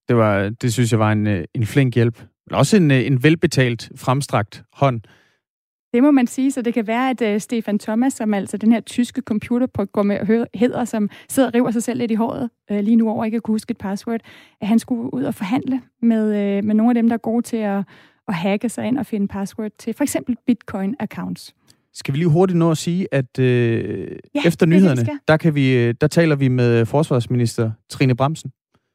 Det, 0.08 0.16
var, 0.16 0.48
det 0.48 0.72
synes 0.72 0.92
jeg 0.92 0.98
var 0.98 1.12
en, 1.12 1.26
øh, 1.26 1.44
en 1.54 1.66
flink 1.66 1.94
hjælp. 1.94 2.22
Men 2.46 2.54
også 2.54 2.76
en, 2.76 2.90
øh, 2.90 3.06
en 3.06 3.22
velbetalt, 3.22 3.90
fremstrakt 3.96 4.64
hånd 4.72 5.00
det 5.92 6.02
må 6.02 6.10
man 6.10 6.26
sige, 6.26 6.52
så 6.52 6.62
det 6.62 6.74
kan 6.74 6.86
være, 6.86 7.10
at 7.10 7.34
uh, 7.34 7.40
Stefan 7.40 7.78
Thomas, 7.78 8.12
som 8.12 8.34
altså 8.34 8.56
den 8.56 8.72
her 8.72 8.80
tyske 8.80 9.20
computerprogrammør 9.20 10.46
hedder, 10.54 10.84
som 10.84 11.10
sidder 11.28 11.48
og 11.48 11.54
river 11.54 11.70
sig 11.70 11.82
selv 11.82 11.98
lidt 11.98 12.10
i 12.10 12.14
håret 12.14 12.50
uh, 12.70 12.78
lige 12.78 12.96
nu 12.96 13.10
over 13.10 13.24
ikke 13.24 13.36
at 13.36 13.42
kunne 13.42 13.52
huske 13.52 13.70
et 13.70 13.78
password, 13.78 14.20
at 14.60 14.68
han 14.68 14.78
skulle 14.78 15.14
ud 15.14 15.22
og 15.22 15.34
forhandle 15.34 15.80
med, 16.02 16.58
uh, 16.58 16.64
med 16.64 16.74
nogle 16.74 16.90
af 16.90 16.94
dem, 16.94 17.08
der 17.08 17.14
er 17.14 17.18
gode 17.18 17.42
til 17.42 17.56
at, 17.56 17.84
at 18.28 18.34
hacke 18.34 18.68
sig 18.68 18.86
ind 18.86 18.98
og 18.98 19.06
finde 19.06 19.28
password 19.28 19.70
til 19.78 19.94
for 19.94 20.04
eksempel 20.04 20.36
bitcoin-accounts. 20.46 21.52
Skal 21.94 22.14
vi 22.14 22.18
lige 22.18 22.28
hurtigt 22.28 22.58
nå 22.58 22.70
at 22.70 22.78
sige, 22.78 23.06
at 23.12 23.38
øh, 23.38 24.16
ja, 24.34 24.40
efter 24.46 24.66
nyhederne, 24.66 25.18
der, 25.28 25.36
kan 25.36 25.54
vi, 25.54 25.92
der 25.92 26.06
taler 26.06 26.36
vi 26.36 26.48
med 26.48 26.86
forsvarsminister 26.86 27.70
Trine 27.88 28.14
Bremsen. 28.14 28.52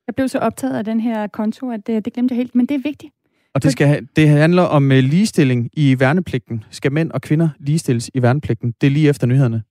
Jeg 0.07 0.15
blev 0.15 0.27
så 0.27 0.39
optaget 0.39 0.73
af 0.73 0.85
den 0.85 0.99
her 0.99 1.27
konto, 1.27 1.71
at 1.71 1.87
det, 1.87 2.05
det 2.05 2.13
glemte 2.13 2.33
jeg 2.33 2.37
helt, 2.37 2.55
men 2.55 2.65
det 2.65 2.75
er 2.75 2.79
vigtigt. 2.83 3.13
Og 3.57 3.63
det, 3.63 3.71
skal, 3.71 4.07
det 4.15 4.29
handler 4.29 4.61
om 4.61 4.83
uh, 4.83 4.97
ligestilling 4.97 5.69
i 5.73 5.99
værnepligten. 5.99 6.63
Skal 6.71 6.91
mænd 6.91 7.11
og 7.11 7.21
kvinder 7.21 7.49
ligestilles 7.59 8.09
i 8.13 8.21
værnepligten? 8.21 8.73
Det 8.81 8.87
er 8.87 8.91
lige 8.91 9.09
efter 9.09 9.27
nyhederne. 9.27 9.63